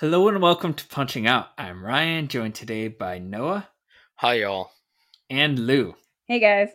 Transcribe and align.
Hello 0.00 0.28
and 0.28 0.40
welcome 0.40 0.74
to 0.74 0.86
Punching 0.86 1.26
Out. 1.26 1.48
I'm 1.58 1.84
Ryan, 1.84 2.28
joined 2.28 2.54
today 2.54 2.86
by 2.86 3.18
Noah 3.18 3.68
Hi, 4.18 4.34
y'all. 4.34 4.70
and 5.28 5.58
Lou. 5.58 5.96
Hey 6.26 6.38
guys. 6.38 6.68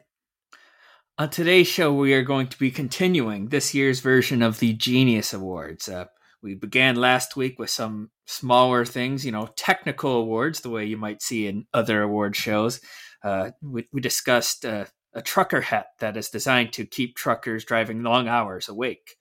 On 1.18 1.30
today's 1.30 1.68
show, 1.68 1.94
we 1.94 2.14
are 2.14 2.24
going 2.24 2.48
to 2.48 2.60
be 2.60 2.70
continuing 2.70 3.48
this 3.48 3.74
year's 3.74 4.02
version 4.02 4.42
of 4.42 4.60
the 4.60 4.74
Genius 4.74 5.34
Awards. 5.34 5.88
Uh, 5.88 6.08
we 6.42 6.56
began 6.56 6.98
last 6.98 7.38
week 7.38 7.58
with 7.60 7.70
some 7.70 8.12
smaller 8.26 8.84
things, 8.84 9.26
you 9.26 9.32
know, 9.32 9.48
technical 9.56 10.18
awards, 10.18 10.60
the 10.60 10.70
way 10.70 10.84
you 10.84 10.98
might 10.98 11.22
see 11.22 11.48
in 11.48 11.66
other 11.74 12.02
award 12.02 12.36
shows. 12.36 12.82
Uh, 13.24 13.52
we, 13.62 13.88
we 13.94 14.02
discussed 14.02 14.66
uh, 14.66 14.84
a 15.14 15.22
trucker 15.22 15.62
hat 15.62 15.86
that 16.02 16.18
is 16.18 16.28
designed 16.28 16.74
to 16.74 16.86
keep 16.86 17.16
truckers 17.16 17.64
driving 17.64 18.04
long 18.04 18.28
hours 18.28 18.68
awake. 18.68 19.16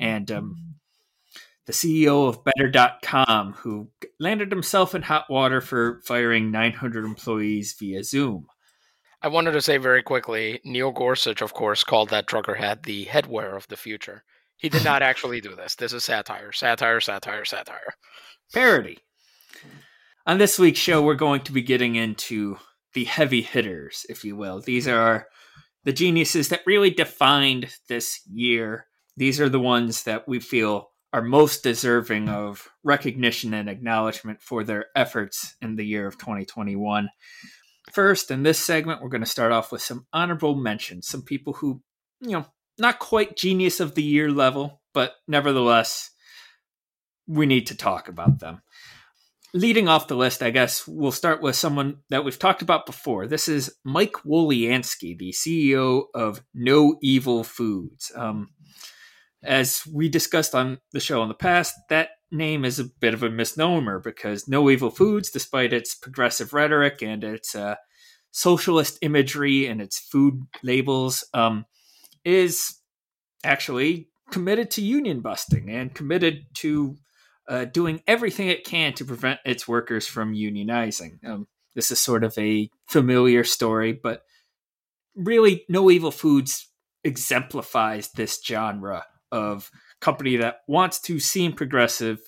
And 0.00 0.28
um, 0.32 0.74
the 1.66 1.72
CEO 1.72 2.28
of 2.28 2.44
Better.com, 2.44 3.54
who 3.54 3.88
landed 4.20 4.50
himself 4.50 4.94
in 4.94 5.02
hot 5.02 5.26
water 5.30 5.60
for 5.60 6.00
firing 6.04 6.50
900 6.50 7.04
employees 7.04 7.74
via 7.78 8.04
Zoom. 8.04 8.46
I 9.22 9.28
wanted 9.28 9.52
to 9.52 9.62
say 9.62 9.78
very 9.78 10.02
quickly 10.02 10.60
Neil 10.64 10.92
Gorsuch, 10.92 11.40
of 11.40 11.54
course, 11.54 11.82
called 11.82 12.10
that 12.10 12.26
trucker 12.26 12.54
hat 12.54 12.82
the 12.82 13.06
headwear 13.06 13.56
of 13.56 13.66
the 13.68 13.76
future. 13.76 14.22
He 14.56 14.68
did 14.68 14.84
not 14.84 15.02
actually 15.02 15.40
do 15.40 15.54
this. 15.56 15.74
This 15.74 15.94
is 15.94 16.04
satire, 16.04 16.52
satire, 16.52 17.00
satire, 17.00 17.44
satire. 17.46 17.94
Parody. 18.52 18.98
On 20.26 20.38
this 20.38 20.58
week's 20.58 20.78
show, 20.78 21.02
we're 21.02 21.14
going 21.14 21.40
to 21.42 21.52
be 21.52 21.62
getting 21.62 21.96
into 21.96 22.58
the 22.92 23.04
heavy 23.04 23.42
hitters, 23.42 24.06
if 24.08 24.24
you 24.24 24.36
will. 24.36 24.60
These 24.60 24.86
are 24.86 25.26
the 25.84 25.92
geniuses 25.92 26.48
that 26.50 26.66
really 26.66 26.90
defined 26.90 27.74
this 27.88 28.20
year. 28.30 28.86
These 29.16 29.40
are 29.40 29.48
the 29.48 29.60
ones 29.60 30.04
that 30.04 30.28
we 30.28 30.40
feel 30.40 30.90
are 31.14 31.22
most 31.22 31.62
deserving 31.62 32.28
of 32.28 32.68
recognition 32.82 33.54
and 33.54 33.70
acknowledgement 33.70 34.42
for 34.42 34.64
their 34.64 34.86
efforts 34.96 35.54
in 35.62 35.76
the 35.76 35.86
year 35.86 36.08
of 36.08 36.18
2021. 36.18 37.08
First, 37.92 38.32
in 38.32 38.42
this 38.42 38.58
segment, 38.58 39.00
we're 39.00 39.10
going 39.10 39.22
to 39.22 39.30
start 39.30 39.52
off 39.52 39.70
with 39.70 39.80
some 39.80 40.08
honorable 40.12 40.56
mentions, 40.56 41.06
some 41.06 41.22
people 41.22 41.52
who, 41.52 41.80
you 42.20 42.30
know, 42.30 42.46
not 42.78 42.98
quite 42.98 43.36
genius 43.36 43.78
of 43.78 43.94
the 43.94 44.02
year 44.02 44.28
level, 44.28 44.82
but 44.92 45.12
nevertheless, 45.28 46.10
we 47.28 47.46
need 47.46 47.68
to 47.68 47.76
talk 47.76 48.08
about 48.08 48.40
them. 48.40 48.62
Leading 49.52 49.86
off 49.86 50.08
the 50.08 50.16
list, 50.16 50.42
I 50.42 50.50
guess 50.50 50.84
we'll 50.84 51.12
start 51.12 51.40
with 51.40 51.54
someone 51.54 51.98
that 52.10 52.24
we've 52.24 52.40
talked 52.40 52.60
about 52.60 52.86
before. 52.86 53.28
This 53.28 53.46
is 53.46 53.72
Mike 53.84 54.14
Woliansky, 54.26 55.16
the 55.16 55.30
CEO 55.30 56.06
of 56.12 56.42
No 56.52 56.96
Evil 57.02 57.44
Foods. 57.44 58.10
Um, 58.16 58.48
as 59.44 59.82
we 59.92 60.08
discussed 60.08 60.54
on 60.54 60.78
the 60.92 61.00
show 61.00 61.22
in 61.22 61.28
the 61.28 61.34
past, 61.34 61.74
that 61.88 62.10
name 62.30 62.64
is 62.64 62.78
a 62.78 62.84
bit 62.84 63.14
of 63.14 63.22
a 63.22 63.30
misnomer 63.30 64.00
because 64.00 64.48
No 64.48 64.68
Evil 64.70 64.90
Foods, 64.90 65.30
despite 65.30 65.72
its 65.72 65.94
progressive 65.94 66.52
rhetoric 66.52 67.02
and 67.02 67.22
its 67.22 67.54
uh, 67.54 67.76
socialist 68.30 68.98
imagery 69.02 69.66
and 69.66 69.80
its 69.80 69.98
food 69.98 70.42
labels, 70.62 71.24
um, 71.34 71.66
is 72.24 72.80
actually 73.44 74.08
committed 74.30 74.70
to 74.72 74.82
union 74.82 75.20
busting 75.20 75.70
and 75.70 75.94
committed 75.94 76.46
to 76.54 76.96
uh, 77.48 77.66
doing 77.66 78.02
everything 78.06 78.48
it 78.48 78.64
can 78.64 78.94
to 78.94 79.04
prevent 79.04 79.38
its 79.44 79.68
workers 79.68 80.06
from 80.06 80.32
unionizing. 80.32 81.22
Um, 81.24 81.46
this 81.74 81.90
is 81.90 82.00
sort 82.00 82.24
of 82.24 82.36
a 82.38 82.70
familiar 82.88 83.44
story, 83.44 83.92
but 83.92 84.22
really, 85.14 85.64
No 85.68 85.90
Evil 85.90 86.10
Foods 86.10 86.70
exemplifies 87.04 88.10
this 88.12 88.40
genre 88.42 89.04
of 89.34 89.70
company 90.00 90.36
that 90.36 90.60
wants 90.68 91.00
to 91.00 91.18
seem 91.18 91.52
progressive 91.52 92.20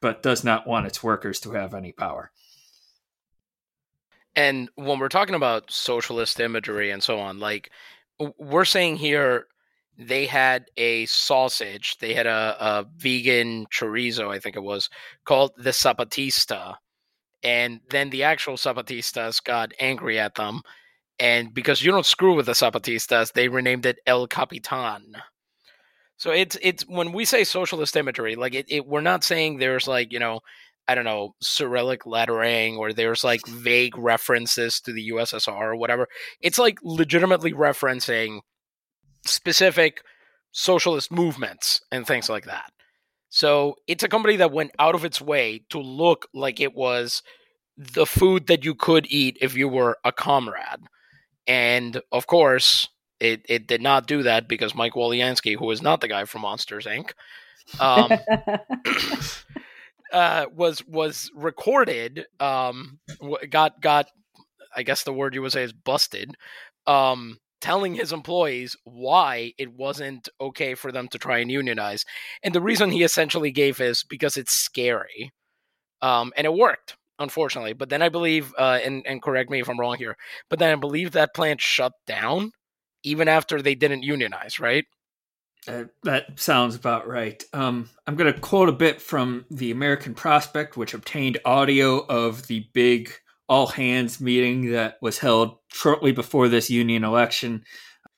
but 0.00 0.22
does 0.22 0.44
not 0.44 0.66
want 0.66 0.86
its 0.86 1.02
workers 1.02 1.40
to 1.40 1.52
have 1.52 1.74
any 1.74 1.92
power. 1.92 2.30
And 4.34 4.70
when 4.76 4.98
we're 4.98 5.08
talking 5.08 5.34
about 5.34 5.70
socialist 5.70 6.40
imagery 6.40 6.90
and 6.90 7.02
so 7.02 7.18
on, 7.18 7.38
like 7.38 7.70
we're 8.38 8.64
saying 8.64 8.96
here, 8.96 9.46
they 9.98 10.26
had 10.26 10.66
a 10.76 11.06
sausage, 11.06 11.98
they 11.98 12.14
had 12.14 12.26
a, 12.26 12.56
a 12.58 12.86
vegan 12.96 13.66
chorizo, 13.66 14.28
I 14.28 14.38
think 14.38 14.56
it 14.56 14.62
was, 14.62 14.88
called 15.24 15.52
the 15.56 15.70
Zapatista. 15.70 16.76
And 17.42 17.80
then 17.90 18.10
the 18.10 18.22
actual 18.22 18.56
Zapatistas 18.56 19.42
got 19.42 19.72
angry 19.78 20.18
at 20.18 20.36
them. 20.36 20.62
And 21.18 21.52
because 21.52 21.82
you 21.82 21.92
don't 21.92 22.06
screw 22.06 22.34
with 22.34 22.46
the 22.46 22.52
Zapatistas, 22.52 23.32
they 23.32 23.48
renamed 23.48 23.84
it 23.86 23.98
El 24.06 24.26
Capitan. 24.26 25.14
So 26.16 26.30
it's 26.30 26.56
it's 26.62 26.86
when 26.86 27.12
we 27.12 27.24
say 27.24 27.44
socialist 27.44 27.96
imagery, 27.96 28.36
like 28.36 28.54
it, 28.54 28.66
it, 28.68 28.86
we're 28.86 29.00
not 29.00 29.24
saying 29.24 29.58
there's 29.58 29.88
like 29.88 30.12
you 30.12 30.18
know 30.18 30.40
I 30.88 30.94
don't 30.94 31.04
know 31.04 31.34
Cyrillic 31.40 32.06
lettering 32.06 32.76
or 32.76 32.92
there's 32.92 33.24
like 33.24 33.46
vague 33.46 33.96
references 33.96 34.80
to 34.80 34.92
the 34.92 35.10
USSR 35.10 35.48
or 35.48 35.76
whatever. 35.76 36.08
It's 36.40 36.58
like 36.58 36.78
legitimately 36.82 37.52
referencing 37.52 38.40
specific 39.26 40.02
socialist 40.52 41.10
movements 41.10 41.80
and 41.90 42.06
things 42.06 42.28
like 42.28 42.44
that. 42.44 42.72
So 43.30 43.76
it's 43.86 44.02
a 44.02 44.08
company 44.08 44.36
that 44.36 44.52
went 44.52 44.72
out 44.78 44.94
of 44.94 45.04
its 45.04 45.20
way 45.20 45.64
to 45.70 45.78
look 45.78 46.28
like 46.34 46.60
it 46.60 46.74
was 46.74 47.22
the 47.76 48.04
food 48.04 48.46
that 48.48 48.64
you 48.64 48.74
could 48.74 49.06
eat 49.08 49.38
if 49.40 49.56
you 49.56 49.68
were 49.68 49.96
a 50.04 50.12
comrade. 50.12 50.80
And 51.46 52.02
of 52.12 52.26
course, 52.26 52.88
it, 53.22 53.46
it 53.48 53.66
did 53.68 53.80
not 53.80 54.08
do 54.08 54.24
that 54.24 54.48
because 54.48 54.74
Mike 54.74 54.94
Woliansky, 54.94 55.56
who 55.56 55.70
is 55.70 55.80
not 55.80 56.00
the 56.00 56.08
guy 56.08 56.24
from 56.24 56.40
Monsters 56.40 56.86
Inc., 56.86 57.12
um, 57.78 58.10
uh, 60.12 60.46
was 60.52 60.84
was 60.86 61.30
recorded. 61.32 62.26
Um, 62.40 62.98
got 63.48 63.80
got 63.80 64.08
I 64.74 64.82
guess 64.82 65.04
the 65.04 65.12
word 65.12 65.34
you 65.34 65.42
would 65.42 65.52
say 65.52 65.62
is 65.62 65.72
busted. 65.72 66.34
Um, 66.88 67.38
telling 67.60 67.94
his 67.94 68.12
employees 68.12 68.76
why 68.82 69.52
it 69.56 69.72
wasn't 69.72 70.28
okay 70.40 70.74
for 70.74 70.90
them 70.90 71.06
to 71.06 71.18
try 71.18 71.38
and 71.38 71.48
unionize, 71.48 72.04
and 72.42 72.52
the 72.52 72.60
reason 72.60 72.90
he 72.90 73.04
essentially 73.04 73.52
gave 73.52 73.80
is 73.80 74.02
because 74.02 74.36
it's 74.36 74.52
scary. 74.52 75.30
Um, 76.00 76.32
and 76.36 76.44
it 76.44 76.52
worked 76.52 76.96
unfortunately. 77.20 77.72
But 77.72 77.88
then 77.88 78.02
I 78.02 78.08
believe, 78.08 78.52
uh, 78.58 78.80
and 78.84 79.06
and 79.06 79.22
correct 79.22 79.48
me 79.48 79.60
if 79.60 79.68
I'm 79.68 79.78
wrong 79.78 79.96
here, 79.96 80.16
but 80.50 80.58
then 80.58 80.72
I 80.72 80.74
believe 80.74 81.12
that 81.12 81.34
plant 81.34 81.60
shut 81.60 81.92
down 82.04 82.50
even 83.02 83.28
after 83.28 83.60
they 83.60 83.74
didn't 83.74 84.02
unionize, 84.02 84.60
right? 84.60 84.84
Uh, 85.68 85.84
that 86.02 86.40
sounds 86.40 86.74
about 86.74 87.06
right. 87.06 87.42
Um, 87.52 87.88
I'm 88.06 88.16
going 88.16 88.32
to 88.32 88.40
quote 88.40 88.68
a 88.68 88.72
bit 88.72 89.00
from 89.00 89.44
the 89.50 89.70
American 89.70 90.14
Prospect, 90.14 90.76
which 90.76 90.94
obtained 90.94 91.38
audio 91.44 92.04
of 92.06 92.46
the 92.48 92.66
big 92.72 93.12
all 93.48 93.68
hands 93.68 94.20
meeting 94.20 94.72
that 94.72 94.96
was 95.00 95.18
held 95.18 95.58
shortly 95.68 96.10
before 96.10 96.48
this 96.48 96.70
union 96.70 97.04
election. 97.04 97.62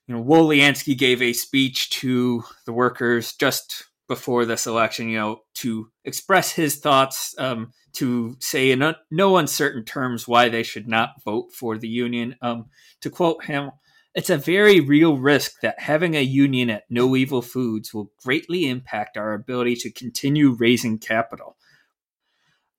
You 0.07 0.15
know, 0.15 0.25
Woliansky 0.25 0.97
gave 0.97 1.21
a 1.21 1.33
speech 1.33 1.91
to 1.91 2.45
the 2.67 2.73
workers 2.73 3.35
just 3.35 3.85
before 4.07 4.45
this 4.45 4.67
election, 4.67 5.09
you 5.09 5.19
know, 5.19 5.41
to 5.55 5.89
express 6.05 6.53
his 6.53 6.77
thoughts, 6.77 7.35
um, 7.39 7.73
to 7.95 8.37
say 8.39 8.71
in 8.71 8.83
un- 8.83 8.97
no 9.11 9.37
uncertain 9.37 9.85
terms 9.85 10.29
why 10.29 10.49
they 10.49 10.63
should 10.63 10.87
not 10.89 11.23
vote 11.25 11.53
for 11.53 11.79
the 11.79 11.89
union. 11.89 12.37
Um, 12.43 12.67
to 13.01 13.11
quote 13.11 13.45
him, 13.45 13.71
it's 14.15 14.31
a 14.31 14.39
very 14.39 14.81
real 14.81 15.19
risk 15.19 15.61
that 15.63 15.81
having 15.81 16.15
a 16.15 16.23
union 16.23 16.71
at 16.71 16.85
No 16.89 17.17
Evil 17.17 17.43
Foods 17.43 17.93
will 17.93 18.13
greatly 18.23 18.69
impact 18.69 19.17
our 19.17 19.35
ability 19.35 19.75
to 19.77 19.91
continue 19.91 20.53
raising 20.53 20.99
capital. 20.99 21.57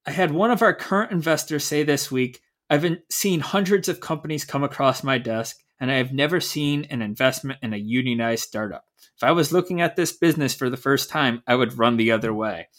I 0.06 0.12
had 0.12 0.32
one 0.32 0.52
of 0.52 0.62
our 0.62 0.74
current 0.74 1.12
investors 1.12 1.66
say 1.66 1.84
this 1.84 2.10
week 2.10 2.42
I've 2.70 2.98
seen 3.12 3.42
hundreds 3.42 3.90
of 3.90 4.00
companies 4.00 4.46
come 4.46 4.64
across 4.64 5.04
my 5.04 5.18
desk, 5.18 5.58
and 5.80 5.92
I 5.92 5.96
have 5.96 6.14
never 6.14 6.40
seen 6.40 6.86
an 6.90 7.02
investment 7.02 7.60
in 7.62 7.74
a 7.74 7.78
unionized 7.78 8.44
startup. 8.44 8.86
If 9.16 9.24
I 9.24 9.34
was 9.34 9.52
looking 9.52 9.82
at 9.82 9.96
this 9.96 10.12
business 10.12 10.56
for 10.56 10.70
the 10.70 10.78
first 10.78 11.10
time, 11.10 11.44
I 11.46 11.56
would 11.56 11.78
run 11.78 11.98
the 11.98 12.12
other 12.12 12.34
way. 12.34 12.70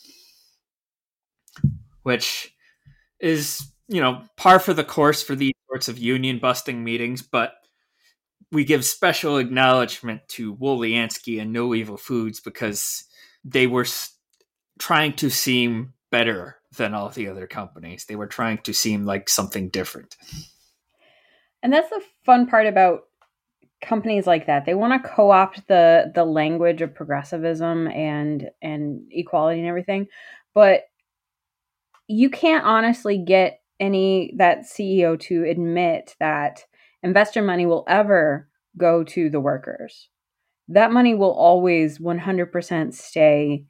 Which 2.03 2.53
is, 3.20 3.61
you 3.87 4.00
know, 4.00 4.23
par 4.37 4.58
for 4.58 4.75
the 4.75 4.85
course 4.85 5.23
for 5.23 5.37
these 5.37 5.55
sorts 5.69 5.88
of 5.88 5.99
union 5.99 6.38
busting 6.38 6.82
meetings, 6.82 7.23
but 7.23 7.55
we 8.52 8.64
give 8.64 8.84
special 8.84 9.38
acknowledgement 9.38 10.22
to 10.28 10.54
Woliansky 10.54 11.40
and 11.40 11.52
No 11.52 11.75
Evil 11.75 11.96
Foods 11.96 12.40
because 12.40 13.04
they 13.44 13.66
were 13.66 13.87
trying 14.78 15.14
to 15.14 15.31
seem 15.31 15.94
better 16.10 16.56
than 16.76 16.94
all 16.94 17.08
the 17.08 17.28
other 17.28 17.46
companies. 17.46 18.04
They 18.06 18.16
were 18.16 18.26
trying 18.26 18.58
to 18.58 18.72
seem 18.72 19.04
like 19.04 19.28
something 19.28 19.69
different. 19.69 20.16
And 21.62 21.72
that's 21.72 21.90
the 21.90 22.02
fun 22.25 22.46
part 22.46 22.66
about 22.66 23.00
companies 23.82 24.26
like 24.26 24.46
that. 24.46 24.64
They 24.64 24.75
want 24.75 25.02
to 25.02 25.08
co-opt 25.08 25.66
the 25.69 26.12
the 26.14 26.25
language 26.25 26.82
of 26.82 26.94
progressivism 26.94 27.88
and 27.88 28.50
and 28.62 29.02
equality 29.10 29.60
and 29.60 29.69
everything, 29.69 30.06
but 30.54 30.82
you 32.08 32.31
can't 32.31 32.64
honestly 32.64 33.19
get 33.19 33.60
any 33.81 34.34
that 34.38 34.60
CEO 34.60 35.19
to 35.20 35.44
admit 35.44 36.14
that 36.20 36.64
investor 37.06 37.43
money 37.43 37.67
will 37.67 37.85
ever 37.88 38.49
go 38.76 39.05
to 39.05 39.31
the 39.31 39.41
workers. 39.41 40.08
That 40.69 40.93
money 40.93 41.14
will 41.14 41.32
always 41.32 41.99
100% 41.99 42.93
stay 42.93 43.64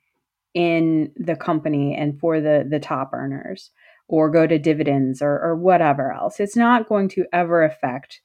in 0.54 1.12
the 1.16 1.36
company 1.36 1.94
and 1.94 2.18
for 2.18 2.40
the 2.40 2.66
the 2.68 2.80
top 2.80 3.10
earners 3.12 3.70
or 4.08 4.30
go 4.30 4.46
to 4.46 4.58
dividends 4.58 5.20
or, 5.20 5.38
or 5.42 5.54
whatever 5.54 6.12
else. 6.12 6.40
It's 6.40 6.56
not 6.56 6.88
going 6.88 7.08
to 7.10 7.26
ever 7.32 7.62
affect 7.62 8.20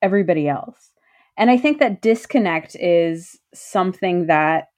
everybody 0.00 0.48
else. 0.48 0.92
And 1.36 1.50
I 1.50 1.58
think 1.58 1.78
that 1.78 2.00
disconnect 2.00 2.76
is 2.76 3.38
something 3.52 4.26
that 4.26 4.68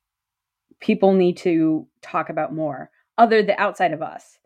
people 0.81 1.13
need 1.13 1.37
to 1.39 1.87
talk 2.03 2.31
about 2.31 2.55
more, 2.55 2.91
other 3.17 3.43
than 3.43 3.55
outside 3.59 3.93
of 3.93 4.03
us. 4.03 4.38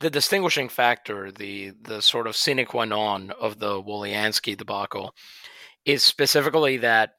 The 0.00 0.10
distinguishing 0.10 0.68
factor, 0.68 1.30
the 1.30 1.72
the 1.82 2.02
sort 2.02 2.26
of 2.26 2.36
sine 2.36 2.64
qua 2.66 2.84
non 2.84 3.30
of 3.32 3.58
the 3.58 3.82
Woliansky 3.82 4.56
debacle, 4.56 5.14
is 5.84 6.02
specifically 6.02 6.78
that 6.78 7.14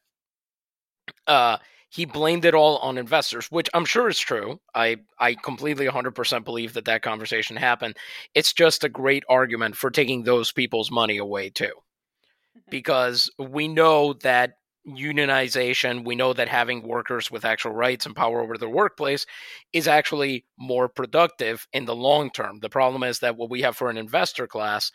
uh, 1.28 1.58
he 1.90 2.06
blamed 2.06 2.46
it 2.46 2.54
all 2.54 2.78
on 2.80 2.98
investors, 2.98 3.50
which 3.52 3.70
I'm 3.74 3.86
sure 3.86 4.10
is 4.10 4.20
true. 4.20 4.60
I 4.74 4.98
I 5.20 5.36
completely 5.36 5.88
100% 5.88 6.44
believe 6.44 6.74
that 6.74 6.86
that 6.86 7.02
conversation 7.02 7.56
happened. 7.56 7.98
It's 8.34 8.54
just 8.54 8.84
a 8.84 8.90
great 8.90 9.24
argument 9.30 9.78
for 9.78 9.90
taking 9.90 10.24
those 10.24 10.52
people's 10.52 10.92
money 10.92 11.18
away 11.18 11.50
too. 11.50 11.66
Mm-hmm. 11.66 12.70
Because 12.70 13.30
we 13.40 13.68
know 13.68 14.14
that 14.24 14.58
unionization, 14.88 16.06
we 16.06 16.16
know 16.16 16.34
that 16.34 16.48
having 16.48 16.88
workers 16.88 17.32
with 17.32 17.46
actual 17.46 17.72
rights 17.72 18.06
and 18.06 18.16
power 18.16 18.42
over 18.42 18.58
their 18.58 18.70
workplace 18.70 19.26
is 19.74 19.88
actually 19.88 20.46
more 20.58 20.88
productive 20.88 21.68
in 21.74 21.86
the 21.86 21.96
long 21.96 22.30
term. 22.30 22.60
The 22.60 22.70
problem 22.70 23.04
is 23.04 23.20
that 23.20 23.38
what 23.38 23.50
we 23.50 23.62
have 23.62 23.76
for 23.76 23.90
an 23.90 23.98
investor 23.98 24.48
class 24.48 24.92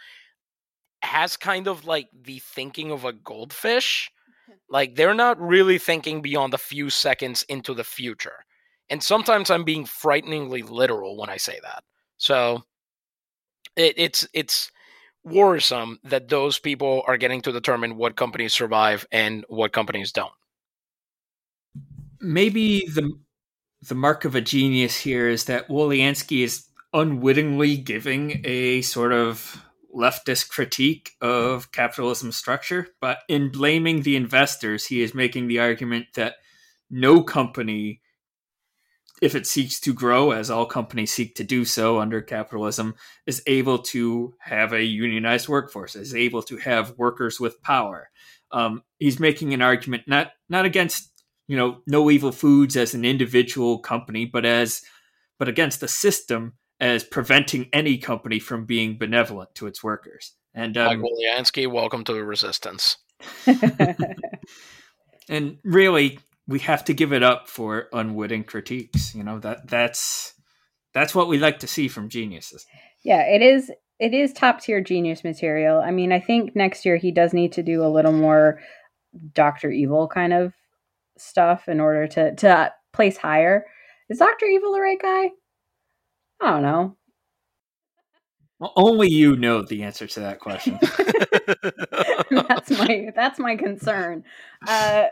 has 1.02 1.37
kind 1.37 1.66
of 1.66 1.87
like 1.87 2.08
the 2.12 2.38
thinking 2.40 2.92
of 2.92 3.04
a 3.04 3.12
goldfish 3.12 4.10
like 4.69 4.94
they're 4.94 5.14
not 5.14 5.40
really 5.40 5.78
thinking 5.78 6.22
beyond 6.22 6.54
a 6.54 6.58
few 6.58 6.90
seconds 6.90 7.44
into 7.48 7.75
the 7.75 7.84
future. 7.84 8.44
And 8.88 9.02
sometimes 9.02 9.50
I'm 9.50 9.64
being 9.64 9.84
frighteningly 9.84 10.62
literal 10.62 11.16
when 11.16 11.31
I 11.31 11.37
say 11.37 11.58
that. 11.62 11.84
So 12.19 12.62
it, 13.76 13.94
it's 13.96 14.26
it's 14.34 14.70
worrisome 15.25 15.99
that 16.05 16.28
those 16.28 16.58
people 16.58 17.02
are 17.06 17.17
getting 17.17 17.43
to 17.43 17.52
determine 17.52 17.96
what 17.96 18.17
companies 18.17 18.52
survive 18.52 19.06
and 19.12 19.44
what 19.49 19.72
companies 19.72 20.12
don't. 20.12 20.32
Maybe 22.20 22.87
the 22.87 23.12
the 23.82 23.94
mark 23.94 24.25
of 24.25 24.34
a 24.34 24.40
genius 24.40 24.96
here 24.99 25.28
is 25.28 25.44
that 25.46 25.69
Woliansky 25.69 26.44
is 26.44 26.67
unwittingly 26.93 27.78
giving 27.78 28.43
a 28.44 28.82
sort 28.82 29.12
of 29.12 29.64
leftist 29.94 30.49
critique 30.50 31.12
of 31.20 31.73
capitalism 31.73 32.32
structure, 32.32 32.88
but 33.00 33.20
in 33.28 33.50
blaming 33.50 34.02
the 34.02 34.16
investors, 34.16 34.87
he 34.87 35.02
is 35.02 35.14
making 35.14 35.49
the 35.49 35.58
argument 35.58 36.06
that 36.14 36.37
no 36.90 37.23
company, 37.23 38.00
if 39.20 39.34
it 39.34 39.46
seeks 39.46 39.78
to 39.81 39.93
grow, 39.93 40.31
as 40.31 40.50
all 40.50 40.67
companies 40.67 41.12
seek 41.12 41.34
to 41.34 41.44
do 41.44 41.64
so 41.64 42.00
under 42.00 42.22
capitalism, 42.22 42.94
is 43.26 43.43
able 43.46 43.78
to 43.78 44.34
have 44.40 44.72
a 44.72 44.82
unionized 44.82 45.49
workforce, 45.49 45.94
is 45.94 46.14
able 46.14 46.43
to 46.44 46.56
have 46.56 46.96
workers 46.96 47.38
with 47.38 47.62
power. 47.62 48.08
Um, 48.50 48.82
he's 48.99 49.20
making 49.20 49.55
an 49.55 49.62
argument 49.62 50.05
not 50.06 50.32
not 50.49 50.64
against 50.64 51.11
you 51.46 51.56
know 51.56 51.82
no 51.87 52.11
evil 52.11 52.32
foods 52.32 52.76
as 52.76 52.94
an 52.94 53.05
individual 53.05 53.78
company, 53.78 54.25
but 54.25 54.44
as 54.44 54.82
but 55.38 55.49
against 55.49 55.81
the 55.81 55.88
system 55.88 56.55
as 56.81 57.05
preventing 57.05 57.69
any 57.73 57.99
company 57.99 58.38
from 58.38 58.64
being 58.64 58.96
benevolent 58.96 59.55
to 59.55 59.66
its 59.66 59.84
workers. 59.84 60.32
And 60.55 60.76
um, 60.78 61.00
Mike 61.00 61.11
Woliansky, 61.11 61.70
welcome 61.70 62.05
to 62.05 62.12
the 62.12 62.25
resistance. 62.25 62.96
and 65.28 65.58
really, 65.62 66.19
we 66.50 66.58
have 66.58 66.85
to 66.87 66.94
give 66.94 67.12
it 67.12 67.23
up 67.23 67.49
for 67.49 67.87
unwitting 67.93 68.43
critiques. 68.43 69.14
You 69.14 69.23
know 69.23 69.38
that 69.38 69.69
that's 69.69 70.35
that's 70.93 71.14
what 71.14 71.29
we 71.29 71.38
like 71.38 71.61
to 71.61 71.69
see 71.69 71.87
from 71.87 72.08
geniuses. 72.08 72.67
Yeah, 73.05 73.23
it 73.23 73.41
is. 73.41 73.70
It 74.00 74.12
is 74.12 74.32
top 74.32 74.61
tier 74.61 74.81
genius 74.81 75.23
material. 75.23 75.81
I 75.81 75.93
mean, 75.93 76.11
I 76.11 76.19
think 76.20 76.56
next 76.56 76.85
year 76.85 76.97
he 76.97 77.12
does 77.12 77.32
need 77.32 77.52
to 77.52 77.62
do 77.62 77.85
a 77.85 77.88
little 77.88 78.12
more 78.12 78.61
Doctor 79.32 79.70
Evil 79.70 80.08
kind 80.08 80.32
of 80.32 80.52
stuff 81.17 81.69
in 81.69 81.79
order 81.79 82.08
to 82.08 82.35
to 82.35 82.73
place 82.93 83.17
higher. 83.17 83.64
Is 84.08 84.19
Doctor 84.19 84.47
Evil 84.47 84.73
the 84.73 84.81
right 84.81 85.00
guy? 85.00 85.31
I 86.41 86.50
don't 86.50 86.62
know. 86.62 86.97
Well, 88.58 88.73
only 88.75 89.08
you 89.08 89.37
know 89.37 89.62
the 89.62 89.85
answer 89.85 90.06
to 90.08 90.20
that 90.20 90.41
question. 90.41 90.79
that's 92.49 92.70
my 92.70 93.11
that's 93.14 93.38
my 93.38 93.55
concern. 93.55 94.25
Uh, 94.67 95.05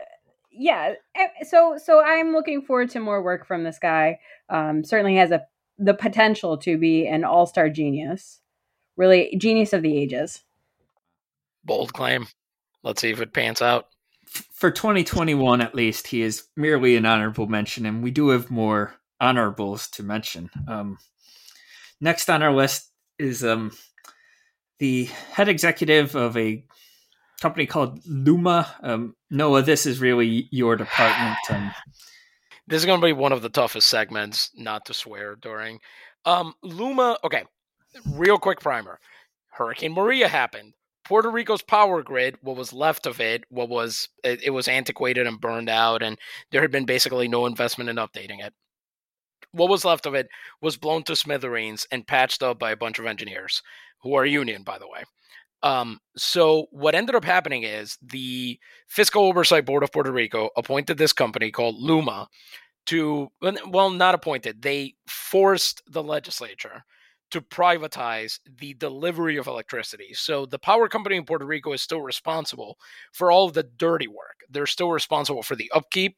yeah. 0.51 0.93
Eh, 1.15 1.27
so 1.43 1.77
so 1.83 2.03
I'm 2.03 2.31
looking 2.31 2.61
forward 2.61 2.89
to 2.91 2.99
more 2.99 3.21
work 3.23 3.45
from 3.45 3.63
this 3.63 3.79
guy. 3.79 4.19
Um, 4.49 4.83
certainly 4.83 5.15
has 5.15 5.31
a 5.31 5.45
the 5.77 5.93
potential 5.93 6.57
to 6.59 6.77
be 6.77 7.07
an 7.07 7.23
all 7.23 7.45
star 7.45 7.69
genius, 7.69 8.41
really 8.97 9.35
genius 9.37 9.73
of 9.73 9.81
the 9.81 9.97
ages. 9.97 10.43
Bold 11.63 11.93
claim. 11.93 12.27
Let's 12.83 13.01
see 13.01 13.11
if 13.11 13.21
it 13.21 13.33
pans 13.33 13.61
out. 13.61 13.87
For 14.25 14.69
2021, 14.69 15.59
at 15.59 15.73
least, 15.73 16.07
he 16.07 16.21
is 16.21 16.47
merely 16.55 16.95
an 16.95 17.05
honorable 17.05 17.47
mention, 17.47 17.85
and 17.85 18.03
we 18.03 18.11
do 18.11 18.29
have 18.29 18.51
more 18.51 18.93
honorables 19.19 19.87
to 19.89 20.03
mention. 20.03 20.49
Um, 20.67 20.97
Next 22.01 22.29
on 22.29 22.41
our 22.43 22.53
list 22.53 22.89
is 23.17 23.43
um, 23.43 23.71
the 24.77 25.05
head 25.33 25.49
executive 25.49 26.15
of 26.15 26.37
a 26.37 26.63
company 27.39 27.65
called 27.65 27.99
Luma. 28.05 28.75
Um, 28.81 29.15
Noah, 29.29 29.61
this 29.61 29.85
is 29.85 29.99
really 29.99 30.47
your 30.51 30.75
department. 30.75 31.37
This 32.67 32.81
is 32.81 32.85
going 32.85 32.99
to 32.99 33.05
be 33.05 33.13
one 33.13 33.31
of 33.31 33.41
the 33.41 33.49
toughest 33.49 33.87
segments 33.87 34.51
not 34.55 34.85
to 34.85 34.93
swear 34.93 35.35
during. 35.35 35.79
Um, 36.25 36.53
Luma, 36.61 37.17
okay, 37.23 37.45
real 38.13 38.37
quick 38.37 38.59
primer. 38.59 38.99
Hurricane 39.49 39.93
Maria 39.93 40.27
happened. 40.27 40.73
Puerto 41.03 41.31
Rico's 41.31 41.63
power 41.63 42.03
grid, 42.03 42.37
what 42.41 42.55
was 42.55 42.71
left 42.71 43.07
of 43.07 43.19
it, 43.19 43.43
what 43.49 43.67
was 43.67 44.09
it, 44.23 44.43
it 44.43 44.51
was 44.51 44.67
antiquated 44.67 45.25
and 45.25 45.41
burned 45.41 45.69
out, 45.69 46.03
and 46.03 46.19
there 46.51 46.61
had 46.61 46.69
been 46.69 46.85
basically 46.85 47.27
no 47.27 47.47
investment 47.47 47.89
in 47.89 47.95
updating 47.95 48.45
it 48.45 48.53
what 49.51 49.69
was 49.69 49.85
left 49.85 50.05
of 50.05 50.13
it 50.13 50.27
was 50.61 50.77
blown 50.77 51.03
to 51.03 51.15
smithereens 51.15 51.87
and 51.91 52.07
patched 52.07 52.43
up 52.43 52.59
by 52.59 52.71
a 52.71 52.77
bunch 52.77 52.99
of 52.99 53.05
engineers 53.05 53.61
who 54.01 54.13
are 54.13 54.25
union, 54.25 54.63
by 54.63 54.77
the 54.77 54.87
way. 54.87 55.03
Um, 55.61 55.99
so 56.15 56.67
what 56.71 56.95
ended 56.95 57.15
up 57.15 57.25
happening 57.25 57.63
is 57.63 57.97
the 58.01 58.59
Fiscal 58.87 59.25
Oversight 59.25 59.65
Board 59.65 59.83
of 59.83 59.91
Puerto 59.91 60.11
Rico 60.11 60.49
appointed 60.55 60.97
this 60.97 61.13
company 61.13 61.51
called 61.51 61.75
Luma 61.77 62.27
to, 62.87 63.29
well, 63.67 63.89
not 63.89 64.15
appointed. 64.15 64.61
They 64.61 64.95
forced 65.07 65.83
the 65.87 66.03
legislature 66.03 66.83
to 67.31 67.41
privatize 67.41 68.39
the 68.59 68.73
delivery 68.73 69.37
of 69.37 69.47
electricity. 69.47 70.13
So 70.13 70.45
the 70.45 70.57
power 70.57 70.87
company 70.87 71.15
in 71.15 71.25
Puerto 71.25 71.45
Rico 71.45 71.73
is 71.73 71.81
still 71.81 72.01
responsible 72.01 72.77
for 73.11 73.31
all 73.31 73.45
of 73.45 73.53
the 73.53 73.63
dirty 73.63 74.07
work. 74.07 74.39
They're 74.49 74.65
still 74.65 74.91
responsible 74.91 75.43
for 75.43 75.55
the 75.55 75.71
upkeep, 75.73 76.17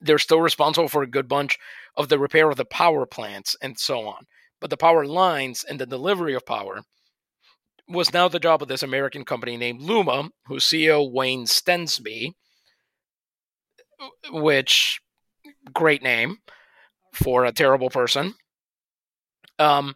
they're 0.00 0.18
still 0.18 0.40
responsible 0.40 0.88
for 0.88 1.02
a 1.02 1.08
good 1.08 1.28
bunch 1.28 1.58
of 1.96 2.08
the 2.08 2.18
repair 2.18 2.50
of 2.50 2.56
the 2.56 2.64
power 2.64 3.06
plants 3.06 3.56
and 3.62 3.78
so 3.78 4.06
on. 4.06 4.26
But 4.60 4.70
the 4.70 4.76
power 4.76 5.06
lines 5.06 5.64
and 5.68 5.78
the 5.78 5.86
delivery 5.86 6.34
of 6.34 6.46
power 6.46 6.82
was 7.88 8.12
now 8.12 8.28
the 8.28 8.40
job 8.40 8.62
of 8.62 8.68
this 8.68 8.82
American 8.82 9.24
company 9.24 9.56
named 9.56 9.80
Luma, 9.80 10.30
whose 10.46 10.64
CEO 10.64 11.10
Wayne 11.10 11.46
Stensby, 11.46 12.32
which 14.30 15.00
great 15.72 16.02
name 16.02 16.38
for 17.12 17.44
a 17.44 17.52
terrible 17.52 17.90
person. 17.90 18.34
Um, 19.58 19.94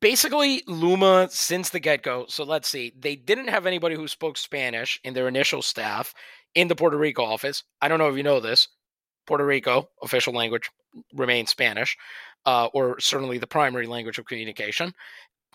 basically 0.00 0.62
Luma 0.66 1.28
since 1.30 1.70
the 1.70 1.80
get 1.80 2.02
go. 2.02 2.26
So 2.28 2.44
let's 2.44 2.68
see, 2.68 2.92
they 2.98 3.16
didn't 3.16 3.48
have 3.48 3.66
anybody 3.66 3.94
who 3.94 4.08
spoke 4.08 4.36
Spanish 4.36 5.00
in 5.04 5.14
their 5.14 5.28
initial 5.28 5.62
staff 5.62 6.14
in 6.54 6.68
the 6.68 6.76
Puerto 6.76 6.96
Rico 6.96 7.24
office. 7.24 7.62
I 7.80 7.88
don't 7.88 7.98
know 7.98 8.08
if 8.08 8.16
you 8.16 8.22
know 8.22 8.40
this. 8.40 8.68
Puerto 9.26 9.44
Rico, 9.44 9.88
official 10.02 10.32
language 10.32 10.70
remains 11.12 11.50
Spanish, 11.50 11.96
uh, 12.44 12.66
or 12.72 13.00
certainly 13.00 13.38
the 13.38 13.46
primary 13.46 13.86
language 13.86 14.18
of 14.18 14.26
communication. 14.26 14.92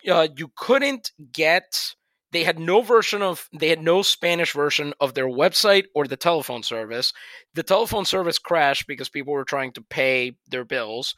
Uh, 0.09 0.27
you 0.35 0.51
couldn't 0.55 1.11
get 1.31 1.95
They 2.31 2.43
had 2.43 2.59
no 2.59 2.81
version 2.81 3.21
of 3.21 3.49
they 3.59 3.67
had 3.67 3.81
no 3.81 4.01
Spanish 4.01 4.53
version 4.53 4.93
of 4.99 5.13
their 5.13 5.27
website 5.27 5.85
or 5.93 6.07
the 6.07 6.17
telephone 6.17 6.63
service. 6.63 7.13
The 7.55 7.63
telephone 7.63 8.05
service 8.05 8.39
crashed 8.39 8.87
because 8.87 9.09
people 9.09 9.33
were 9.33 9.43
trying 9.43 9.73
to 9.73 9.81
pay 9.81 10.37
their 10.49 10.63
bills. 10.63 11.13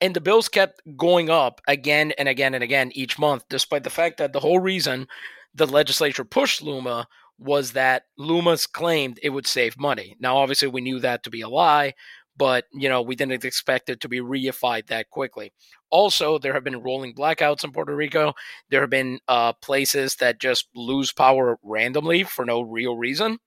And 0.00 0.14
the 0.14 0.20
bills 0.20 0.48
kept 0.48 0.80
going 0.96 1.28
up 1.28 1.60
again 1.66 2.12
and 2.18 2.28
again 2.28 2.54
and 2.54 2.62
again 2.62 2.92
each 2.94 3.18
month, 3.18 3.44
despite 3.50 3.82
the 3.82 3.90
fact 3.90 4.18
that 4.18 4.32
the 4.32 4.40
whole 4.40 4.60
reason 4.60 5.08
the 5.54 5.66
legislature 5.66 6.24
pushed 6.24 6.62
Luma 6.62 7.08
was 7.40 7.72
that 7.72 8.04
Luma's 8.16 8.66
claimed 8.66 9.18
it 9.22 9.30
would 9.30 9.46
save 9.46 9.78
money. 9.78 10.16
Now, 10.20 10.36
obviously, 10.36 10.68
we 10.68 10.80
knew 10.80 11.00
that 11.00 11.24
to 11.24 11.30
be 11.30 11.40
a 11.40 11.48
lie, 11.48 11.94
but 12.38 12.64
you 12.72 12.88
know 12.88 13.02
we 13.02 13.16
didn't 13.16 13.44
expect 13.44 13.90
it 13.90 14.00
to 14.00 14.08
be 14.08 14.20
reified 14.20 14.86
that 14.86 15.10
quickly. 15.10 15.52
Also, 15.90 16.38
there 16.38 16.52
have 16.52 16.64
been 16.64 16.82
rolling 16.82 17.14
blackouts 17.14 17.64
in 17.64 17.72
Puerto 17.72 17.94
Rico. 17.94 18.34
There 18.70 18.80
have 18.80 18.90
been 18.90 19.18
uh, 19.28 19.52
places 19.54 20.16
that 20.16 20.40
just 20.40 20.68
lose 20.74 21.12
power 21.12 21.58
randomly 21.62 22.24
for 22.24 22.44
no 22.44 22.62
real 22.62 22.96
reason, 22.96 23.38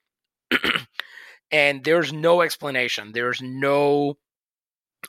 and 1.52 1.84
there's 1.84 2.12
no 2.14 2.42
explanation. 2.42 3.12
There's 3.14 3.42
no 3.42 4.18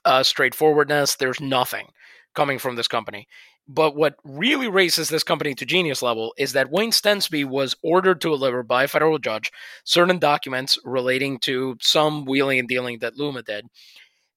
uh, 0.05 0.23
straightforwardness. 0.23 1.17
There's 1.17 1.41
nothing 1.41 1.89
coming 2.35 2.59
from 2.59 2.77
this 2.77 2.89
company. 2.89 3.27
But 3.69 3.95
what 3.95 4.17
really 4.25 4.69
raises 4.69 5.09
this 5.09 5.23
company 5.23 5.55
to 5.55 5.65
genius 5.65 6.03
level 6.03 6.35
is 6.37 6.53
that 6.53 6.71
Wayne 6.71 6.91
Stensby 6.91 7.45
was 7.45 7.77
ordered 7.83 8.21
to 8.23 8.31
deliver 8.31 8.63
by 8.63 8.85
a 8.85 8.89
federal 8.89 9.19
judge 9.19 9.51
certain 9.85 10.19
documents 10.19 10.79
relating 10.85 11.39
to 11.41 11.77
some 11.81 12.25
wheeling 12.25 12.59
and 12.59 12.69
dealing 12.69 12.99
that 12.99 13.17
Luma 13.17 13.43
did. 13.43 13.67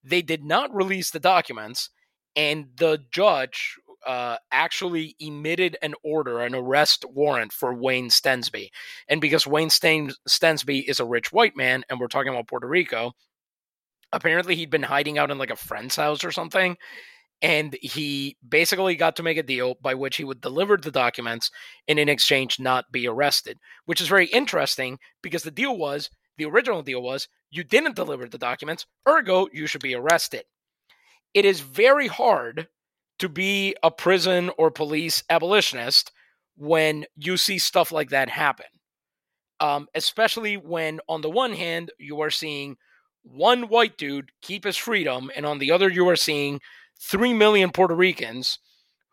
They 0.03 0.21
did 0.21 0.43
not 0.43 0.73
release 0.73 1.09
the 1.09 1.19
documents, 1.19 1.89
and 2.35 2.67
the 2.77 2.99
judge 3.11 3.75
uh, 4.05 4.37
actually 4.51 5.15
emitted 5.19 5.75
an 5.81 5.95
order, 6.03 6.41
an 6.41 6.53
arrest 6.53 7.03
warrant 7.09 7.51
for 7.51 7.73
Wayne 7.73 8.09
Stensby. 8.09 8.69
And 9.07 9.19
because 9.19 9.47
Wayne 9.47 9.69
Stensby 9.69 10.87
is 10.87 10.99
a 10.99 11.05
rich 11.05 11.33
white 11.33 11.57
man, 11.57 11.83
and 11.89 11.99
we're 11.99 12.07
talking 12.07 12.31
about 12.31 12.47
Puerto 12.47 12.67
Rico, 12.67 13.13
apparently 14.13 14.55
he'd 14.55 14.69
been 14.69 14.83
hiding 14.83 15.17
out 15.17 15.31
in 15.31 15.39
like 15.39 15.49
a 15.49 15.55
friend's 15.55 15.95
house 15.95 16.23
or 16.23 16.31
something 16.31 16.77
and 17.45 17.77
he 17.79 18.35
basically 18.49 18.95
got 18.95 19.15
to 19.15 19.21
make 19.21 19.37
a 19.37 19.43
deal 19.43 19.75
by 19.79 19.93
which 19.93 20.15
he 20.17 20.23
would 20.23 20.41
deliver 20.41 20.77
the 20.77 20.89
documents 20.89 21.51
and 21.87 21.99
in 21.99 22.09
exchange 22.09 22.59
not 22.59 22.91
be 22.91 23.07
arrested 23.07 23.59
which 23.85 24.01
is 24.01 24.07
very 24.07 24.25
interesting 24.27 24.97
because 25.21 25.43
the 25.43 25.51
deal 25.51 25.77
was 25.77 26.09
the 26.37 26.45
original 26.45 26.81
deal 26.81 27.01
was 27.01 27.27
you 27.51 27.63
didn't 27.63 27.95
deliver 27.95 28.27
the 28.27 28.37
documents 28.37 28.85
ergo 29.07 29.47
you 29.53 29.67
should 29.67 29.81
be 29.81 29.95
arrested. 29.95 30.43
It 31.33 31.45
is 31.45 31.59
very 31.59 32.07
hard 32.07 32.67
to 33.19 33.29
be 33.29 33.75
a 33.83 33.91
prison 33.91 34.51
or 34.57 34.71
police 34.71 35.23
abolitionist 35.29 36.11
when 36.57 37.05
you 37.15 37.37
see 37.37 37.59
stuff 37.59 37.91
like 37.91 38.09
that 38.09 38.29
happen 38.29 38.65
um, 39.59 39.87
especially 39.93 40.57
when 40.57 40.99
on 41.07 41.21
the 41.21 41.29
one 41.29 41.53
hand 41.53 41.91
you 41.99 42.21
are 42.21 42.29
seeing 42.29 42.75
one 43.23 43.63
white 43.69 43.97
dude 43.97 44.31
keep 44.41 44.63
his 44.63 44.77
freedom 44.77 45.31
and 45.35 45.45
on 45.45 45.59
the 45.59 45.71
other 45.71 45.89
you 45.89 46.07
are 46.09 46.15
seeing 46.15 46.59
3 46.99 47.33
million 47.33 47.71
Puerto 47.71 47.95
Ricans 47.95 48.59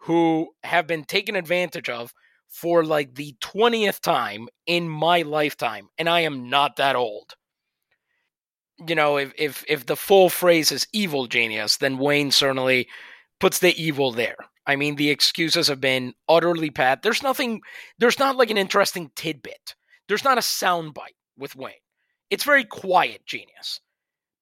who 0.02 0.48
have 0.64 0.86
been 0.86 1.04
taken 1.04 1.36
advantage 1.36 1.88
of 1.88 2.12
for 2.48 2.84
like 2.84 3.14
the 3.14 3.34
20th 3.40 4.00
time 4.00 4.48
in 4.66 4.88
my 4.88 5.22
lifetime 5.22 5.88
and 5.98 6.08
I 6.08 6.20
am 6.20 6.50
not 6.50 6.76
that 6.76 6.96
old. 6.96 7.34
You 8.86 8.94
know, 8.94 9.16
if 9.16 9.32
if 9.38 9.64
if 9.68 9.86
the 9.86 9.96
full 9.96 10.28
phrase 10.28 10.72
is 10.72 10.88
evil 10.92 11.26
genius, 11.26 11.76
then 11.76 11.98
Wayne 11.98 12.32
certainly 12.32 12.88
puts 13.38 13.60
the 13.60 13.80
evil 13.80 14.10
there. 14.10 14.36
I 14.66 14.76
mean, 14.76 14.96
the 14.96 15.10
excuses 15.10 15.68
have 15.68 15.80
been 15.80 16.14
utterly 16.28 16.70
pat. 16.70 17.02
There's 17.02 17.22
nothing 17.22 17.60
there's 17.98 18.18
not 18.18 18.36
like 18.36 18.50
an 18.50 18.58
interesting 18.58 19.10
tidbit. 19.14 19.76
There's 20.08 20.24
not 20.24 20.38
a 20.38 20.42
soundbite 20.42 21.16
with 21.36 21.54
Wayne. 21.54 21.74
It's 22.28 22.44
very 22.44 22.64
quiet 22.64 23.24
genius 23.24 23.80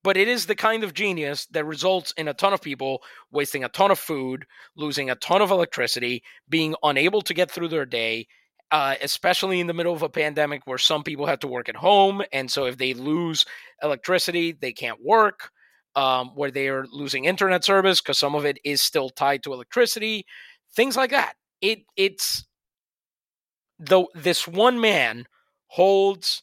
but 0.03 0.17
it 0.17 0.29
is 0.29 0.47
the 0.47 0.55
kind 0.55 0.85
of 0.85 0.95
genius 0.95 1.47
that 1.47 1.65
results 1.65 2.13
in 2.17 2.29
a 2.29 2.35
ton 2.35 2.53
of 2.53 2.63
people 2.63 3.03
wasting 3.31 3.65
a 3.65 3.69
ton 3.69 3.91
of 3.91 3.99
food, 3.99 4.47
losing 4.77 5.11
a 5.11 5.15
ton 5.17 5.43
of 5.43 5.51
electricity, 5.51 6.23
being 6.49 6.75
unable 6.83 7.23
to 7.23 7.35
get 7.35 7.51
through 7.51 7.69
their 7.69 7.85
day, 7.85 8.27
uh, 8.71 8.95
especially 9.03 9.61
in 9.61 9.67
the 9.67 9.75
middle 9.75 9.93
of 9.93 10.03
a 10.03 10.09
pandemic 10.09 10.63
where 10.65 10.79
some 10.79 11.03
people 11.03 11.27
have 11.27 11.41
to 11.41 11.49
work 11.49 11.69
at 11.69 11.77
home. 11.77 12.23
And 12.33 12.51
so 12.51 12.65
if 12.67 12.79
they 12.79 12.95
lose 12.95 13.45
electricity, 13.83 14.53
they 14.53 14.73
can't 14.73 15.05
work, 15.05 15.51
um, 15.97 16.29
where 16.35 16.51
they 16.51 16.69
are 16.69 16.87
losing 16.91 17.25
internet 17.25 17.65
service 17.65 18.01
because 18.01 18.19
some 18.19 18.35
of 18.35 18.45
it 18.45 18.59
is 18.65 18.81
still 18.81 19.11
tied 19.11 19.43
to 19.43 19.53
electricity, 19.53 20.25
things 20.75 20.97
like 20.97 21.11
that. 21.11 21.35
It 21.61 21.81
It's 21.97 22.47
though 23.79 24.09
this 24.15 24.47
one 24.47 24.81
man 24.81 25.27
holds 25.67 26.43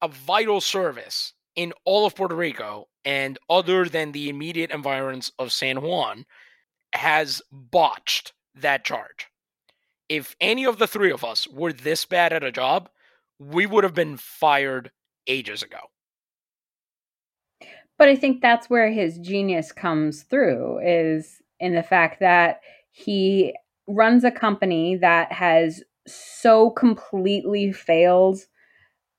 a 0.00 0.08
vital 0.08 0.60
service 0.60 1.34
in 1.56 1.72
all 1.84 2.06
of 2.06 2.14
Puerto 2.14 2.34
Rico 2.34 2.88
and 3.04 3.38
other 3.48 3.84
than 3.84 4.12
the 4.12 4.28
immediate 4.28 4.70
environs 4.70 5.32
of 5.38 5.52
San 5.52 5.82
Juan 5.82 6.24
has 6.92 7.42
botched 7.50 8.32
that 8.54 8.84
charge. 8.84 9.28
If 10.08 10.36
any 10.40 10.64
of 10.64 10.78
the 10.78 10.86
three 10.86 11.10
of 11.10 11.24
us 11.24 11.48
were 11.48 11.72
this 11.72 12.04
bad 12.04 12.32
at 12.32 12.44
a 12.44 12.52
job, 12.52 12.88
we 13.38 13.66
would 13.66 13.84
have 13.84 13.94
been 13.94 14.16
fired 14.16 14.90
ages 15.26 15.62
ago. 15.62 15.78
But 17.98 18.08
I 18.08 18.16
think 18.16 18.40
that's 18.40 18.68
where 18.68 18.90
his 18.90 19.18
genius 19.18 19.72
comes 19.72 20.22
through 20.22 20.80
is 20.84 21.40
in 21.60 21.74
the 21.74 21.82
fact 21.82 22.20
that 22.20 22.60
he 22.90 23.54
runs 23.86 24.24
a 24.24 24.30
company 24.30 24.96
that 24.96 25.32
has 25.32 25.82
so 26.06 26.70
completely 26.70 27.72
failed 27.72 28.40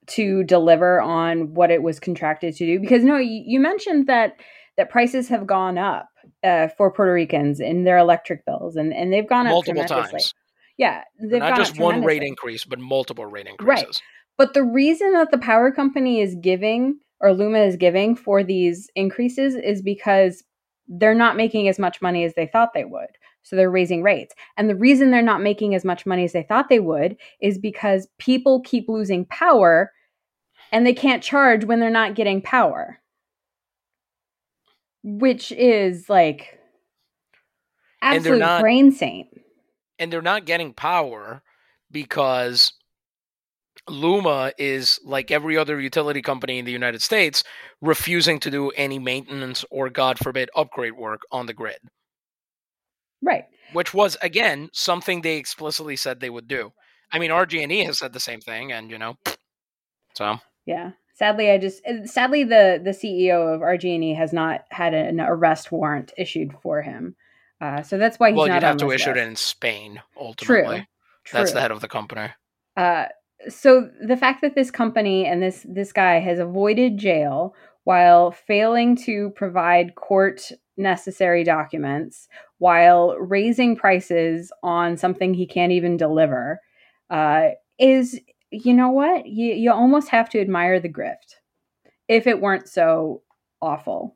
to 0.07 0.43
deliver 0.43 1.01
on 1.01 1.53
what 1.53 1.71
it 1.71 1.81
was 1.81 1.99
contracted 1.99 2.55
to 2.55 2.65
do 2.65 2.79
because 2.79 3.03
no 3.03 3.17
you, 3.17 3.43
you 3.45 3.59
mentioned 3.59 4.07
that 4.07 4.35
that 4.77 4.89
prices 4.89 5.29
have 5.29 5.47
gone 5.47 5.77
up 5.77 6.09
uh, 6.43 6.67
for 6.69 6.91
Puerto 6.91 7.13
Ricans 7.13 7.59
in 7.59 7.83
their 7.83 7.97
electric 7.97 8.45
bills 8.45 8.75
and 8.75 8.93
and 8.93 9.11
they've 9.11 9.27
gone 9.27 9.45
multiple 9.45 9.81
up 9.81 9.89
multiple 9.89 10.11
times. 10.11 10.33
Yeah 10.77 11.03
they've 11.19 11.39
not 11.39 11.57
just 11.57 11.79
one 11.79 12.03
rate 12.03 12.23
increase 12.23 12.65
but 12.65 12.79
multiple 12.79 13.25
rate 13.25 13.47
increases. 13.47 13.85
Right 13.85 14.01
but 14.37 14.53
the 14.53 14.63
reason 14.63 15.13
that 15.13 15.31
the 15.31 15.37
power 15.37 15.71
company 15.71 16.19
is 16.19 16.35
giving 16.41 16.99
or 17.21 17.33
Luma 17.33 17.59
is 17.59 17.77
giving 17.77 18.15
for 18.15 18.43
these 18.43 18.89
increases 18.95 19.55
is 19.55 19.81
because 19.81 20.43
they're 20.87 21.15
not 21.15 21.37
making 21.37 21.67
as 21.67 21.79
much 21.79 22.01
money 22.01 22.23
as 22.25 22.33
they 22.35 22.45
thought 22.45 22.73
they 22.73 22.85
would 22.85 23.09
so 23.45 23.55
they're 23.55 23.69
raising 23.69 24.01
rates. 24.01 24.33
And 24.57 24.67
the 24.67 24.75
reason 24.75 25.11
they're 25.11 25.21
not 25.21 25.39
making 25.39 25.75
as 25.75 25.85
much 25.85 26.05
money 26.07 26.23
as 26.23 26.33
they 26.33 26.41
thought 26.41 26.67
they 26.67 26.79
would 26.79 27.15
is 27.39 27.59
because 27.59 28.07
people 28.17 28.59
keep 28.61 28.89
losing 28.89 29.23
power 29.25 29.91
and 30.71 30.85
they 30.85 30.95
can't 30.95 31.21
charge 31.21 31.63
when 31.63 31.79
they're 31.79 31.91
not 31.91 32.15
getting 32.15 32.41
power. 32.41 32.99
Which 35.03 35.51
is 35.51 36.09
like 36.09 36.59
absolute 38.01 38.39
not, 38.39 38.61
brain 38.61 38.91
saint. 38.91 39.27
And 39.99 40.11
they're 40.11 40.23
not 40.23 40.45
getting 40.45 40.73
power 40.73 41.43
because 41.91 42.73
Luma 43.87 44.53
is 44.57 44.99
like 45.05 45.29
every 45.29 45.55
other 45.55 45.79
utility 45.79 46.23
company 46.23 46.57
in 46.57 46.65
the 46.65 46.71
United 46.71 47.03
States 47.03 47.43
refusing 47.81 48.39
to 48.39 48.49
do 48.49 48.71
any 48.71 48.97
maintenance 48.97 49.63
or 49.69 49.91
god 49.91 50.17
forbid 50.17 50.49
upgrade 50.55 50.93
work 50.93 51.21
on 51.31 51.45
the 51.45 51.53
grid. 51.53 51.77
Right. 53.25 53.45
Which 53.73 53.93
was 53.93 54.15
again 54.21 54.69
something 54.71 55.21
they 55.21 55.37
explicitly 55.37 55.95
said 55.95 56.19
they 56.19 56.29
would 56.29 56.47
do. 56.47 56.71
I 57.11 57.19
mean, 57.19 57.31
RG&E 57.31 57.83
has 57.85 57.99
said 57.99 58.13
the 58.13 58.19
same 58.19 58.39
thing, 58.39 58.71
and 58.71 58.89
you 58.91 58.97
know, 58.97 59.17
so 60.13 60.37
yeah. 60.65 60.91
Sadly, 61.15 61.49
I 61.49 61.57
just 61.57 61.81
sadly 62.05 62.43
the 62.43 62.79
the 62.83 62.91
CEO 62.91 63.53
of 63.53 63.61
RG&E 63.61 64.13
has 64.15 64.33
not 64.33 64.65
had 64.69 64.93
an 64.93 65.19
arrest 65.19 65.71
warrant 65.71 66.13
issued 66.17 66.53
for 66.61 66.81
him, 66.81 67.15
uh, 67.61 67.81
so 67.81 67.97
that's 67.97 68.19
why 68.19 68.29
he's 68.29 68.37
well, 68.37 68.47
not. 68.47 68.61
Well, 68.61 68.73
you'd 68.73 68.81
have 68.81 68.89
to 68.89 68.91
issue 68.91 69.11
it 69.11 69.17
in 69.17 69.35
Spain 69.35 70.01
ultimately. 70.17 70.77
True. 70.77 70.85
True. 71.23 71.39
That's 71.39 71.53
the 71.53 71.61
head 71.61 71.71
of 71.71 71.81
the 71.81 71.87
company. 71.87 72.29
Uh, 72.77 73.05
so 73.49 73.89
the 74.05 74.17
fact 74.17 74.41
that 74.41 74.55
this 74.55 74.71
company 74.71 75.25
and 75.25 75.41
this 75.41 75.65
this 75.67 75.91
guy 75.91 76.19
has 76.19 76.39
avoided 76.39 76.97
jail 76.97 77.55
while 77.83 78.31
failing 78.31 78.95
to 78.95 79.31
provide 79.31 79.95
court 79.95 80.51
necessary 80.77 81.43
documents 81.43 82.27
while 82.57 83.15
raising 83.17 83.75
prices 83.75 84.51
on 84.63 84.97
something 84.97 85.33
he 85.33 85.45
can't 85.45 85.71
even 85.71 85.97
deliver 85.97 86.59
uh, 87.09 87.49
is 87.79 88.19
you 88.51 88.73
know 88.73 88.89
what? 88.89 89.25
You, 89.25 89.53
you 89.53 89.71
almost 89.71 90.09
have 90.09 90.29
to 90.29 90.39
admire 90.39 90.79
the 90.79 90.89
grift. 90.89 91.35
If 92.07 92.27
it 92.27 92.39
weren't 92.39 92.69
so 92.69 93.23
awful 93.61 94.15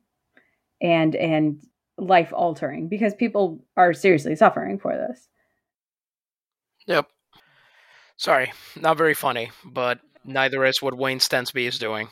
and 0.81 1.15
and 1.15 1.63
life 1.97 2.31
altering 2.33 2.87
because 2.87 3.13
people 3.13 3.65
are 3.75 3.93
seriously 3.93 4.35
suffering 4.35 4.79
for 4.79 4.95
this. 4.95 5.27
Yep. 6.87 7.07
Sorry 8.15 8.53
not 8.79 8.97
very 8.97 9.13
funny 9.13 9.51
but 9.65 9.99
neither 10.23 10.63
is 10.65 10.81
what 10.81 10.97
wayne 10.97 11.19
stensby 11.19 11.67
is 11.67 11.79
doing. 11.79 12.07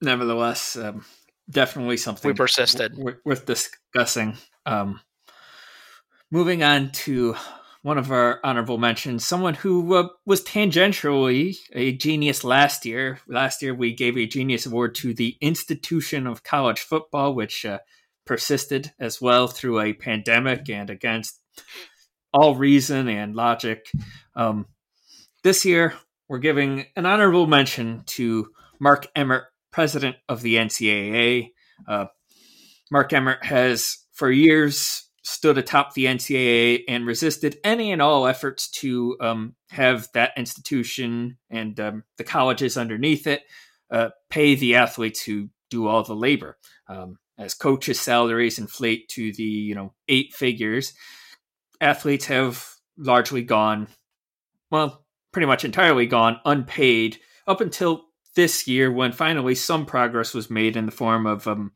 Nevertheless 0.00 0.76
um, 0.76 1.04
definitely 1.52 1.96
something 1.96 2.28
we 2.28 2.34
persisted 2.34 2.96
w- 2.96 3.16
worth 3.24 3.46
discussing. 3.46 4.36
Um, 4.66 5.00
moving 6.30 6.62
on 6.62 6.90
to 6.90 7.36
one 7.82 7.98
of 7.98 8.12
our 8.12 8.40
honorable 8.44 8.78
mentions, 8.78 9.24
someone 9.24 9.54
who 9.54 9.94
uh, 9.94 10.08
was 10.24 10.42
tangentially 10.42 11.56
a 11.72 11.92
genius 11.92 12.44
last 12.44 12.86
year. 12.86 13.18
Last 13.26 13.60
year, 13.60 13.74
we 13.74 13.92
gave 13.92 14.16
a 14.16 14.26
genius 14.26 14.66
award 14.66 14.94
to 14.96 15.12
the 15.12 15.36
institution 15.40 16.26
of 16.26 16.44
college 16.44 16.80
football, 16.80 17.34
which 17.34 17.64
uh, 17.66 17.78
persisted 18.24 18.92
as 19.00 19.20
well 19.20 19.48
through 19.48 19.80
a 19.80 19.92
pandemic 19.92 20.70
and 20.70 20.90
against 20.90 21.40
all 22.32 22.54
reason 22.54 23.08
and 23.08 23.34
logic. 23.34 23.90
Um, 24.36 24.66
this 25.42 25.64
year, 25.64 25.94
we're 26.28 26.38
giving 26.38 26.86
an 26.96 27.04
honorable 27.04 27.46
mention 27.46 28.04
to 28.06 28.48
Mark 28.78 29.06
Emmert, 29.14 29.44
president 29.72 30.16
of 30.28 30.42
the 30.42 30.56
NCAA. 30.56 31.50
Uh, 31.88 32.06
Mark 32.90 33.12
Emmert 33.12 33.44
has, 33.44 33.98
for 34.12 34.30
years, 34.30 35.08
stood 35.22 35.56
atop 35.56 35.94
the 35.94 36.04
NCAA 36.04 36.82
and 36.88 37.06
resisted 37.06 37.58
any 37.64 37.92
and 37.92 38.02
all 38.02 38.26
efforts 38.26 38.68
to 38.70 39.16
um, 39.20 39.54
have 39.70 40.08
that 40.14 40.32
institution 40.36 41.38
and 41.50 41.78
um, 41.80 42.04
the 42.18 42.24
colleges 42.24 42.76
underneath 42.76 43.26
it 43.26 43.42
uh, 43.90 44.10
pay 44.30 44.54
the 44.54 44.74
athletes 44.74 45.22
who 45.22 45.48
do 45.70 45.86
all 45.86 46.02
the 46.02 46.14
labor. 46.14 46.58
Um, 46.88 47.18
as 47.38 47.54
coaches' 47.54 48.00
salaries 48.00 48.58
inflate 48.58 49.08
to 49.10 49.32
the 49.32 49.42
you 49.42 49.74
know 49.74 49.94
eight 50.08 50.32
figures, 50.34 50.92
athletes 51.80 52.26
have 52.26 52.66
largely 52.96 53.42
gone, 53.42 53.88
well, 54.70 55.04
pretty 55.32 55.46
much 55.46 55.64
entirely 55.64 56.06
gone 56.06 56.40
unpaid 56.44 57.18
up 57.46 57.60
until 57.60 58.04
this 58.34 58.66
year 58.66 58.90
when 58.90 59.12
finally 59.12 59.54
some 59.54 59.86
progress 59.86 60.34
was 60.34 60.50
made 60.50 60.76
in 60.76 60.86
the 60.86 60.92
form 60.92 61.26
of 61.26 61.46
um, 61.46 61.72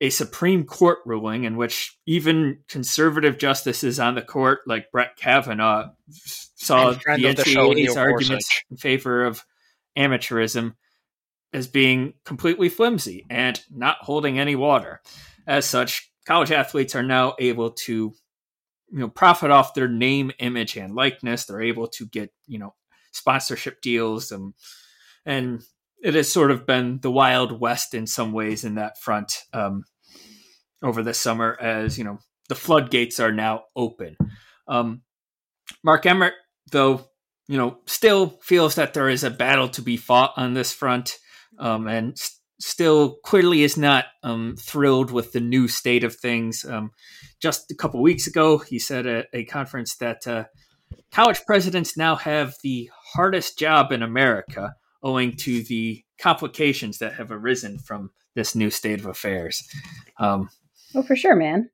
a 0.00 0.10
Supreme 0.10 0.64
Court 0.64 0.98
ruling 1.06 1.44
in 1.44 1.56
which 1.56 1.96
even 2.06 2.58
conservative 2.68 3.38
justices 3.38 3.98
on 3.98 4.14
the 4.14 4.22
court, 4.22 4.60
like 4.66 4.90
Brett 4.90 5.16
Kavanaugh, 5.16 5.90
saw 6.10 6.90
the 6.90 6.98
NCAA's 6.98 7.96
arguments 7.96 8.62
in 8.70 8.76
favor 8.76 9.24
of 9.24 9.44
amateurism 9.96 10.74
as 11.52 11.66
being 11.66 12.12
completely 12.24 12.68
flimsy 12.68 13.24
and 13.30 13.60
not 13.70 13.96
holding 14.02 14.38
any 14.38 14.56
water. 14.56 15.00
As 15.46 15.64
such, 15.64 16.10
college 16.26 16.52
athletes 16.52 16.94
are 16.94 17.02
now 17.02 17.34
able 17.38 17.70
to 17.70 18.12
you 18.90 18.98
know 18.98 19.08
profit 19.08 19.50
off 19.50 19.74
their 19.74 19.88
name 19.88 20.30
image 20.38 20.76
and 20.76 20.94
likeness 20.94 21.44
they're 21.46 21.60
able 21.60 21.88
to 21.88 22.06
get 22.06 22.32
you 22.46 22.58
know 22.58 22.74
sponsorship 23.12 23.80
deals 23.80 24.30
and 24.30 24.54
and 25.26 25.62
it 26.02 26.14
has 26.14 26.30
sort 26.30 26.50
of 26.50 26.66
been 26.66 27.00
the 27.02 27.10
wild 27.10 27.60
west 27.60 27.92
in 27.92 28.06
some 28.06 28.32
ways 28.32 28.64
in 28.64 28.76
that 28.76 28.98
front 28.98 29.42
um, 29.52 29.84
over 30.82 31.02
the 31.02 31.12
summer 31.12 31.58
as 31.60 31.98
you 31.98 32.04
know 32.04 32.18
the 32.48 32.54
floodgates 32.54 33.18
are 33.20 33.32
now 33.32 33.64
open. 33.74 34.16
Um, 34.68 35.02
Mark 35.82 36.06
Emmert, 36.06 36.34
though, 36.70 37.08
you 37.48 37.56
know, 37.56 37.78
still 37.86 38.38
feels 38.42 38.76
that 38.76 38.94
there 38.94 39.08
is 39.08 39.24
a 39.24 39.30
battle 39.30 39.68
to 39.70 39.82
be 39.82 39.96
fought 39.96 40.32
on 40.36 40.54
this 40.54 40.72
front, 40.72 41.16
um, 41.58 41.88
and 41.88 42.12
s- 42.12 42.40
still 42.60 43.16
clearly 43.24 43.62
is 43.62 43.76
not 43.76 44.06
um, 44.22 44.56
thrilled 44.58 45.10
with 45.10 45.32
the 45.32 45.40
new 45.40 45.68
state 45.68 46.04
of 46.04 46.14
things. 46.14 46.64
Um, 46.64 46.90
just 47.40 47.70
a 47.70 47.74
couple 47.74 48.00
weeks 48.00 48.26
ago, 48.26 48.58
he 48.58 48.78
said 48.78 49.06
at 49.06 49.26
a 49.32 49.44
conference 49.44 49.96
that 49.96 50.26
uh, 50.26 50.44
college 51.12 51.44
presidents 51.46 51.96
now 51.96 52.16
have 52.16 52.54
the 52.62 52.90
hardest 53.14 53.58
job 53.58 53.92
in 53.92 54.02
America 54.02 54.74
owing 55.02 55.36
to 55.36 55.62
the 55.64 56.02
complications 56.18 56.98
that 56.98 57.14
have 57.14 57.30
arisen 57.30 57.78
from 57.78 58.10
this 58.34 58.54
new 58.54 58.70
state 58.70 59.00
of 59.00 59.06
affairs. 59.06 59.68
Um, 60.18 60.48
oh, 60.94 61.02
for 61.02 61.16
sure, 61.16 61.36
man. 61.36 61.70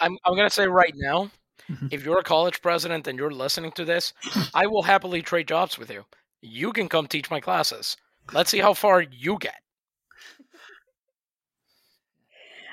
I'm, 0.00 0.18
I'm 0.24 0.34
going 0.34 0.48
to 0.48 0.54
say 0.54 0.66
right 0.66 0.92
now, 0.96 1.30
mm-hmm. 1.70 1.88
if 1.90 2.04
you're 2.04 2.18
a 2.18 2.24
college 2.24 2.60
president 2.62 3.06
and 3.06 3.18
you're 3.18 3.30
listening 3.30 3.72
to 3.72 3.84
this, 3.84 4.12
I 4.54 4.66
will 4.66 4.82
happily 4.82 5.22
trade 5.22 5.48
jobs 5.48 5.78
with 5.78 5.90
you. 5.90 6.04
You 6.42 6.72
can 6.72 6.88
come 6.88 7.06
teach 7.06 7.30
my 7.30 7.40
classes. 7.40 7.96
Let's 8.32 8.50
see 8.50 8.58
how 8.58 8.74
far 8.74 9.00
you 9.02 9.38
get. 9.40 9.56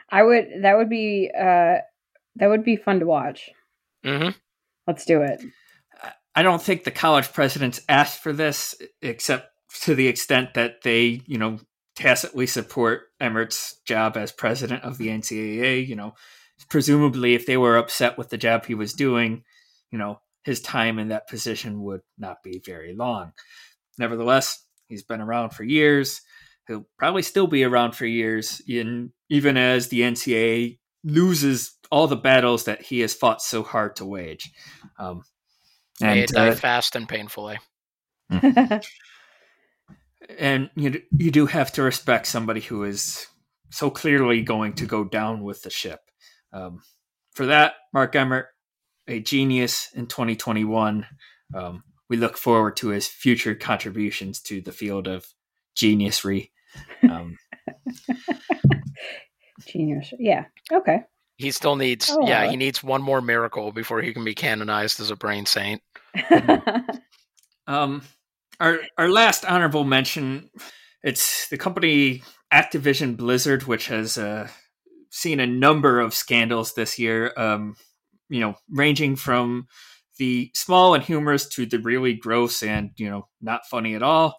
I 0.09 0.23
would. 0.23 0.47
That 0.61 0.77
would 0.77 0.89
be. 0.89 1.31
Uh, 1.35 1.77
that 2.35 2.47
would 2.47 2.63
be 2.63 2.75
fun 2.75 2.99
to 2.99 3.05
watch. 3.05 3.49
Mm-hmm. 4.03 4.29
Let's 4.87 5.05
do 5.05 5.21
it. 5.21 5.41
I 6.35 6.43
don't 6.43 6.61
think 6.61 6.83
the 6.83 6.91
college 6.91 7.31
presidents 7.31 7.81
asked 7.87 8.21
for 8.21 8.33
this, 8.33 8.75
except 9.01 9.49
to 9.81 9.95
the 9.95 10.07
extent 10.07 10.55
that 10.55 10.81
they, 10.83 11.21
you 11.27 11.37
know, 11.37 11.59
tacitly 11.95 12.47
support 12.47 13.03
Emmert's 13.19 13.79
job 13.85 14.17
as 14.17 14.31
president 14.31 14.83
of 14.83 14.97
the 14.97 15.09
NCAA. 15.09 15.87
You 15.87 15.95
know, 15.95 16.13
presumably, 16.69 17.35
if 17.35 17.45
they 17.45 17.57
were 17.57 17.77
upset 17.77 18.17
with 18.17 18.29
the 18.29 18.37
job 18.37 18.65
he 18.65 18.75
was 18.75 18.93
doing, 18.93 19.43
you 19.91 19.97
know, 19.97 20.19
his 20.43 20.61
time 20.61 20.99
in 20.99 21.09
that 21.09 21.29
position 21.29 21.83
would 21.83 22.01
not 22.17 22.43
be 22.43 22.61
very 22.65 22.93
long. 22.95 23.31
Nevertheless, 23.97 24.65
he's 24.87 25.03
been 25.03 25.21
around 25.21 25.51
for 25.51 25.63
years. 25.63 26.21
He'll 26.67 26.87
probably 26.97 27.21
still 27.21 27.47
be 27.47 27.63
around 27.63 27.93
for 27.93 28.05
years, 28.05 28.61
in 28.67 29.11
even 29.29 29.57
as 29.57 29.89
the 29.89 30.01
NCAA 30.01 30.79
loses 31.03 31.77
all 31.91 32.07
the 32.07 32.15
battles 32.15 32.63
that 32.63 32.81
he 32.81 33.01
has 33.01 33.13
fought 33.13 33.41
so 33.41 33.61
hard 33.61 33.97
to 33.97 34.05
wage. 34.05 34.51
Um, 34.97 35.23
and 36.03 36.19
May 36.19 36.25
die 36.25 36.49
uh, 36.49 36.55
fast 36.55 36.95
and 36.95 37.07
painfully. 37.07 37.57
and 38.29 38.83
you 40.75 41.01
you 41.17 41.31
do 41.31 41.45
have 41.45 41.71
to 41.73 41.83
respect 41.83 42.27
somebody 42.27 42.61
who 42.61 42.83
is 42.83 43.27
so 43.69 43.89
clearly 43.89 44.41
going 44.41 44.73
to 44.73 44.85
go 44.85 45.03
down 45.03 45.43
with 45.43 45.63
the 45.63 45.69
ship. 45.69 45.99
Um, 46.51 46.81
for 47.31 47.45
that, 47.47 47.73
Mark 47.93 48.15
Emmert, 48.15 48.47
a 49.07 49.19
genius 49.19 49.89
in 49.93 50.07
2021. 50.07 51.05
Um, 51.55 51.83
we 52.09 52.17
look 52.17 52.37
forward 52.37 52.75
to 52.77 52.89
his 52.89 53.07
future 53.07 53.55
contributions 53.55 54.39
to 54.41 54.61
the 54.61 54.71
field 54.71 55.07
of 55.07 55.25
geniusry. 55.75 56.51
Um, 57.09 57.37
Genius, 59.65 60.13
yeah, 60.19 60.45
okay. 60.71 61.03
He 61.37 61.51
still 61.51 61.75
needs, 61.75 62.11
oh, 62.11 62.27
yeah, 62.27 62.49
he 62.49 62.55
needs 62.55 62.83
one 62.83 63.01
more 63.01 63.21
miracle 63.21 63.71
before 63.71 64.01
he 64.01 64.13
can 64.13 64.23
be 64.23 64.35
canonized 64.35 64.99
as 64.99 65.09
a 65.09 65.15
brain 65.15 65.45
saint. 65.45 65.81
um, 67.67 68.03
our 68.59 68.79
our 68.97 69.09
last 69.09 69.43
honorable 69.45 69.83
mention, 69.83 70.49
it's 71.01 71.49
the 71.49 71.57
company 71.57 72.23
Activision 72.53 73.17
Blizzard, 73.17 73.63
which 73.63 73.87
has 73.87 74.17
uh, 74.17 74.47
seen 75.09 75.39
a 75.39 75.47
number 75.47 75.99
of 75.99 76.13
scandals 76.13 76.73
this 76.73 76.99
year. 76.99 77.33
Um, 77.35 77.75
you 78.29 78.39
know, 78.39 78.55
ranging 78.69 79.15
from 79.15 79.67
the 80.17 80.51
small 80.53 80.93
and 80.93 81.03
humorous 81.03 81.47
to 81.49 81.65
the 81.65 81.79
really 81.79 82.13
gross 82.13 82.61
and 82.63 82.91
you 82.97 83.09
know 83.09 83.27
not 83.41 83.65
funny 83.65 83.95
at 83.95 84.03
all. 84.03 84.37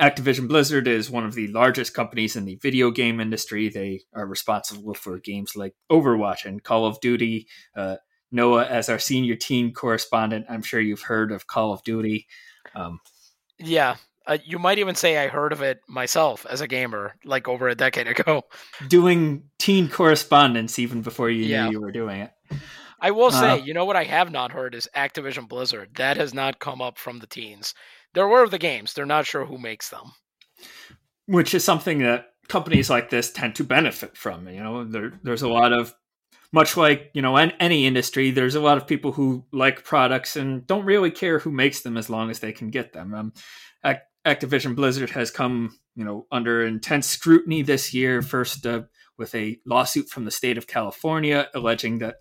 Activision 0.00 0.48
Blizzard 0.48 0.88
is 0.88 1.10
one 1.10 1.24
of 1.24 1.34
the 1.34 1.48
largest 1.48 1.94
companies 1.94 2.36
in 2.36 2.44
the 2.44 2.56
video 2.56 2.90
game 2.90 3.20
industry. 3.20 3.68
They 3.68 4.00
are 4.14 4.26
responsible 4.26 4.94
for 4.94 5.18
games 5.18 5.54
like 5.56 5.74
Overwatch 5.90 6.44
and 6.44 6.62
Call 6.62 6.86
of 6.86 7.00
Duty. 7.00 7.46
Uh, 7.76 7.96
Noah, 8.30 8.64
as 8.64 8.88
our 8.88 8.98
senior 8.98 9.36
team 9.36 9.72
correspondent, 9.72 10.46
I'm 10.48 10.62
sure 10.62 10.80
you've 10.80 11.02
heard 11.02 11.30
of 11.30 11.46
Call 11.46 11.72
of 11.72 11.82
Duty. 11.82 12.26
Um, 12.74 13.00
yeah, 13.58 13.96
uh, 14.26 14.38
you 14.44 14.58
might 14.58 14.78
even 14.78 14.94
say 14.94 15.18
I 15.18 15.28
heard 15.28 15.52
of 15.52 15.62
it 15.62 15.80
myself 15.88 16.46
as 16.48 16.60
a 16.60 16.68
gamer, 16.68 17.16
like 17.24 17.48
over 17.48 17.68
a 17.68 17.74
decade 17.74 18.06
ago. 18.06 18.42
Doing 18.88 19.44
teen 19.58 19.88
correspondence 19.88 20.78
even 20.78 21.02
before 21.02 21.28
you 21.30 21.44
yeah. 21.44 21.66
knew 21.66 21.72
you 21.72 21.80
were 21.80 21.92
doing 21.92 22.22
it. 22.22 22.30
I 23.00 23.10
will 23.10 23.32
say, 23.32 23.50
uh, 23.50 23.56
you 23.56 23.74
know 23.74 23.84
what 23.84 23.96
I 23.96 24.04
have 24.04 24.30
not 24.30 24.52
heard 24.52 24.76
is 24.76 24.88
Activision 24.94 25.48
Blizzard. 25.48 25.96
That 25.96 26.16
has 26.18 26.32
not 26.32 26.60
come 26.60 26.80
up 26.80 26.98
from 26.98 27.18
the 27.18 27.26
teens. 27.26 27.74
They're 28.14 28.26
aware 28.26 28.44
of 28.44 28.50
the 28.50 28.58
games. 28.58 28.92
They're 28.92 29.06
not 29.06 29.26
sure 29.26 29.46
who 29.46 29.58
makes 29.58 29.88
them. 29.88 30.12
Which 31.26 31.54
is 31.54 31.64
something 31.64 31.98
that 32.00 32.26
companies 32.48 32.90
like 32.90 33.10
this 33.10 33.30
tend 33.32 33.54
to 33.56 33.64
benefit 33.64 34.16
from. 34.16 34.48
You 34.48 34.62
know, 34.62 34.84
there, 34.84 35.12
there's 35.22 35.42
a 35.42 35.48
lot 35.48 35.72
of, 35.72 35.94
much 36.52 36.76
like, 36.76 37.10
you 37.14 37.22
know, 37.22 37.36
in 37.38 37.52
any 37.60 37.86
industry, 37.86 38.30
there's 38.30 38.54
a 38.54 38.60
lot 38.60 38.76
of 38.76 38.86
people 38.86 39.12
who 39.12 39.44
like 39.52 39.84
products 39.84 40.36
and 40.36 40.66
don't 40.66 40.84
really 40.84 41.10
care 41.10 41.38
who 41.38 41.50
makes 41.50 41.80
them 41.80 41.96
as 41.96 42.10
long 42.10 42.30
as 42.30 42.40
they 42.40 42.52
can 42.52 42.68
get 42.68 42.92
them. 42.92 43.14
Um, 43.14 43.32
Activision 44.24 44.76
Blizzard 44.76 45.10
has 45.10 45.30
come, 45.30 45.76
you 45.96 46.04
know, 46.04 46.26
under 46.30 46.64
intense 46.64 47.08
scrutiny 47.08 47.62
this 47.62 47.92
year. 47.92 48.22
First, 48.22 48.64
uh, 48.66 48.82
with 49.18 49.34
a 49.34 49.58
lawsuit 49.66 50.08
from 50.08 50.24
the 50.24 50.30
state 50.30 50.58
of 50.58 50.66
California 50.66 51.48
alleging 51.54 51.98
that 51.98 52.16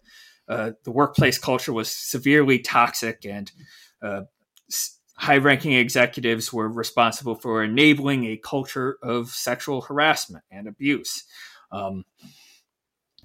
uh, 0.48 0.72
the 0.84 0.92
workplace 0.92 1.38
culture 1.38 1.72
was 1.72 1.92
severely 1.92 2.60
toxic 2.60 3.26
and 3.26 3.52
uh, 4.02 4.22
high 5.22 5.38
ranking 5.38 5.74
executives 5.74 6.52
were 6.52 6.68
responsible 6.68 7.36
for 7.36 7.64
enabling 7.64 8.26
a 8.26 8.38
culture 8.38 8.98
of 9.04 9.30
sexual 9.30 9.82
harassment 9.82 10.44
and 10.50 10.68
abuse. 10.68 11.26
Um, 11.72 12.06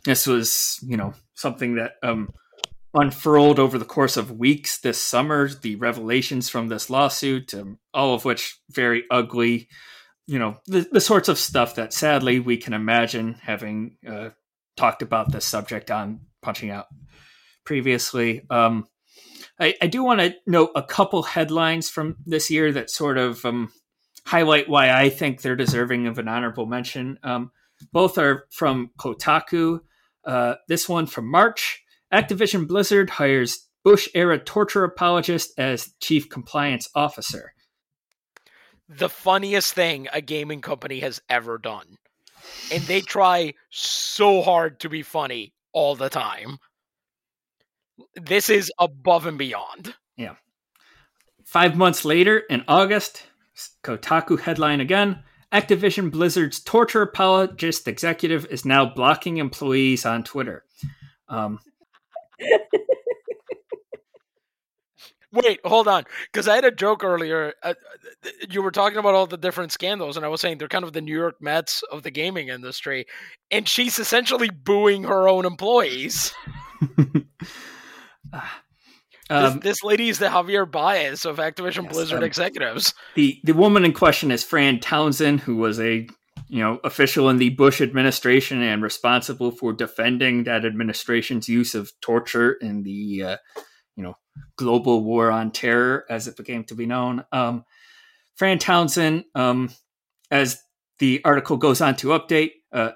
this 0.05 0.27
was, 0.27 0.79
you 0.83 0.99
know, 0.99 1.15
something 1.35 1.77
that 1.77 1.93
um, 2.03 2.35
unfurled 2.93 3.59
over 3.59 3.79
the 3.79 3.87
course 3.87 4.19
of 4.19 4.39
weeks 4.39 4.79
this 4.79 5.03
summer. 5.03 5.49
The 5.49 5.77
revelations 5.77 6.51
from 6.51 6.69
this 6.69 6.91
lawsuit, 6.91 7.55
um, 7.55 7.79
all 7.95 8.13
of 8.13 8.27
which 8.27 8.61
very 8.71 9.05
ugly, 9.11 9.69
you 10.27 10.39
know, 10.39 10.59
the, 10.67 10.87
the, 10.93 11.01
sorts 11.01 11.31
of 11.31 11.39
stuff 11.39 11.77
that 11.77 11.95
sadly 11.95 12.41
we 12.41 12.59
can 12.59 12.75
imagine 12.75 13.39
having 13.41 13.97
uh, 14.07 14.31
talked 14.77 15.01
about 15.01 15.33
this 15.33 15.47
subject 15.47 15.91
on 15.91 16.21
Punching 16.43 16.71
Out 16.71 16.87
previously. 17.65 18.45
Um, 18.51 18.87
I, 19.59 19.75
I, 19.81 19.87
do 19.87 20.05
want 20.05 20.21
to 20.21 20.35
note 20.47 20.71
a 20.75 20.83
couple 20.83 21.23
headlines 21.23 21.89
from 21.89 22.17
this 22.27 22.51
year 22.51 22.73
that 22.73 22.91
sort 22.91 23.17
of 23.17 23.45
um, 23.45 23.73
highlight 24.27 24.69
why 24.69 24.91
I 24.91 25.09
think 25.09 25.41
they're 25.41 25.57
deserving 25.57 26.07
of 26.07 26.19
an 26.19 26.29
honorable 26.29 26.67
mention. 26.67 27.19
Um, 27.23 27.53
both 27.93 28.19
are 28.19 28.47
from 28.51 28.91
Kotaku. 28.99 29.81
Uh, 30.25 30.55
this 30.69 30.89
one 30.89 31.07
from 31.07 31.31
March 31.31 31.83
Activision 32.13 32.67
Blizzard 32.67 33.11
hires 33.11 33.69
Bush 33.85 34.09
era 34.15 34.39
torture 34.39 34.83
apologist 34.83 35.53
as 35.59 35.95
chief 36.01 36.29
compliance 36.29 36.89
officer. 36.95 37.55
The 38.89 39.09
funniest 39.09 39.75
thing 39.75 40.09
a 40.13 40.21
gaming 40.21 40.61
company 40.61 41.01
has 41.01 41.21
ever 41.29 41.59
done. 41.59 41.97
And 42.73 42.83
they 42.85 43.01
try 43.01 43.55
so 43.71 44.43
hard 44.43 44.81
to 44.81 44.89
be 44.89 45.03
funny 45.03 45.53
all 45.73 45.95
the 45.95 46.09
time. 46.09 46.59
This 48.15 48.51
is 48.51 48.73
above 48.79 49.27
and 49.27 49.39
beyond. 49.39 49.95
Yeah. 50.17 50.35
Five 51.45 51.77
months 51.77 52.05
later, 52.05 52.39
in 52.39 52.65
August, 52.69 53.23
Kotaku 53.83 54.41
headline 54.41 54.81
again 54.81 55.23
Activision 55.53 56.11
Blizzard's 56.11 56.61
torture 56.61 57.03
apologist 57.03 57.87
executive 57.89 58.47
is 58.47 58.65
now 58.65 58.85
blocking 58.85 59.37
employees 59.37 60.05
on 60.05 60.25
Twitter. 60.25 60.65
Um, 61.29 61.61
Wait, 65.33 65.61
hold 65.65 65.87
on, 65.89 66.05
because 66.33 66.49
I 66.49 66.55
had 66.55 66.65
a 66.65 66.71
joke 66.71 67.05
earlier. 67.05 67.53
Uh, 67.63 67.75
you 68.49 68.63
were 68.63 68.71
talking 68.71 68.99
about 68.99 69.15
all 69.15 69.27
the 69.27 69.37
different 69.37 69.71
scandals, 69.71 70.17
and 70.17 70.25
I 70.25 70.29
was 70.29 70.41
saying 70.41 70.59
they're 70.59 70.69
kind 70.69 70.85
of 70.85 70.95
the 70.95 71.01
New 71.01 71.17
York 71.17 71.37
Mets 71.41 71.83
of 71.93 72.03
the 72.03 72.11
gaming 72.11 72.49
industry, 72.49 73.07
and 73.51 73.69
she's 73.69 73.99
essentially 73.99 74.51
booing 74.51 75.05
her 75.05 75.29
own 75.29 75.45
employees. 75.45 76.33
Um, 79.29 79.55
this, 79.55 79.63
this, 79.63 79.83
lady 79.83 80.09
is 80.09 80.19
the 80.19 80.27
Javier 80.27 80.71
Baez 80.71 81.25
of 81.25 81.39
Activision 81.39 81.85
yes, 81.85 81.93
Blizzard 81.93 82.19
um, 82.19 82.25
executives. 82.25 82.95
The 83.17 83.41
the 83.43 83.55
woman 83.55 83.85
in 83.85 83.93
question 83.93 84.31
is 84.31 84.45
Fran 84.45 84.79
Townsend, 84.79 85.41
who 85.41 85.57
was 85.57 85.81
a 85.81 86.07
you 86.49 86.61
know 86.61 86.79
official 86.85 87.29
in 87.29 87.39
the 87.39 87.51
Bush 87.51 87.81
administration 87.81 88.63
and 88.63 88.83
responsible 88.83 89.51
for 89.51 89.73
defending 89.73 90.45
that 90.45 90.65
administration's 90.65 91.49
use 91.49 91.75
of 91.75 91.91
torture 92.01 92.53
in 92.53 92.85
the 92.85 93.23
uh, 93.23 93.37
you 93.97 94.05
know 94.05 94.15
global 94.57 95.03
war 95.03 95.31
on 95.31 95.51
terror, 95.51 96.05
as 96.09 96.29
it 96.29 96.37
became 96.37 96.63
to 96.65 96.75
be 96.75 96.87
known. 96.87 97.25
Um, 97.33 97.65
Fran 98.37 98.59
Townsend, 98.59 99.25
um, 99.35 99.71
as 100.31 100.63
the 100.99 101.21
article 101.25 101.57
goes 101.57 101.81
on 101.81 101.97
to 101.97 102.09
update, 102.09 102.53
uh, 102.73 102.93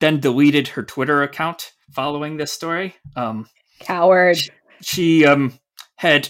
then 0.00 0.20
deleted 0.20 0.68
her 0.68 0.82
Twitter 0.82 1.22
account 1.22 1.72
following 1.92 2.36
this 2.36 2.52
story. 2.52 2.94
Um, 3.14 3.48
Coward. 3.80 4.38
She, 4.38 4.50
she 4.82 5.24
um, 5.24 5.58
had 5.96 6.28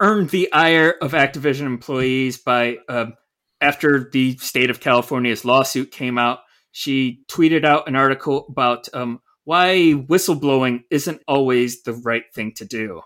earned 0.00 0.30
the 0.30 0.52
ire 0.52 0.94
of 1.00 1.12
Activision 1.12 1.66
employees 1.66 2.38
by 2.38 2.78
um, 2.88 3.14
after 3.60 4.08
the 4.10 4.36
state 4.38 4.70
of 4.70 4.80
California's 4.80 5.44
lawsuit 5.44 5.90
came 5.90 6.18
out. 6.18 6.40
She 6.72 7.24
tweeted 7.30 7.64
out 7.64 7.88
an 7.88 7.96
article 7.96 8.46
about 8.48 8.88
um, 8.94 9.20
why 9.44 9.94
whistleblowing 9.94 10.84
isn't 10.90 11.22
always 11.26 11.82
the 11.82 11.92
right 11.92 12.24
thing 12.34 12.52
to 12.56 12.64
do, 12.64 13.02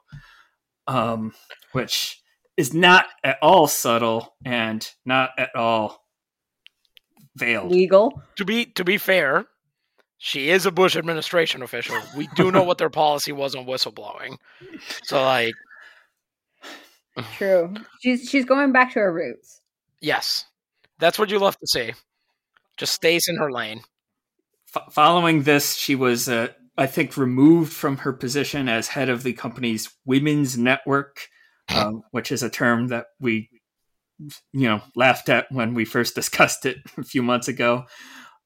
um, 0.86 1.32
which 1.72 2.20
is 2.56 2.72
not 2.72 3.06
at 3.24 3.38
all 3.42 3.66
subtle 3.66 4.36
and 4.44 4.88
not 5.04 5.30
at 5.38 5.54
all 5.56 6.04
veiled. 7.36 7.72
Legal. 7.72 8.22
To 8.36 8.44
be 8.44 8.66
to 8.66 8.84
be 8.84 8.98
fair, 8.98 9.46
she 10.26 10.48
is 10.48 10.64
a 10.64 10.70
Bush 10.70 10.96
administration 10.96 11.60
official. 11.60 12.00
We 12.16 12.28
do 12.28 12.50
know 12.50 12.62
what 12.62 12.78
their 12.78 12.88
policy 12.88 13.30
was 13.30 13.54
on 13.54 13.66
whistleblowing. 13.66 14.38
So 15.02 15.22
like 15.22 15.52
True. 17.36 17.74
She's 18.00 18.26
she's 18.26 18.46
going 18.46 18.72
back 18.72 18.94
to 18.94 19.00
her 19.00 19.12
roots. 19.12 19.60
Yes. 20.00 20.46
That's 20.98 21.18
what 21.18 21.28
you 21.28 21.38
love 21.38 21.58
to 21.58 21.66
see. 21.66 21.92
Just 22.78 22.94
stays 22.94 23.28
in 23.28 23.36
her 23.36 23.52
lane. 23.52 23.82
F- 24.74 24.94
following 24.94 25.42
this, 25.42 25.74
she 25.76 25.94
was 25.94 26.26
uh, 26.26 26.48
I 26.78 26.86
think 26.86 27.18
removed 27.18 27.74
from 27.74 27.98
her 27.98 28.14
position 28.14 28.66
as 28.66 28.88
head 28.88 29.10
of 29.10 29.24
the 29.24 29.34
company's 29.34 29.90
women's 30.06 30.56
network, 30.56 31.28
um, 31.68 32.02
which 32.12 32.32
is 32.32 32.42
a 32.42 32.48
term 32.48 32.88
that 32.88 33.08
we 33.20 33.50
you 34.54 34.68
know 34.68 34.80
laughed 34.96 35.28
at 35.28 35.52
when 35.52 35.74
we 35.74 35.84
first 35.84 36.14
discussed 36.14 36.64
it 36.64 36.78
a 36.96 37.02
few 37.02 37.22
months 37.22 37.46
ago. 37.46 37.84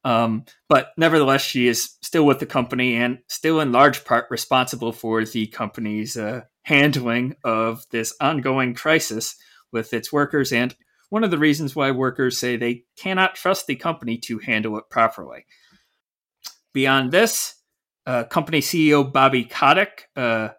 Um, 0.04 0.44
but 0.68 0.92
nevertheless, 0.96 1.42
she 1.42 1.68
is 1.68 1.96
still 2.02 2.24
with 2.24 2.38
the 2.38 2.46
company 2.46 2.96
and 2.96 3.18
still 3.28 3.60
in 3.60 3.72
large 3.72 4.04
part 4.04 4.26
responsible 4.30 4.92
for 4.92 5.24
the 5.24 5.46
company's 5.48 6.16
uh, 6.16 6.42
handling 6.62 7.36
of 7.44 7.84
this 7.90 8.14
ongoing 8.20 8.74
crisis 8.74 9.36
with 9.72 9.92
its 9.92 10.12
workers 10.12 10.52
and 10.52 10.74
one 11.10 11.24
of 11.24 11.30
the 11.30 11.38
reasons 11.38 11.74
why 11.74 11.90
workers 11.90 12.38
say 12.38 12.56
they 12.56 12.84
cannot 12.96 13.34
trust 13.34 13.66
the 13.66 13.76
company 13.76 14.18
to 14.18 14.38
handle 14.38 14.76
it 14.78 14.90
properly. 14.90 15.46
Beyond 16.74 17.12
this, 17.12 17.54
uh, 18.06 18.24
company 18.24 18.60
CEO 18.60 19.10
Bobby 19.10 19.44
Kotick 19.44 20.08
uh, 20.16 20.50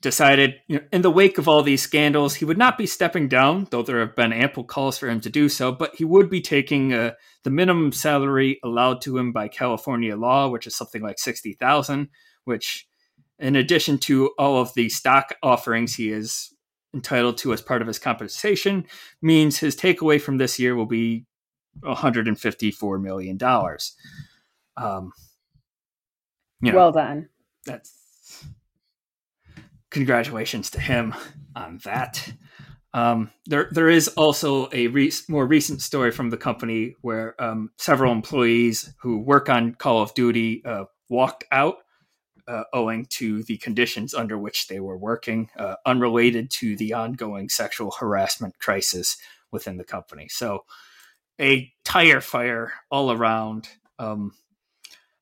decided, 0.00 0.60
you 0.66 0.78
know, 0.78 0.84
in 0.92 1.02
the 1.02 1.10
wake 1.10 1.36
of 1.36 1.46
all 1.46 1.62
these 1.62 1.82
scandals, 1.82 2.34
he 2.36 2.44
would 2.44 2.58
not 2.58 2.78
be 2.78 2.86
stepping 2.86 3.28
down, 3.28 3.66
though 3.70 3.82
there 3.82 4.00
have 4.00 4.16
been 4.16 4.32
ample 4.32 4.64
calls 4.64 4.98
for 4.98 5.08
him 5.08 5.20
to 5.20 5.30
do 5.30 5.48
so, 5.48 5.72
but 5.72 5.94
he 5.96 6.04
would 6.04 6.30
be 6.30 6.40
taking 6.40 6.94
uh, 6.94 7.12
the 7.44 7.50
minimum 7.50 7.92
salary 7.92 8.58
allowed 8.64 9.02
to 9.02 9.18
him 9.18 9.32
by 9.32 9.48
California 9.48 10.16
law, 10.16 10.48
which 10.48 10.66
is 10.66 10.74
something 10.74 11.02
like 11.02 11.18
sixty 11.18 11.52
thousand, 11.52 12.08
which 12.44 12.86
in 13.38 13.56
addition 13.56 13.98
to 13.98 14.28
all 14.38 14.60
of 14.60 14.72
the 14.74 14.88
stock 14.88 15.34
offerings 15.42 15.94
he 15.94 16.10
is 16.10 16.54
entitled 16.94 17.38
to 17.38 17.52
as 17.52 17.62
part 17.62 17.82
of 17.82 17.88
his 17.88 17.98
compensation, 17.98 18.84
means 19.22 19.58
his 19.58 19.76
takeaway 19.76 20.20
from 20.20 20.38
this 20.38 20.58
year 20.58 20.74
will 20.74 20.86
be 20.86 21.24
154 21.80 22.98
million 22.98 23.36
dollars. 23.36 23.94
Um, 24.76 25.12
you 26.62 26.72
know, 26.72 26.78
well 26.78 26.92
done. 26.92 27.28
That's 27.66 27.94
congratulations 29.90 30.70
to 30.70 30.80
him 30.80 31.14
on 31.54 31.78
that. 31.84 32.32
Um, 32.92 33.30
there, 33.46 33.68
there 33.70 33.88
is 33.88 34.08
also 34.08 34.68
a 34.72 34.88
re- 34.88 35.12
more 35.28 35.46
recent 35.46 35.80
story 35.80 36.10
from 36.10 36.30
the 36.30 36.36
company 36.36 36.96
where 37.02 37.40
um, 37.40 37.70
several 37.78 38.12
employees 38.12 38.92
who 39.00 39.18
work 39.18 39.48
on 39.48 39.74
Call 39.74 40.02
of 40.02 40.14
Duty 40.14 40.64
uh, 40.64 40.84
walked 41.08 41.44
out 41.52 41.76
uh, 42.48 42.64
owing 42.72 43.06
to 43.06 43.44
the 43.44 43.58
conditions 43.58 44.12
under 44.12 44.36
which 44.36 44.66
they 44.66 44.80
were 44.80 44.98
working, 44.98 45.48
uh, 45.56 45.76
unrelated 45.86 46.50
to 46.50 46.76
the 46.76 46.92
ongoing 46.92 47.48
sexual 47.48 47.92
harassment 47.92 48.58
crisis 48.58 49.16
within 49.52 49.76
the 49.76 49.84
company. 49.84 50.26
So, 50.28 50.64
a 51.40 51.72
tire 51.84 52.20
fire 52.20 52.72
all 52.90 53.12
around, 53.12 53.68
um, 53.98 54.32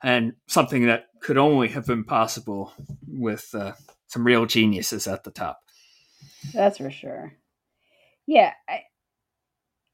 and 0.02 0.32
something 0.46 0.86
that 0.86 1.06
could 1.20 1.36
only 1.36 1.68
have 1.68 1.86
been 1.86 2.04
possible 2.04 2.72
with 3.06 3.54
uh, 3.54 3.72
some 4.08 4.24
real 4.24 4.46
geniuses 4.46 5.06
at 5.06 5.24
the 5.24 5.30
top. 5.30 5.60
That's 6.52 6.78
for 6.78 6.90
sure. 6.90 7.34
Yeah, 8.26 8.52
I, 8.68 8.82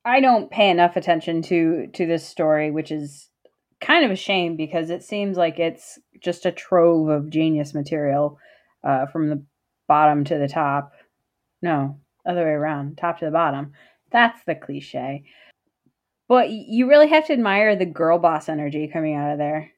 I 0.05 0.21
don't 0.21 0.51
pay 0.51 0.71
enough 0.71 0.97
attention 0.97 1.43
to 1.43 1.89
to 1.95 2.07
this 2.07 2.27
story, 2.27 2.71
which 2.71 2.91
is 2.91 3.29
kind 3.81 4.05
of 4.05 4.11
a 4.11 4.17
shame 4.17 4.57
because 4.57 4.91
it 4.91 5.03
seems 5.03 5.37
like 5.37 5.59
it's 5.59 5.99
just 6.21 6.47
a 6.47 6.53
trove 6.53 7.09
of 7.09 7.31
genius 7.31 7.75
material 7.75 8.39
uh, 8.83 9.07
from 9.07 9.29
the 9.29 9.45
bottom 9.87 10.25
to 10.25 10.39
the 10.39 10.49
top. 10.49 10.93
No, 11.63 11.99
other 12.27 12.45
way 12.45 12.51
around, 12.51 12.97
top 12.97 13.19
to 13.19 13.27
the 13.27 13.31
bottom. 13.31 13.73
That's 14.11 14.41
the 14.47 14.55
cliche. 14.55 15.25
But 16.29 16.51
you 16.51 16.89
really 16.89 17.09
have 17.09 17.27
to 17.27 17.33
admire 17.35 17.77
the 17.77 17.85
girl 17.85 18.19
boss 18.19 18.49
energy 18.49 18.89
coming 18.91 19.15
out 19.15 19.33
of 19.33 19.39
there. 19.39 19.71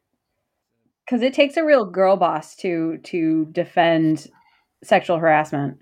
Cuz 1.09 1.23
it 1.23 1.35
takes 1.35 1.57
a 1.57 1.65
real 1.65 1.85
girl 1.85 2.17
boss 2.17 2.57
to 2.57 2.99
to 3.05 3.47
defend 3.53 4.29
sexual 4.83 5.19
harassment. 5.19 5.79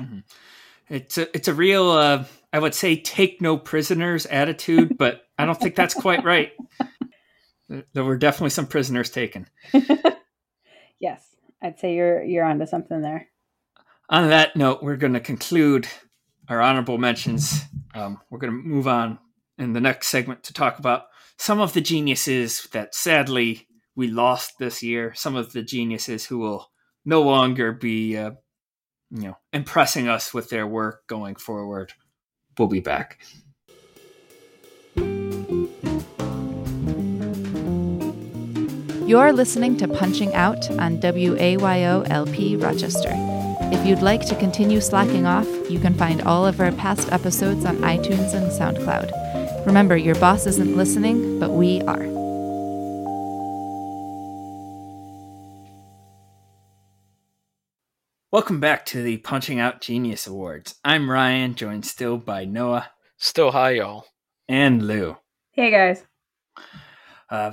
Mm-hmm. 0.00 0.20
It's 0.88 1.18
a 1.18 1.34
it's 1.36 1.48
a 1.48 1.54
real 1.54 1.90
uh, 1.90 2.24
I 2.52 2.58
would 2.58 2.74
say 2.74 2.96
take 2.96 3.40
no 3.40 3.56
prisoners 3.56 4.26
attitude, 4.26 4.96
but 4.98 5.22
I 5.38 5.44
don't 5.44 5.58
think 5.58 5.74
that's 5.74 5.94
quite 5.94 6.24
right. 6.24 6.52
There 7.68 8.04
were 8.04 8.18
definitely 8.18 8.50
some 8.50 8.66
prisoners 8.66 9.08
taken. 9.08 9.46
yes, 11.00 11.34
I'd 11.62 11.78
say 11.78 11.94
you're 11.94 12.22
you're 12.22 12.44
onto 12.44 12.66
something 12.66 13.00
there. 13.00 13.28
On 14.10 14.28
that 14.28 14.56
note, 14.56 14.82
we're 14.82 14.96
going 14.96 15.14
to 15.14 15.20
conclude 15.20 15.88
our 16.48 16.60
honorable 16.60 16.98
mentions. 16.98 17.62
Um, 17.94 18.20
we're 18.28 18.38
going 18.38 18.52
to 18.52 18.68
move 18.68 18.86
on 18.86 19.18
in 19.56 19.72
the 19.72 19.80
next 19.80 20.08
segment 20.08 20.42
to 20.44 20.52
talk 20.52 20.78
about 20.78 21.04
some 21.38 21.60
of 21.60 21.72
the 21.72 21.80
geniuses 21.80 22.68
that 22.72 22.94
sadly 22.94 23.66
we 23.94 24.08
lost 24.08 24.58
this 24.58 24.82
year. 24.82 25.12
Some 25.14 25.36
of 25.36 25.52
the 25.52 25.62
geniuses 25.62 26.26
who 26.26 26.38
will 26.38 26.70
no 27.04 27.22
longer 27.22 27.72
be, 27.72 28.16
uh, 28.16 28.32
you 29.10 29.22
know, 29.22 29.38
impressing 29.52 30.08
us 30.08 30.32
with 30.32 30.50
their 30.50 30.66
work 30.66 31.06
going 31.06 31.36
forward. 31.36 31.92
We'll 32.58 32.68
be 32.68 32.80
back. 32.80 33.20
You're 39.06 39.32
listening 39.32 39.76
to 39.78 39.88
Punching 39.88 40.32
Out 40.34 40.70
on 40.70 40.98
WAYOLP 40.98 42.62
Rochester. 42.62 43.10
If 43.74 43.86
you'd 43.86 44.00
like 44.00 44.24
to 44.26 44.36
continue 44.36 44.80
slacking 44.80 45.26
off, 45.26 45.46
you 45.70 45.78
can 45.78 45.94
find 45.94 46.22
all 46.22 46.46
of 46.46 46.60
our 46.60 46.72
past 46.72 47.10
episodes 47.12 47.64
on 47.64 47.76
iTunes 47.78 48.32
and 48.32 48.50
SoundCloud. 48.50 49.66
Remember, 49.66 49.96
your 49.96 50.14
boss 50.14 50.46
isn't 50.46 50.76
listening, 50.76 51.38
but 51.38 51.50
we 51.50 51.82
are. 51.82 52.21
Welcome 58.32 58.60
back 58.60 58.86
to 58.86 59.02
the 59.02 59.18
Punching 59.18 59.60
Out 59.60 59.82
Genius 59.82 60.26
Awards. 60.26 60.76
I'm 60.82 61.10
Ryan, 61.10 61.54
joined 61.54 61.84
still 61.84 62.16
by 62.16 62.46
Noah 62.46 62.88
Still 63.18 63.50
hi, 63.50 63.72
y'all. 63.72 64.06
and 64.48 64.82
Lou. 64.82 65.18
Hey 65.50 65.70
guys. 65.70 66.02
Uh, 67.28 67.52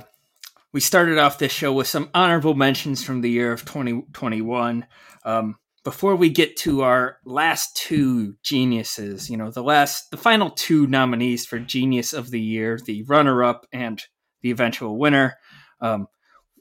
we 0.72 0.80
started 0.80 1.18
off 1.18 1.36
this 1.36 1.52
show 1.52 1.70
with 1.70 1.86
some 1.86 2.08
honorable 2.14 2.54
mentions 2.54 3.04
from 3.04 3.20
the 3.20 3.28
year 3.28 3.52
of 3.52 3.66
2021. 3.66 4.86
Um, 5.22 5.56
before 5.84 6.16
we 6.16 6.30
get 6.30 6.56
to 6.56 6.80
our 6.80 7.18
last 7.26 7.76
two 7.76 8.36
geniuses, 8.42 9.28
you 9.28 9.36
know, 9.36 9.50
the 9.50 9.62
last, 9.62 10.10
the 10.10 10.16
final 10.16 10.48
two 10.48 10.86
nominees 10.86 11.44
for 11.44 11.58
Genius 11.58 12.14
of 12.14 12.30
the 12.30 12.40
Year, 12.40 12.80
the 12.82 13.02
runner 13.02 13.44
up 13.44 13.66
and 13.70 14.02
the 14.40 14.50
eventual 14.50 14.98
winner, 14.98 15.36
um, 15.82 16.06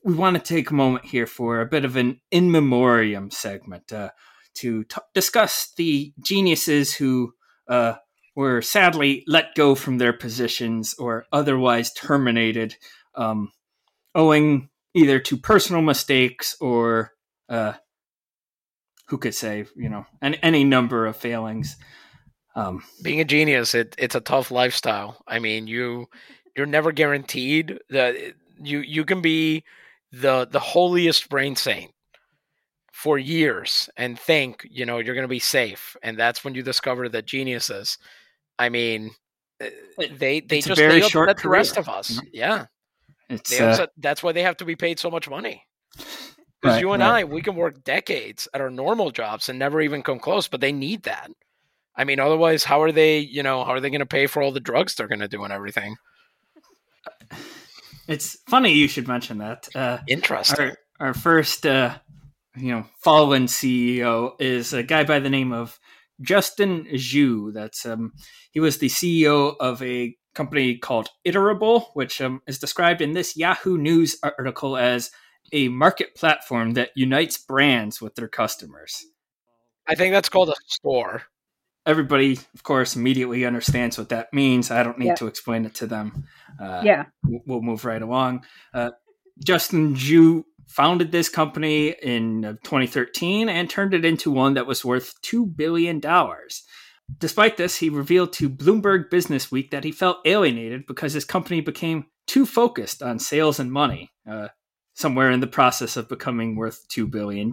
we 0.03 0.13
want 0.13 0.35
to 0.35 0.41
take 0.41 0.69
a 0.69 0.75
moment 0.75 1.05
here 1.05 1.27
for 1.27 1.61
a 1.61 1.65
bit 1.65 1.85
of 1.85 1.95
an 1.95 2.21
in 2.31 2.51
memoriam 2.51 3.31
segment 3.31 3.91
uh, 3.91 4.09
to 4.55 4.83
t- 4.85 5.01
discuss 5.13 5.71
the 5.77 6.13
geniuses 6.23 6.95
who 6.95 7.33
uh, 7.67 7.95
were 8.35 8.61
sadly 8.61 9.23
let 9.27 9.55
go 9.55 9.75
from 9.75 9.97
their 9.97 10.13
positions 10.13 10.95
or 10.97 11.25
otherwise 11.31 11.91
terminated, 11.93 12.75
um, 13.15 13.51
owing 14.15 14.69
either 14.93 15.19
to 15.19 15.37
personal 15.37 15.81
mistakes 15.81 16.55
or 16.59 17.11
uh, 17.49 17.73
who 19.07 19.17
could 19.17 19.35
say, 19.35 19.65
you 19.75 19.89
know, 19.89 20.05
any, 20.21 20.39
any 20.41 20.63
number 20.63 21.05
of 21.05 21.15
failings. 21.15 21.77
Um, 22.55 22.83
Being 23.03 23.19
a 23.19 23.25
genius, 23.25 23.75
it, 23.75 23.95
it's 23.97 24.15
a 24.15 24.21
tough 24.21 24.51
lifestyle. 24.51 25.21
I 25.27 25.39
mean, 25.39 25.67
you 25.67 26.07
you're 26.55 26.65
never 26.65 26.91
guaranteed 26.91 27.79
that 27.89 28.15
you 28.61 28.79
you 28.79 29.05
can 29.05 29.21
be 29.21 29.63
the 30.11 30.47
the 30.49 30.59
holiest 30.59 31.29
brain 31.29 31.55
saint 31.55 31.91
for 32.91 33.17
years 33.17 33.89
and 33.95 34.19
think 34.19 34.67
you 34.69 34.85
know 34.85 34.99
you're 34.99 35.15
going 35.15 35.23
to 35.23 35.27
be 35.27 35.39
safe, 35.39 35.95
and 36.03 36.17
that's 36.17 36.43
when 36.43 36.55
you 36.55 36.63
discover 36.63 37.07
that 37.09 37.25
geniuses. 37.25 37.97
I 38.57 38.69
mean, 38.69 39.11
uh, 39.61 39.67
they 39.97 40.41
they 40.41 40.57
It's 40.57 40.67
just 40.67 40.79
very 40.79 41.01
they 41.01 41.07
short 41.07 41.29
upset 41.29 41.43
the 41.43 41.49
rest 41.49 41.77
of 41.77 41.87
us. 41.87 42.17
know? 42.17 42.23
Yeah, 42.33 42.65
it's 43.29 43.49
they 43.49 43.59
uh, 43.59 43.87
that's 43.97 44.23
why 44.23 44.31
they 44.31 44.43
have 44.43 44.57
to 44.57 44.65
be 44.65 44.75
paid 44.75 44.99
so 44.99 45.09
much 45.09 45.29
money. 45.29 45.63
Because 46.61 46.75
Right, 46.75 46.81
you 46.81 46.91
and 46.91 47.01
right. 47.01 47.21
I, 47.21 47.23
we 47.23 47.41
can 47.41 47.55
work 47.55 47.83
decades 47.85 48.47
at 48.53 48.59
our 48.59 48.69
normal 48.69 49.11
jobs 49.11 49.47
and 49.47 49.57
never 49.57 49.79
even 49.79 50.03
come 50.03 50.19
close, 50.19 50.49
but 50.49 50.59
they 50.59 50.73
need 50.73 51.03
that. 51.03 51.31
I 51.95 52.03
mean, 52.03 52.19
otherwise, 52.19 52.65
how 52.65 52.81
are 52.81 52.91
they, 52.91 53.19
you 53.19 53.43
know, 53.43 53.63
how 53.63 53.71
are 53.71 53.79
they 53.79 53.89
going 53.89 53.99
to 53.99 54.05
pay 54.05 54.27
for 54.27 54.41
all 54.41 54.51
the 54.51 54.59
drugs 54.59 54.95
they're 54.95 55.07
going 55.07 55.19
to 55.19 55.27
do 55.27 55.43
and 55.43 55.53
everything? 55.53 55.95
It's 58.09 58.37
funny 58.47 58.73
you 58.73 58.87
should 58.87 59.07
mention 59.07 59.37
that. 59.37 59.69
Uh, 59.73 59.99
Interesting. 60.07 60.71
our 60.99 61.07
our 61.07 61.13
first 61.13 61.65
uh, 61.65 61.95
you 62.57 62.71
know 62.71 62.85
fallen 63.03 63.45
CEO 63.45 64.33
is 64.39 64.73
a 64.73 64.83
guy 64.83 65.03
by 65.03 65.19
the 65.19 65.29
name 65.29 65.53
of 65.53 65.79
Justin 66.21 66.85
Zhu. 66.93 67.53
That's 67.53 67.85
um 67.85 68.13
he 68.51 68.59
was 68.59 68.79
the 68.79 68.89
CEO 68.89 69.55
of 69.59 69.81
a 69.83 70.15
company 70.33 70.77
called 70.77 71.09
Iterable, 71.25 71.87
which 71.93 72.21
um, 72.21 72.41
is 72.47 72.59
described 72.59 73.01
in 73.01 73.13
this 73.13 73.37
Yahoo 73.37 73.77
News 73.77 74.17
article 74.23 74.77
as 74.77 75.11
a 75.51 75.67
market 75.69 76.15
platform 76.15 76.73
that 76.73 76.91
unites 76.95 77.37
brands 77.37 78.01
with 78.01 78.15
their 78.15 78.27
customers. 78.27 79.05
I 79.87 79.95
think 79.95 80.13
that's 80.13 80.29
called 80.29 80.49
a 80.49 80.55
store. 80.67 81.23
Everybody, 81.89 82.37
of 82.53 82.61
course, 82.63 82.95
immediately 82.95 83.45
understands 83.45 83.97
what 83.97 84.09
that 84.09 84.31
means. 84.31 84.69
I 84.69 84.83
don't 84.83 84.99
need 84.99 85.07
Yeah. 85.07 85.15
to 85.15 85.27
explain 85.27 85.65
it 85.65 85.73
to 85.75 85.87
them. 85.87 86.25
Uh, 86.61 86.81
yeah. 86.83 87.05
we'll 87.23 87.61
move 87.61 87.83
right 87.85 88.01
along. 88.01 88.43
Uh, 88.73 88.91
Justin 89.43 89.95
Zhu 89.95 90.43
founded 90.67 91.11
this 91.11 91.29
company 91.29 91.95
in 92.03 92.45
uh, 92.45 92.51
2013 92.63 93.49
and 93.49 93.69
turned 93.69 93.93
it 93.93 94.05
into 94.05 94.29
one 94.29 94.53
that 94.53 94.67
was 94.67 94.85
worth 94.85 95.15
$2 95.23 95.55
billion. 95.55 95.99
Despite 97.17 97.57
this, 97.57 97.77
he 97.77 97.89
revealed 97.89 98.33
to 98.33 98.49
Bloomberg 98.49 99.09
Business 99.09 99.51
Week 99.51 99.71
that 99.71 99.83
he 99.83 99.91
felt 99.91 100.17
alienated 100.25 100.85
because 100.85 101.13
his 101.13 101.25
company 101.25 101.59
became 101.61 102.05
too 102.27 102.45
focused 102.45 103.01
on 103.01 103.17
sales 103.17 103.59
and 103.59 103.71
money, 103.71 104.11
uh, 104.29 104.49
somewhere 104.93 105.31
in 105.31 105.39
the 105.39 105.47
process 105.47 105.97
of 105.97 106.07
becoming 106.07 106.55
worth 106.55 106.85
$2 106.89 107.09
billion. 107.09 107.51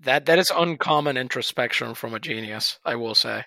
That 0.00 0.26
that 0.26 0.38
is 0.38 0.52
uncommon 0.54 1.16
introspection 1.16 1.94
from 1.94 2.14
a 2.14 2.20
genius, 2.20 2.78
I 2.84 2.96
will 2.96 3.14
say. 3.14 3.44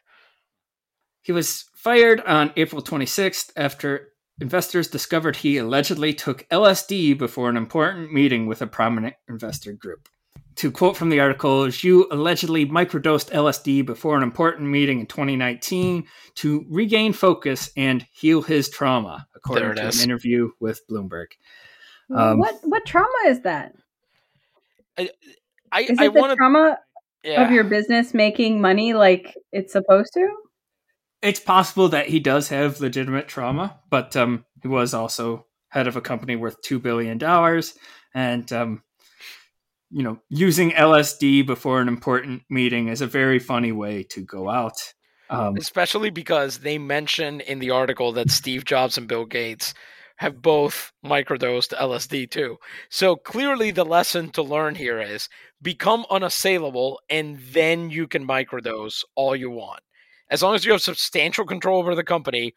He 1.21 1.31
was 1.31 1.65
fired 1.75 2.19
on 2.21 2.51
April 2.55 2.81
26th 2.81 3.51
after 3.55 4.09
investors 4.39 4.87
discovered 4.87 5.37
he 5.37 5.57
allegedly 5.57 6.13
took 6.13 6.47
LSD 6.49 7.17
before 7.17 7.49
an 7.49 7.57
important 7.57 8.11
meeting 8.11 8.47
with 8.47 8.61
a 8.61 8.67
prominent 8.67 9.15
investor 9.29 9.71
group. 9.73 10.09
To 10.55 10.71
quote 10.71 10.97
from 10.97 11.09
the 11.09 11.19
article, 11.19 11.67
Zhu 11.67 12.05
allegedly 12.11 12.65
microdosed 12.65 13.31
LSD 13.31 13.85
before 13.85 14.17
an 14.17 14.23
important 14.23 14.69
meeting 14.69 14.99
in 14.99 15.05
2019 15.05 16.05
to 16.35 16.65
regain 16.69 17.13
focus 17.13 17.69
and 17.77 18.05
heal 18.11 18.41
his 18.41 18.69
trauma, 18.69 19.27
according 19.35 19.75
to 19.75 19.87
is. 19.87 19.99
an 19.99 20.09
interview 20.09 20.49
with 20.59 20.81
Bloomberg. 20.89 21.27
Um, 22.13 22.39
what 22.39 22.59
what 22.63 22.85
trauma 22.85 23.07
is 23.27 23.41
that? 23.41 23.73
I 24.97 25.09
Is 25.79 25.91
it 25.91 25.99
I 25.99 26.07
the 26.07 26.11
want 26.11 26.31
to 26.31 26.35
trauma 26.35 26.77
yeah. 27.23 27.43
of 27.43 27.51
your 27.51 27.63
business 27.63 28.13
making 28.13 28.61
money 28.61 28.93
like 28.93 29.35
it's 29.51 29.73
supposed 29.73 30.13
to? 30.13 30.27
It's 31.21 31.39
possible 31.39 31.89
that 31.89 32.07
he 32.07 32.19
does 32.19 32.49
have 32.49 32.81
legitimate 32.81 33.27
trauma, 33.27 33.79
but 33.89 34.15
um, 34.15 34.45
he 34.61 34.67
was 34.67 34.93
also 34.93 35.45
head 35.69 35.87
of 35.87 35.95
a 35.95 36.01
company 36.01 36.35
worth 36.35 36.61
two 36.61 36.79
billion 36.79 37.17
dollars, 37.17 37.75
and 38.13 38.51
um, 38.51 38.83
you 39.91 40.03
know, 40.03 40.19
using 40.29 40.71
LSD 40.71 41.45
before 41.45 41.81
an 41.81 41.87
important 41.87 42.43
meeting 42.49 42.87
is 42.87 43.01
a 43.01 43.07
very 43.07 43.39
funny 43.39 43.71
way 43.71 44.03
to 44.03 44.21
go 44.21 44.49
out. 44.49 44.93
Um, 45.29 45.55
especially 45.57 46.09
because 46.09 46.59
they 46.59 46.77
mention 46.77 47.39
in 47.41 47.59
the 47.59 47.71
article 47.71 48.11
that 48.13 48.31
Steve 48.31 48.65
Jobs 48.65 48.97
and 48.97 49.07
Bill 49.07 49.25
Gates 49.25 49.73
have 50.21 50.39
both 50.39 50.93
microdosed 51.03 51.73
LSD 51.73 52.29
too. 52.29 52.55
So 52.89 53.15
clearly, 53.15 53.71
the 53.71 53.83
lesson 53.83 54.29
to 54.33 54.43
learn 54.43 54.75
here 54.75 55.01
is 55.01 55.27
become 55.63 56.05
unassailable, 56.11 56.99
and 57.09 57.39
then 57.39 57.89
you 57.89 58.07
can 58.07 58.27
microdose 58.27 59.03
all 59.15 59.35
you 59.35 59.49
want. 59.49 59.79
As 60.29 60.43
long 60.43 60.53
as 60.53 60.63
you 60.63 60.73
have 60.73 60.81
substantial 60.83 61.43
control 61.43 61.79
over 61.79 61.95
the 61.95 62.03
company, 62.03 62.53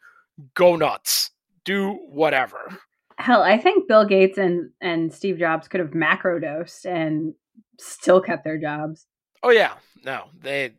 go 0.53 0.75
nuts, 0.75 1.31
do 1.63 1.93
whatever. 2.07 2.77
Hell, 3.17 3.41
I 3.41 3.57
think 3.57 3.87
Bill 3.87 4.05
Gates 4.05 4.37
and 4.37 4.69
and 4.79 5.11
Steve 5.11 5.39
Jobs 5.39 5.67
could 5.67 5.79
have 5.79 5.89
macrodosed 5.89 6.85
and 6.85 7.33
still 7.79 8.21
kept 8.21 8.43
their 8.43 8.59
jobs. 8.59 9.07
Oh 9.41 9.49
yeah, 9.49 9.73
no, 10.03 10.25
they. 10.39 10.73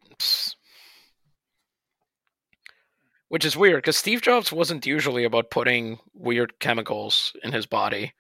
Which 3.28 3.44
is 3.44 3.56
weird 3.56 3.78
because 3.78 3.96
Steve 3.96 4.22
Jobs 4.22 4.52
wasn't 4.52 4.86
usually 4.86 5.24
about 5.24 5.50
putting 5.50 5.98
weird 6.14 6.60
chemicals 6.60 7.34
in 7.42 7.52
his 7.52 7.66
body. 7.66 8.12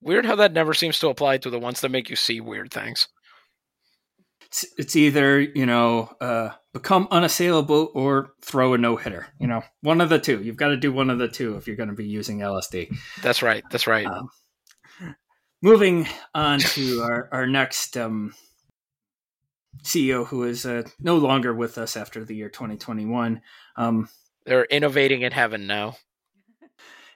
Weird 0.00 0.26
how 0.26 0.36
that 0.36 0.52
never 0.52 0.74
seems 0.74 1.00
to 1.00 1.08
apply 1.08 1.38
to 1.38 1.50
the 1.50 1.58
ones 1.58 1.80
that 1.80 1.88
make 1.90 2.08
you 2.08 2.14
see 2.14 2.40
weird 2.40 2.70
things. 2.70 3.08
it's, 4.48 4.64
it's 4.78 4.96
either 4.96 5.40
you 5.40 5.66
know 5.66 6.10
uh, 6.20 6.50
become 6.72 7.08
unassailable 7.10 7.90
or 7.94 8.32
throw 8.42 8.74
a 8.74 8.78
no 8.78 8.96
hitter. 8.96 9.26
You 9.38 9.46
know, 9.46 9.62
one 9.82 10.00
of 10.00 10.08
the 10.08 10.18
two. 10.18 10.42
You've 10.42 10.56
got 10.56 10.68
to 10.68 10.76
do 10.76 10.92
one 10.92 11.10
of 11.10 11.18
the 11.18 11.28
two 11.28 11.56
if 11.56 11.66
you're 11.66 11.76
going 11.76 11.90
to 11.90 11.94
be 11.94 12.06
using 12.06 12.38
LSD. 12.38 12.94
That's 13.22 13.42
right. 13.42 13.64
That's 13.70 13.86
right. 13.86 14.06
Um, 14.06 14.28
moving 15.62 16.06
on 16.34 16.60
to 16.60 17.02
our, 17.02 17.28
our 17.32 17.46
next 17.46 17.96
um, 17.96 18.34
CEO, 19.82 20.26
who 20.26 20.44
is 20.44 20.66
uh, 20.66 20.82
no 21.00 21.16
longer 21.16 21.54
with 21.54 21.78
us 21.78 21.96
after 21.96 22.24
the 22.24 22.34
year 22.34 22.48
2021. 22.48 23.40
Um, 23.76 24.08
They're 24.44 24.64
innovating 24.64 25.22
in 25.22 25.32
heaven 25.32 25.66
now. 25.66 25.96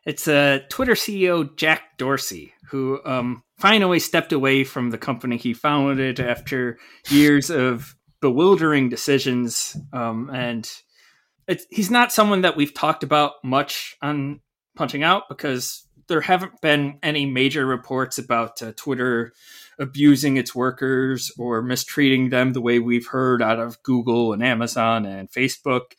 it's 0.04 0.28
uh, 0.28 0.60
Twitter 0.68 0.94
CEO 0.94 1.56
Jack 1.56 1.98
Dorsey, 1.98 2.54
who 2.70 3.00
um, 3.04 3.42
finally 3.58 3.98
stepped 3.98 4.32
away 4.32 4.64
from 4.64 4.90
the 4.90 4.98
company 4.98 5.36
he 5.36 5.54
founded 5.54 6.20
after 6.20 6.78
years 7.08 7.50
of 7.50 7.96
bewildering 8.20 8.88
decisions. 8.88 9.76
Um, 9.92 10.30
and 10.32 10.70
it's, 11.48 11.66
he's 11.70 11.90
not 11.90 12.12
someone 12.12 12.42
that 12.42 12.56
we've 12.56 12.74
talked 12.74 13.02
about 13.02 13.32
much 13.44 13.96
on 14.00 14.40
Punching 14.76 15.02
Out 15.02 15.24
because 15.28 15.86
there 16.08 16.20
haven't 16.20 16.60
been 16.60 16.98
any 17.02 17.26
major 17.26 17.66
reports 17.66 18.18
about 18.18 18.62
uh, 18.62 18.72
Twitter 18.76 19.32
abusing 19.78 20.36
its 20.36 20.54
workers 20.54 21.30
or 21.38 21.62
mistreating 21.62 22.30
them 22.30 22.52
the 22.52 22.60
way 22.60 22.78
we've 22.78 23.06
heard 23.06 23.42
out 23.42 23.58
of 23.58 23.82
Google 23.82 24.32
and 24.32 24.42
Amazon 24.42 25.06
and 25.06 25.30
Facebook. 25.30 25.92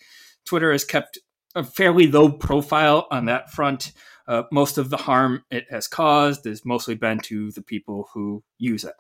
Twitter 0.45 0.71
has 0.71 0.85
kept 0.85 1.19
a 1.55 1.63
fairly 1.63 2.07
low 2.07 2.31
profile 2.31 3.07
on 3.11 3.25
that 3.25 3.51
front. 3.51 3.91
uh, 4.27 4.43
most 4.51 4.77
of 4.77 4.89
the 4.89 4.97
harm 4.97 5.43
it 5.51 5.65
has 5.69 5.87
caused 5.87 6.45
has 6.45 6.65
mostly 6.65 6.95
been 6.95 7.19
to 7.19 7.51
the 7.51 7.61
people 7.61 8.09
who 8.13 8.43
use 8.57 8.83
it. 8.83 8.93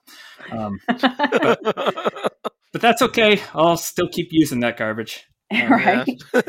Um, 0.51 0.79
but, 0.87 1.59
but, 2.71 2.81
that's 2.81 3.01
okay. 3.01 3.41
I'll 3.53 3.77
still 3.77 4.09
keep 4.09 4.29
using 4.31 4.59
that 4.61 4.77
garbage. 4.77 5.25
right. 5.51 6.07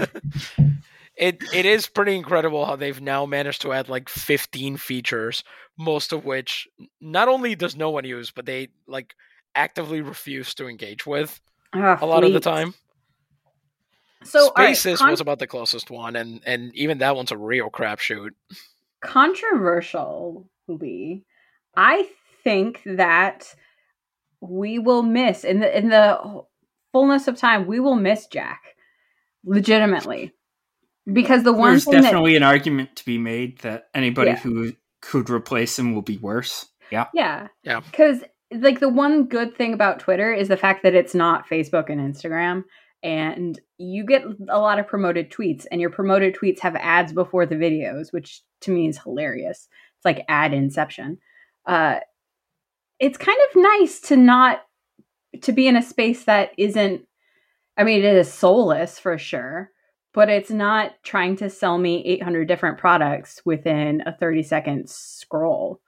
it 1.16 1.42
it 1.52 1.64
is 1.64 1.86
pretty 1.86 2.16
incredible 2.16 2.66
how 2.66 2.76
they've 2.76 3.00
now 3.00 3.24
managed 3.26 3.62
to 3.62 3.72
add 3.72 3.88
like 3.88 4.08
15 4.08 4.76
features, 4.76 5.44
most 5.78 6.12
of 6.12 6.24
which 6.24 6.68
not 7.00 7.28
only 7.28 7.54
does 7.54 7.76
no 7.76 7.90
one 7.90 8.04
use, 8.04 8.30
but 8.30 8.46
they 8.46 8.68
like 8.86 9.14
actively 9.54 10.00
refuse 10.00 10.54
to 10.54 10.66
engage 10.66 11.06
with 11.06 11.40
oh, 11.74 11.98
a 12.00 12.06
lot 12.06 12.24
of 12.24 12.32
the 12.32 12.40
time. 12.40 12.74
So 14.24 14.48
Spaces 14.56 14.94
right, 14.94 14.98
con- 14.98 15.10
was 15.10 15.20
about 15.20 15.38
the 15.38 15.46
closest 15.46 15.90
one, 15.90 16.16
and 16.16 16.40
and 16.46 16.74
even 16.74 16.98
that 16.98 17.14
one's 17.14 17.30
a 17.30 17.36
real 17.36 17.70
crapshoot. 17.70 18.30
Controversial, 19.02 20.48
Lee. 20.66 21.24
I 21.76 22.08
think 22.42 22.80
that 22.86 23.54
we 24.40 24.78
will 24.78 25.02
miss 25.02 25.44
in 25.44 25.60
the 25.60 25.78
in 25.78 25.90
the 25.90 26.42
fullness 26.92 27.28
of 27.28 27.36
time. 27.36 27.66
We 27.66 27.80
will 27.80 27.96
miss 27.96 28.26
Jack, 28.26 28.62
legitimately, 29.44 30.32
because 31.12 31.42
the 31.42 31.52
one 31.52 31.72
there's 31.72 31.84
definitely 31.84 32.32
that, 32.32 32.38
an 32.38 32.42
argument 32.42 32.96
to 32.96 33.04
be 33.04 33.18
made 33.18 33.58
that 33.60 33.88
anybody 33.94 34.30
yeah. 34.30 34.38
who 34.38 34.72
could 35.00 35.28
replace 35.30 35.78
him 35.78 35.94
will 35.94 36.02
be 36.02 36.18
worse. 36.18 36.66
Yeah, 36.90 37.06
yeah, 37.14 37.48
yeah. 37.62 37.80
Because 37.80 38.22
like 38.50 38.80
the 38.80 38.88
one 38.88 39.24
good 39.24 39.56
thing 39.56 39.74
about 39.74 40.00
Twitter 40.00 40.32
is 40.32 40.48
the 40.48 40.56
fact 40.56 40.82
that 40.82 40.94
it's 40.94 41.14
not 41.14 41.48
Facebook 41.48 41.90
and 41.90 42.00
Instagram 42.00 42.64
and 43.04 43.60
you 43.76 44.02
get 44.04 44.24
a 44.48 44.58
lot 44.58 44.78
of 44.78 44.88
promoted 44.88 45.30
tweets 45.30 45.66
and 45.70 45.80
your 45.80 45.90
promoted 45.90 46.34
tweets 46.34 46.60
have 46.60 46.74
ads 46.76 47.12
before 47.12 47.46
the 47.46 47.54
videos 47.54 48.12
which 48.12 48.40
to 48.62 48.72
me 48.72 48.88
is 48.88 48.98
hilarious 48.98 49.68
it's 49.96 50.04
like 50.04 50.24
ad 50.26 50.52
inception 50.52 51.18
uh, 51.66 52.00
it's 52.98 53.18
kind 53.18 53.38
of 53.50 53.62
nice 53.62 54.00
to 54.00 54.16
not 54.16 54.62
to 55.42 55.52
be 55.52 55.68
in 55.68 55.76
a 55.76 55.82
space 55.82 56.24
that 56.24 56.50
isn't 56.56 57.06
i 57.76 57.84
mean 57.84 57.98
it 58.02 58.14
is 58.14 58.32
soulless 58.32 58.98
for 58.98 59.18
sure 59.18 59.70
but 60.14 60.28
it's 60.28 60.50
not 60.50 60.92
trying 61.02 61.36
to 61.36 61.50
sell 61.50 61.76
me 61.76 62.02
800 62.04 62.48
different 62.48 62.78
products 62.78 63.42
within 63.44 64.02
a 64.06 64.16
30 64.16 64.42
second 64.42 64.88
scroll 64.88 65.80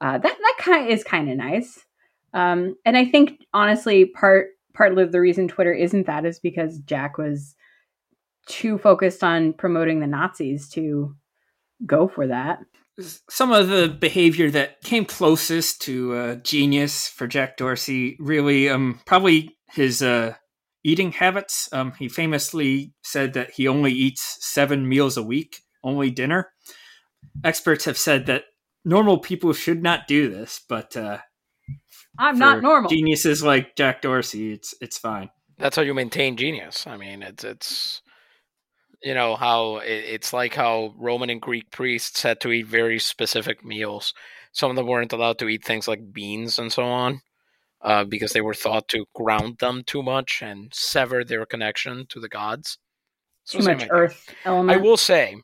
uh, 0.00 0.18
that 0.18 0.36
that 0.38 0.54
kind 0.58 0.84
of 0.84 0.90
is 0.90 1.02
kind 1.02 1.30
of 1.30 1.36
nice 1.36 1.84
um, 2.32 2.76
and 2.84 2.96
i 2.96 3.04
think 3.04 3.40
honestly 3.52 4.04
part 4.06 4.48
part 4.74 4.98
of 4.98 5.12
the 5.12 5.20
reason 5.20 5.48
Twitter 5.48 5.72
isn't 5.72 6.06
that 6.06 6.26
is 6.26 6.38
because 6.38 6.78
Jack 6.80 7.16
was 7.16 7.54
too 8.46 8.76
focused 8.76 9.24
on 9.24 9.54
promoting 9.54 10.00
the 10.00 10.06
Nazis 10.06 10.68
to 10.70 11.14
go 11.86 12.08
for 12.08 12.26
that. 12.26 12.58
Some 13.28 13.52
of 13.52 13.68
the 13.68 13.88
behavior 13.88 14.50
that 14.50 14.82
came 14.82 15.04
closest 15.04 15.80
to 15.82 16.14
uh, 16.14 16.34
genius 16.36 17.08
for 17.08 17.26
Jack 17.26 17.56
Dorsey 17.56 18.16
really, 18.20 18.68
um, 18.68 19.00
probably 19.06 19.56
his 19.70 20.02
uh, 20.02 20.34
eating 20.84 21.12
habits. 21.12 21.68
Um, 21.72 21.92
he 21.98 22.08
famously 22.08 22.92
said 23.02 23.32
that 23.32 23.52
he 23.52 23.66
only 23.66 23.92
eats 23.92 24.38
seven 24.40 24.88
meals 24.88 25.16
a 25.16 25.22
week, 25.22 25.56
only 25.82 26.10
dinner. 26.10 26.50
Experts 27.42 27.86
have 27.86 27.98
said 27.98 28.26
that 28.26 28.44
normal 28.84 29.18
people 29.18 29.52
should 29.52 29.82
not 29.82 30.06
do 30.06 30.28
this, 30.28 30.60
but 30.68 30.96
uh, 30.96 31.18
I'm 32.18 32.38
not 32.38 32.62
normal. 32.62 32.90
Geniuses 32.90 33.42
like 33.42 33.74
Jack 33.76 34.02
Dorsey, 34.02 34.52
it's 34.52 34.74
it's 34.80 34.98
fine. 34.98 35.30
That's 35.58 35.76
how 35.76 35.82
you 35.82 35.94
maintain 35.94 36.36
genius. 36.36 36.86
I 36.86 36.96
mean, 36.96 37.22
it's 37.22 37.42
it's 37.42 38.02
you 39.02 39.14
know 39.14 39.36
how 39.36 39.80
it's 39.84 40.32
like 40.32 40.54
how 40.54 40.94
Roman 40.98 41.30
and 41.30 41.40
Greek 41.40 41.70
priests 41.70 42.22
had 42.22 42.40
to 42.40 42.52
eat 42.52 42.66
very 42.66 42.98
specific 42.98 43.64
meals. 43.64 44.14
Some 44.52 44.70
of 44.70 44.76
them 44.76 44.86
weren't 44.86 45.12
allowed 45.12 45.38
to 45.40 45.48
eat 45.48 45.64
things 45.64 45.88
like 45.88 46.12
beans 46.12 46.58
and 46.58 46.72
so 46.72 46.84
on, 46.84 47.22
uh, 47.84 48.04
because 48.04 48.32
they 48.32 48.40
were 48.40 48.54
thought 48.54 48.88
to 48.88 49.06
ground 49.14 49.58
them 49.58 49.82
too 49.86 50.02
much 50.02 50.42
and 50.42 50.72
sever 50.74 51.22
their 51.22 51.46
connection 51.46 52.06
to 52.08 52.18
the 52.18 52.28
gods. 52.28 52.78
So 53.44 53.58
too 53.58 53.64
much 53.66 53.86
earth 53.90 54.34
element. 54.44 54.76
I 54.76 54.82
will 54.82 54.96
say, 54.96 55.36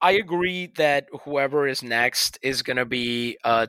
I 0.00 0.12
agree 0.12 0.68
that 0.76 1.06
whoever 1.24 1.66
is 1.66 1.82
next 1.82 2.38
is 2.42 2.62
going 2.62 2.76
to 2.76 2.86
be 2.86 3.36
a 3.44 3.68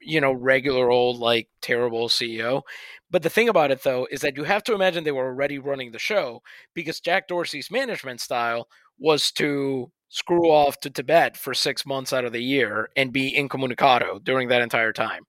you 0.00 0.20
know, 0.20 0.32
regular 0.32 0.90
old, 0.90 1.18
like, 1.18 1.48
terrible 1.60 2.08
CEO. 2.08 2.62
But 3.10 3.22
the 3.22 3.30
thing 3.30 3.48
about 3.48 3.70
it, 3.70 3.82
though, 3.82 4.08
is 4.10 4.20
that 4.22 4.36
you 4.36 4.44
have 4.44 4.64
to 4.64 4.74
imagine 4.74 5.04
they 5.04 5.12
were 5.12 5.26
already 5.26 5.58
running 5.58 5.92
the 5.92 5.98
show 5.98 6.42
because 6.74 7.00
Jack 7.00 7.28
Dorsey's 7.28 7.70
management 7.70 8.20
style 8.20 8.68
was 8.98 9.30
to 9.32 9.90
screw 10.08 10.50
off 10.50 10.80
to 10.80 10.90
Tibet 10.90 11.36
for 11.36 11.54
six 11.54 11.86
months 11.86 12.12
out 12.12 12.24
of 12.24 12.32
the 12.32 12.42
year 12.42 12.88
and 12.96 13.12
be 13.12 13.36
incommunicado 13.36 14.18
during 14.22 14.48
that 14.48 14.62
entire 14.62 14.92
time. 14.92 15.22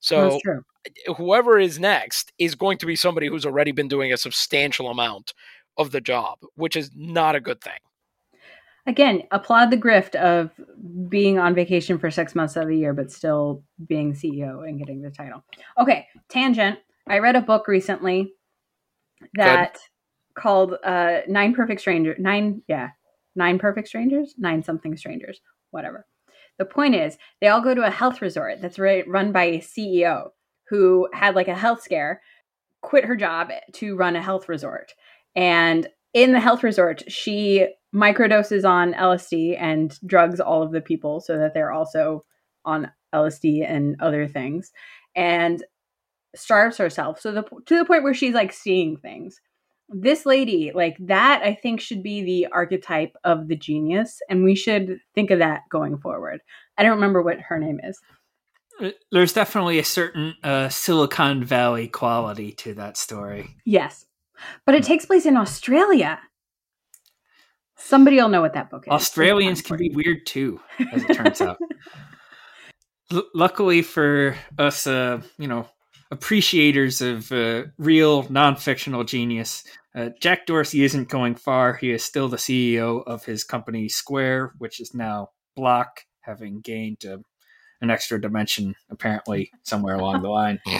So 0.00 0.38
whoever 1.16 1.58
is 1.58 1.78
next 1.78 2.32
is 2.38 2.54
going 2.54 2.78
to 2.78 2.86
be 2.86 2.96
somebody 2.96 3.28
who's 3.28 3.46
already 3.46 3.72
been 3.72 3.88
doing 3.88 4.12
a 4.12 4.16
substantial 4.16 4.90
amount 4.90 5.34
of 5.76 5.90
the 5.90 6.00
job, 6.00 6.38
which 6.54 6.76
is 6.76 6.90
not 6.94 7.36
a 7.36 7.40
good 7.40 7.60
thing 7.60 7.78
again, 8.88 9.22
applaud 9.30 9.70
the 9.70 9.76
grift 9.76 10.14
of 10.16 10.50
being 11.08 11.38
on 11.38 11.54
vacation 11.54 11.98
for 11.98 12.10
six 12.10 12.34
months 12.34 12.56
of 12.56 12.66
the 12.66 12.76
year, 12.76 12.94
but 12.94 13.12
still 13.12 13.62
being 13.86 14.14
CEO 14.14 14.66
and 14.66 14.78
getting 14.78 15.02
the 15.02 15.10
title. 15.10 15.44
Okay, 15.78 16.08
tangent. 16.28 16.78
I 17.06 17.18
read 17.18 17.36
a 17.36 17.42
book 17.42 17.68
recently 17.68 18.32
that 19.34 19.74
Good. 19.74 20.42
called 20.42 20.74
uh, 20.82 21.20
Nine 21.28 21.54
Perfect 21.54 21.82
Strangers. 21.82 22.16
Nine, 22.18 22.62
yeah, 22.66 22.88
Nine 23.36 23.58
Perfect 23.58 23.88
Strangers, 23.88 24.34
Nine 24.38 24.62
Something 24.62 24.96
Strangers, 24.96 25.40
whatever. 25.70 26.06
The 26.58 26.64
point 26.64 26.94
is, 26.94 27.16
they 27.40 27.48
all 27.48 27.60
go 27.60 27.74
to 27.74 27.86
a 27.86 27.90
health 27.90 28.20
resort 28.20 28.60
that's 28.60 28.78
run 28.78 29.32
by 29.32 29.44
a 29.44 29.58
CEO 29.58 30.30
who 30.68 31.08
had 31.12 31.34
like 31.34 31.48
a 31.48 31.54
health 31.54 31.82
scare, 31.82 32.20
quit 32.82 33.04
her 33.04 33.16
job 33.16 33.50
to 33.74 33.96
run 33.96 34.16
a 34.16 34.22
health 34.22 34.48
resort. 34.48 34.92
And 35.34 35.88
in 36.14 36.32
the 36.32 36.40
health 36.40 36.62
resort, 36.62 37.02
she 37.10 37.68
microdoses 37.94 38.68
on 38.68 38.94
LSD 38.94 39.56
and 39.58 39.98
drugs 40.06 40.40
all 40.40 40.62
of 40.62 40.72
the 40.72 40.80
people 40.80 41.20
so 41.20 41.38
that 41.38 41.54
they're 41.54 41.72
also 41.72 42.24
on 42.64 42.90
LSD 43.14 43.68
and 43.68 43.96
other 44.00 44.26
things 44.26 44.72
and 45.16 45.64
starves 46.34 46.76
herself. 46.76 47.20
So 47.20 47.32
the 47.32 47.42
to 47.66 47.78
the 47.78 47.84
point 47.84 48.02
where 48.02 48.14
she's 48.14 48.34
like 48.34 48.52
seeing 48.52 48.96
things. 48.96 49.40
This 49.90 50.26
lady 50.26 50.70
like 50.74 50.98
that 51.00 51.40
i 51.42 51.54
think 51.54 51.80
should 51.80 52.02
be 52.02 52.22
the 52.22 52.48
archetype 52.52 53.16
of 53.24 53.48
the 53.48 53.56
genius 53.56 54.18
and 54.28 54.44
we 54.44 54.54
should 54.54 54.98
think 55.14 55.30
of 55.30 55.38
that 55.38 55.62
going 55.70 55.96
forward. 55.96 56.40
I 56.76 56.82
don't 56.82 56.96
remember 56.96 57.22
what 57.22 57.40
her 57.40 57.58
name 57.58 57.80
is 57.82 57.98
there's 59.12 59.32
definitely 59.32 59.78
a 59.78 59.84
certain 59.84 60.34
uh, 60.42 60.68
silicon 60.68 61.44
valley 61.44 61.88
quality 61.88 62.52
to 62.52 62.74
that 62.74 62.96
story 62.96 63.56
yes 63.64 64.06
but 64.64 64.74
it 64.74 64.82
takes 64.84 65.06
place 65.06 65.26
in 65.26 65.36
australia 65.36 66.18
Somebody 67.78 68.16
will 68.16 68.28
know 68.28 68.40
what 68.40 68.54
that 68.54 68.70
book 68.70 68.84
is. 68.86 68.90
Australians 68.90 69.62
can 69.62 69.76
be 69.76 69.90
weird 69.90 70.26
too, 70.26 70.60
as 70.92 71.04
it 71.04 71.14
turns 71.14 71.40
out. 71.40 71.58
L- 73.12 73.28
luckily 73.34 73.82
for 73.82 74.36
us, 74.58 74.86
uh, 74.86 75.22
you 75.38 75.46
know, 75.46 75.68
appreciators 76.10 77.00
of 77.00 77.30
uh, 77.30 77.64
real 77.78 78.28
non-fictional 78.30 79.04
genius, 79.04 79.62
uh, 79.94 80.10
Jack 80.20 80.44
Dorsey 80.44 80.82
isn't 80.82 81.08
going 81.08 81.36
far. 81.36 81.74
He 81.74 81.92
is 81.92 82.02
still 82.02 82.28
the 82.28 82.36
CEO 82.36 83.04
of 83.06 83.24
his 83.24 83.44
company 83.44 83.88
Square, 83.88 84.54
which 84.58 84.80
is 84.80 84.92
now 84.92 85.28
Block, 85.54 86.02
having 86.22 86.60
gained 86.60 87.04
uh, 87.06 87.18
an 87.80 87.90
extra 87.90 88.20
dimension 88.20 88.74
apparently 88.90 89.50
somewhere 89.62 89.96
along 89.96 90.22
the 90.22 90.30
line. 90.30 90.60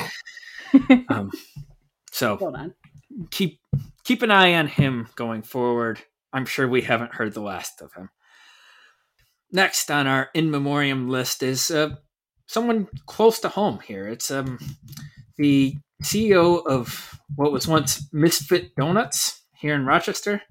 Um, 1.08 1.30
so 2.12 2.37
keep 3.30 3.58
keep 4.04 4.20
an 4.20 4.30
eye 4.30 4.52
on 4.52 4.66
him 4.66 5.08
going 5.16 5.40
forward. 5.40 5.98
I'm 6.30 6.44
sure 6.44 6.68
we 6.68 6.82
haven't 6.82 7.14
heard 7.14 7.32
the 7.32 7.40
last 7.40 7.80
of 7.80 7.94
him. 7.94 8.11
Next 9.51 9.90
on 9.90 10.07
our 10.07 10.28
in 10.34 10.51
memoriam 10.51 11.09
list 11.09 11.42
is 11.42 11.70
uh, 11.70 11.96
someone 12.46 12.88
close 13.07 13.40
to 13.40 13.49
home 13.49 13.80
here. 13.80 14.07
It's 14.09 14.30
um, 14.30 14.59
the 15.38 15.74
CEO 16.03 16.64
of 16.66 17.18
what 17.34 17.53
was 17.53 17.66
once 17.66 18.09
Misfit 18.12 18.74
Donuts 18.76 19.42
here 19.55 19.74
in 19.74 19.86
Rochester. 19.86 20.42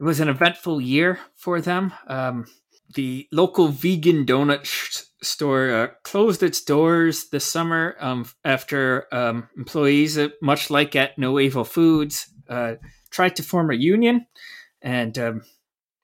It 0.00 0.04
was 0.04 0.20
an 0.20 0.28
eventful 0.28 0.80
year 0.80 1.20
for 1.36 1.60
them. 1.60 1.92
Um, 2.08 2.46
the 2.94 3.26
local 3.32 3.68
vegan 3.68 4.26
donut 4.26 4.64
sh- 4.64 5.02
store 5.22 5.70
uh, 5.70 5.88
closed 6.04 6.42
its 6.42 6.62
doors 6.62 7.28
this 7.30 7.44
summer 7.44 7.96
um, 8.00 8.26
after 8.44 9.06
um, 9.12 9.48
employees, 9.56 10.18
uh, 10.18 10.28
much 10.40 10.70
like 10.70 10.96
at 10.96 11.18
No 11.18 11.38
Evil 11.38 11.64
Foods, 11.64 12.28
uh, 12.48 12.74
tried 13.10 13.36
to 13.36 13.42
form 13.42 13.70
a 13.70 13.74
union 13.74 14.26
and 14.82 15.16
um, 15.18 15.42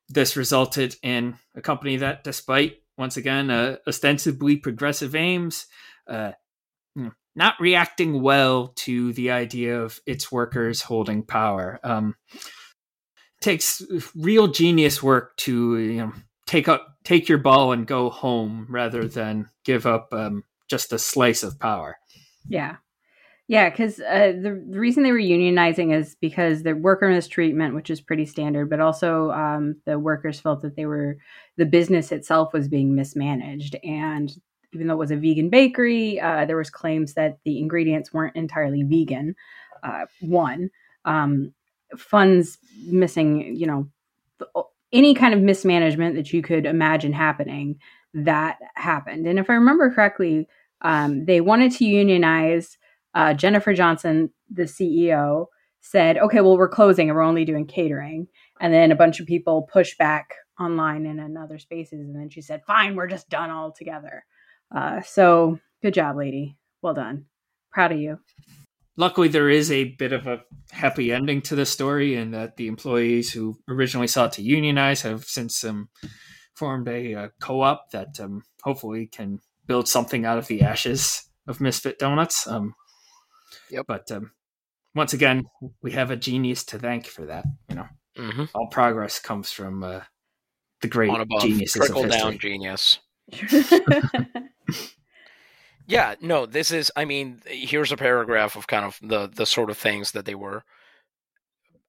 this 0.09 0.37
resulted 0.37 0.97
in 1.03 1.37
a 1.55 1.61
company 1.61 1.97
that, 1.97 2.25
despite 2.25 2.77
once 2.97 3.16
again 3.16 3.51
uh, 3.51 3.77
ostensibly 3.87 4.57
progressive 4.57 5.14
aims, 5.14 5.66
uh, 6.09 6.33
not 7.35 7.55
reacting 7.61 8.21
well 8.21 8.73
to 8.75 9.12
the 9.12 9.31
idea 9.31 9.81
of 9.81 10.01
its 10.07 10.33
workers 10.33 10.83
holding 10.83 11.23
power. 11.23 11.79
Um, 11.85 12.16
takes 13.41 13.83
real 14.16 14.49
genius 14.49 15.01
work 15.01 15.37
to 15.37 15.79
you 15.79 15.99
know 15.99 16.12
take 16.49 16.66
up 16.66 16.96
take 17.05 17.28
your 17.28 17.38
ball 17.38 17.72
and 17.72 17.86
go 17.86 18.11
home 18.11 18.66
rather 18.68 19.07
than 19.07 19.49
give 19.64 19.86
up 19.86 20.09
um, 20.12 20.42
just 20.68 20.92
a 20.92 20.99
slice 20.99 21.42
of 21.42 21.61
power. 21.61 21.99
Yeah. 22.49 22.76
Yeah, 23.46 23.70
because 23.70 23.99
uh, 23.99 24.34
the, 24.42 24.62
the 24.68 24.78
reason 24.78 25.03
they 25.03 25.12
were 25.12 25.18
unionizing 25.18 25.94
is 25.94 26.16
because 26.20 26.62
the 26.62 26.74
worker 26.74 27.09
mistreatment, 27.09 27.74
which 27.74 27.88
is 27.88 27.99
pretty 27.99 28.26
standard, 28.26 28.68
but 28.68 28.78
also 28.78 29.30
um, 29.30 29.76
the 29.86 29.99
workers 29.99 30.38
felt 30.38 30.61
that 30.61 30.76
they 30.76 30.84
were 30.84 31.16
the 31.57 31.64
business 31.64 32.12
itself 32.12 32.53
was 32.53 32.68
being 32.68 32.94
mismanaged, 32.94 33.74
and 33.82 34.30
even 34.74 34.86
though 34.86 34.92
it 34.94 34.99
was 34.99 35.11
a 35.11 35.16
vegan 35.16 35.49
bakery, 35.49 36.20
uh, 36.20 36.44
there 36.44 36.59
was 36.59 36.68
claims 36.68 37.14
that 37.14 37.38
the 37.44 37.59
ingredients 37.59 38.12
weren't 38.12 38.36
entirely 38.36 38.82
vegan. 38.82 39.34
Uh, 39.82 40.05
one, 40.20 40.68
um, 41.07 41.55
funds 41.96 42.59
missing, 42.84 43.57
you 43.57 43.66
know, 43.66 43.88
any 44.93 45.14
kind 45.14 45.34
of 45.34 45.41
mismanagement 45.41 46.16
that 46.16 46.32
you 46.32 46.43
could 46.43 46.66
imagine 46.66 47.12
happening 47.12 47.78
that 48.14 48.59
happened. 48.74 49.26
And 49.26 49.39
if 49.39 49.51
I 49.51 49.55
remember 49.55 49.91
correctly, 49.91 50.49
um, 50.82 51.24
they 51.24 51.41
wanted 51.41 51.72
to 51.72 51.84
unionize. 51.84 52.78
Uh, 53.14 53.34
Jennifer 53.34 53.74
Johnson, 53.74 54.30
the 54.51 54.64
CEO, 54.64 55.47
said, 55.80 56.18
"Okay, 56.18 56.41
well, 56.41 56.57
we're 56.57 56.68
closing 56.68 57.09
and 57.09 57.16
we're 57.16 57.22
only 57.22 57.45
doing 57.45 57.66
catering." 57.66 58.28
And 58.61 58.72
then 58.72 58.93
a 58.93 58.97
bunch 58.97 59.20
of 59.20 59.26
people 59.26 59.68
pushed 59.72 59.99
back 59.99 60.34
online 60.61 61.07
and 61.07 61.20
in 61.20 61.36
other 61.36 61.59
spaces, 61.59 62.01
and 62.01 62.16
then 62.16 62.28
she 62.30 62.41
said, 62.41 62.64
"Fine, 62.64 62.97
we're 62.97 63.07
just 63.07 63.28
done 63.28 63.51
altogether." 63.51 64.24
Uh, 64.74 65.01
so 65.03 65.59
good 65.82 65.95
job, 65.95 66.16
lady. 66.16 66.57
Well 66.82 66.95
done. 66.95 67.26
Proud 67.72 67.93
of 67.93 67.99
you. 67.99 68.18
Luckily, 68.99 69.28
there 69.28 69.49
is 69.49 69.70
a 69.70 69.84
bit 69.84 70.12
of 70.12 70.26
a 70.26 70.42
happy 70.72 71.12
ending 71.12 71.40
to 71.42 71.55
the 71.55 71.64
story, 71.64 72.16
in 72.16 72.32
that 72.32 72.57
the 72.57 72.66
employees 72.66 73.32
who 73.32 73.57
originally 73.68 74.09
sought 74.09 74.32
to 74.32 74.42
unionize 74.42 75.03
have 75.03 75.24
since 75.24 75.62
um, 75.62 75.88
formed 76.57 76.88
a, 76.88 77.12
a 77.12 77.20
uh, 77.20 77.28
co-op 77.40 77.92
that 77.92 78.18
um, 78.18 78.42
hopefully 78.64 79.07
can 79.07 79.38
build 79.68 79.86
something 79.86 80.24
out 80.24 80.36
of 80.36 80.49
the 80.49 80.62
ashes 80.62 81.28
of 81.46 81.61
Misfit 81.61 82.01
Donuts. 82.01 82.49
Um, 82.49 82.74
yep. 83.70 83.84
But 83.86 84.11
um, 84.11 84.32
once 84.96 85.12
again, 85.12 85.46
we 85.80 85.92
have 85.92 86.11
a 86.11 86.16
genius 86.16 86.64
to 86.64 86.78
thank 86.80 87.07
for 87.07 87.24
that. 87.26 87.44
You 87.68 87.76
know, 87.76 87.86
mm-hmm. 88.18 88.44
all 88.53 88.66
progress 88.66 89.20
comes 89.20 89.53
from 89.53 89.84
uh, 89.84 90.01
the 90.80 90.88
great 90.88 91.12
geniuses 91.40 91.86
trickle 91.86 92.03
of 92.03 92.11
down 92.11 92.36
genius. 92.38 92.99
yeah, 95.89 96.14
no, 96.20 96.45
this 96.45 96.70
is. 96.70 96.93
I 96.97 97.07
mean, 97.07 97.41
here's 97.47 97.93
a 97.93 97.97
paragraph 97.97 98.57
of 98.57 98.66
kind 98.66 98.84
of 98.84 98.99
the 99.03 99.26
the 99.26 99.47
sort 99.47 99.70
of 99.70 99.78
things 99.78 100.12
that 100.12 100.26
they 100.26 100.34
were 100.34 100.62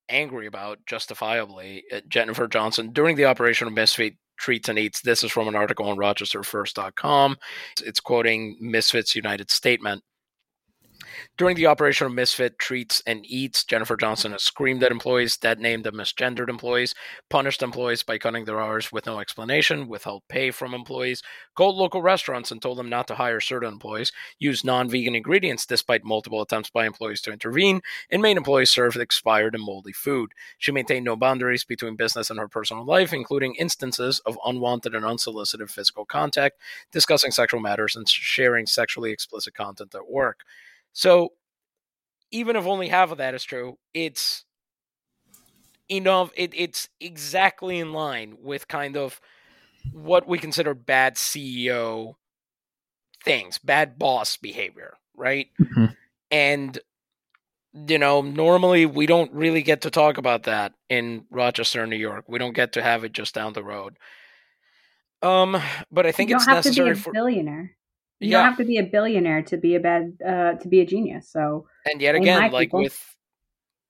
angry 0.08 0.48
about, 0.48 0.80
justifiably. 0.88 1.84
Uh, 1.94 2.00
Jennifer 2.08 2.48
Johnson 2.48 2.92
during 2.94 3.18
the 3.18 3.26
operation 3.26 3.68
of 3.68 3.74
Misfit 3.74 4.16
treats 4.38 4.70
and 4.70 4.80
eats. 4.80 5.02
This 5.02 5.24
is 5.24 5.32
from 5.32 5.50
an 5.50 5.56
article 5.56 5.88
on 5.90 5.98
RochesterFirst.com. 5.98 7.38
It's 7.84 8.00
quoting 8.00 8.58
Misfits 8.62 9.16
United 9.16 9.52
statement. 9.52 10.02
During 11.38 11.56
the 11.56 11.68
operation 11.68 12.14
Misfit 12.14 12.60
Treats 12.60 13.02
and 13.08 13.26
Eats, 13.26 13.64
Jennifer 13.64 13.96
Johnson 13.96 14.34
has 14.34 14.44
screamed 14.44 14.84
at 14.84 14.92
employees, 14.92 15.38
dead 15.38 15.60
named 15.60 15.84
them 15.84 15.96
misgendered 15.96 16.50
employees, 16.50 16.94
punished 17.30 17.64
employees 17.64 18.04
by 18.04 18.18
cutting 18.18 18.46
their 18.46 18.60
hours 18.60 18.92
with 18.92 19.06
no 19.06 19.20
explanation, 19.20 19.88
withheld 19.88 20.24
pay 20.28 20.52
from 20.52 20.74
employees, 20.74 21.24
called 21.56 21.76
local 21.76 22.02
restaurants 22.02 22.52
and 22.52 22.62
told 22.62 22.78
them 22.78 22.90
not 22.90 23.08
to 23.08 23.16
hire 23.16 23.40
certain 23.40 23.72
employees, 23.74 24.12
used 24.38 24.66
non 24.66 24.90
vegan 24.90 25.16
ingredients 25.16 25.66
despite 25.66 26.04
multiple 26.04 26.42
attempts 26.42 26.70
by 26.70 26.86
employees 26.86 27.22
to 27.22 27.32
intervene, 27.32 27.82
and 28.10 28.22
made 28.22 28.38
employees 28.38 28.70
serve 28.70 28.96
expired 28.98 29.56
and 29.56 29.64
moldy 29.64 29.94
food. 29.94 30.32
She 30.58 30.72
maintained 30.72 31.06
no 31.06 31.16
boundaries 31.16 31.64
between 31.64 31.96
business 31.96 32.30
and 32.30 32.40
her 32.40 32.48
personal 32.48 32.86
life, 32.86 33.14
including 33.14 33.56
instances 33.56 34.20
of 34.26 34.38
unwanted 34.46 34.96
and 34.96 35.06
unsolicited 35.06 35.70
physical 35.70 36.06
contact, 36.06 36.60
discussing 36.92 37.32
sexual 37.32 37.60
matters, 37.60 37.96
and 37.96 38.08
sharing 38.08 38.66
sexually 38.66 39.12
explicit 39.12 39.54
content 39.54 39.96
at 39.96 40.10
work. 40.10 40.44
So 40.94 41.34
even 42.32 42.56
if 42.56 42.66
only 42.66 42.90
half 42.90 43.12
of 43.12 43.18
that 43.18 43.34
is 43.34 43.44
true, 43.44 43.78
it's 43.94 44.46
enough. 45.90 46.32
It, 46.36 46.52
it's 46.56 46.90
exactly 47.00 47.80
in 47.80 47.94
line 47.94 48.38
with 48.42 48.68
kind 48.68 48.96
of 48.96 49.20
what 49.92 50.28
we 50.28 50.38
consider 50.38 50.74
bad 50.74 51.16
CEO 51.16 52.16
things, 53.24 53.58
bad 53.58 53.98
boss 54.00 54.38
behavior, 54.38 54.94
right? 55.16 55.48
Mm-hmm. 55.60 55.86
And 56.32 56.80
you 57.88 58.00
know, 58.00 58.22
normally 58.22 58.86
we 58.86 59.06
don't 59.06 59.32
really 59.32 59.62
get 59.62 59.82
to 59.82 59.92
talk 59.92 60.18
about 60.18 60.44
that 60.44 60.74
in 60.90 61.26
Rochester, 61.30 61.86
New 61.86 61.98
York. 61.98 62.26
We 62.28 62.40
don't 62.40 62.54
get 62.54 62.74
to 62.74 62.82
have 62.82 63.04
it 63.04 63.14
just 63.14 63.36
down 63.36 63.54
the 63.54 63.64
road. 63.64 63.98
Um, 65.22 65.62
but 65.92 66.06
I 66.06 66.12
think 66.12 66.30
you 66.30 66.38
it's 66.38 66.48
necessary 66.48 66.96
for 66.96 67.12
billionaire. 67.12 67.76
You 68.20 68.32
yeah. 68.32 68.38
don't 68.40 68.48
have 68.48 68.58
to 68.58 68.66
be 68.66 68.78
a 68.78 68.84
billionaire 68.84 69.44
to 69.44 69.58
be 69.58 69.76
a 69.76 69.80
bad 69.80 70.18
uh, 70.26 70.54
to 70.56 70.68
be 70.68 70.82
a 70.82 70.86
genius. 70.86 71.30
So 71.32 71.68
and 71.86 72.02
yet 72.02 72.16
again, 72.16 72.52
like 72.52 72.68
people. 72.70 72.82
with 72.82 73.16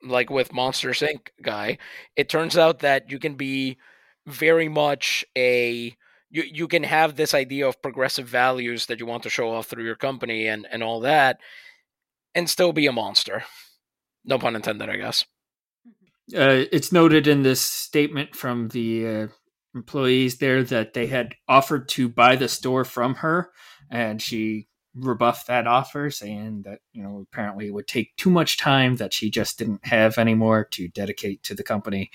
like 0.04 0.30
with 0.30 0.54
Monsters 0.54 1.00
Inc. 1.00 1.30
guy, 1.42 1.78
it 2.16 2.30
turns 2.30 2.58
out 2.58 2.80
that 2.80 3.12
you 3.12 3.20
can 3.20 3.36
be 3.36 3.78
very 4.28 4.70
much 4.70 5.26
a 5.36 5.96
you 6.30 6.44
you 6.44 6.68
can 6.68 6.84
have 6.84 7.16
this 7.16 7.34
idea 7.34 7.68
of 7.68 7.82
progressive 7.82 8.28
values 8.28 8.86
that 8.86 9.00
you 9.00 9.08
want 9.08 9.24
to 9.24 9.30
show 9.30 9.52
off 9.52 9.68
through 9.68 9.86
your 9.86 9.96
company 9.96 10.48
and 10.48 10.68
and 10.72 10.84
all 10.84 11.00
that, 11.00 11.40
and 12.36 12.50
still 12.50 12.72
be 12.72 12.86
a 12.86 12.92
monster. 12.92 13.44
No 14.26 14.38
pun 14.38 14.56
intended, 14.56 14.90
I 14.90 14.98
guess. 14.98 15.26
Uh, 16.36 16.66
it's 16.72 16.92
noted 16.92 17.26
in 17.26 17.42
this 17.42 17.62
statement 17.62 18.36
from 18.36 18.68
the 18.68 19.08
uh, 19.08 19.28
employees 19.74 20.38
there 20.38 20.64
that 20.64 20.94
they 20.94 21.08
had 21.08 21.34
offered 21.48 21.90
to 21.90 22.08
buy 22.08 22.36
the 22.36 22.48
store 22.48 22.86
from 22.86 23.16
her 23.16 23.50
and 23.90 24.22
she 24.22 24.68
rebuffed 24.96 25.48
that 25.48 25.68
offer, 25.68 26.10
saying 26.10 26.64
that 26.64 26.80
you 26.92 27.04
know 27.04 27.26
apparently 27.32 27.68
it 27.68 27.74
would 27.74 27.88
take 27.88 28.16
too 28.16 28.30
much 28.30 28.58
time 28.58 28.98
that 28.98 29.14
she 29.14 29.30
just 29.30 29.58
didn't 29.58 29.86
have 29.86 30.18
anymore 30.18 30.66
to 30.72 30.88
dedicate 30.88 31.44
to 31.44 31.56
the 31.56 31.64
company. 31.64 32.12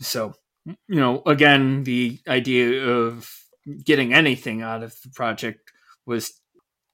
So 0.00 0.34
you 0.66 0.76
know, 0.88 1.22
again, 1.26 1.84
the 1.84 2.18
idea 2.28 2.88
of 2.88 3.30
getting 3.84 4.12
anything 4.12 4.62
out 4.62 4.82
of 4.82 4.94
the 5.02 5.10
project 5.10 5.72
was 6.06 6.40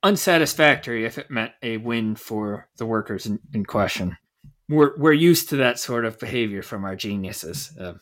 unsatisfactory 0.02 1.04
if 1.04 1.18
it 1.18 1.30
meant 1.30 1.52
a 1.62 1.76
win 1.78 2.14
for 2.14 2.68
the 2.76 2.86
workers 2.86 3.26
in, 3.26 3.40
in 3.52 3.64
question. 3.64 4.16
We're 4.68 4.96
we're 4.98 5.12
used 5.12 5.48
to 5.50 5.56
that 5.56 5.78
sort 5.78 6.04
of 6.04 6.18
behavior 6.18 6.62
from 6.62 6.84
our 6.84 6.94
geniuses. 6.94 7.72
Uh, 7.78 7.94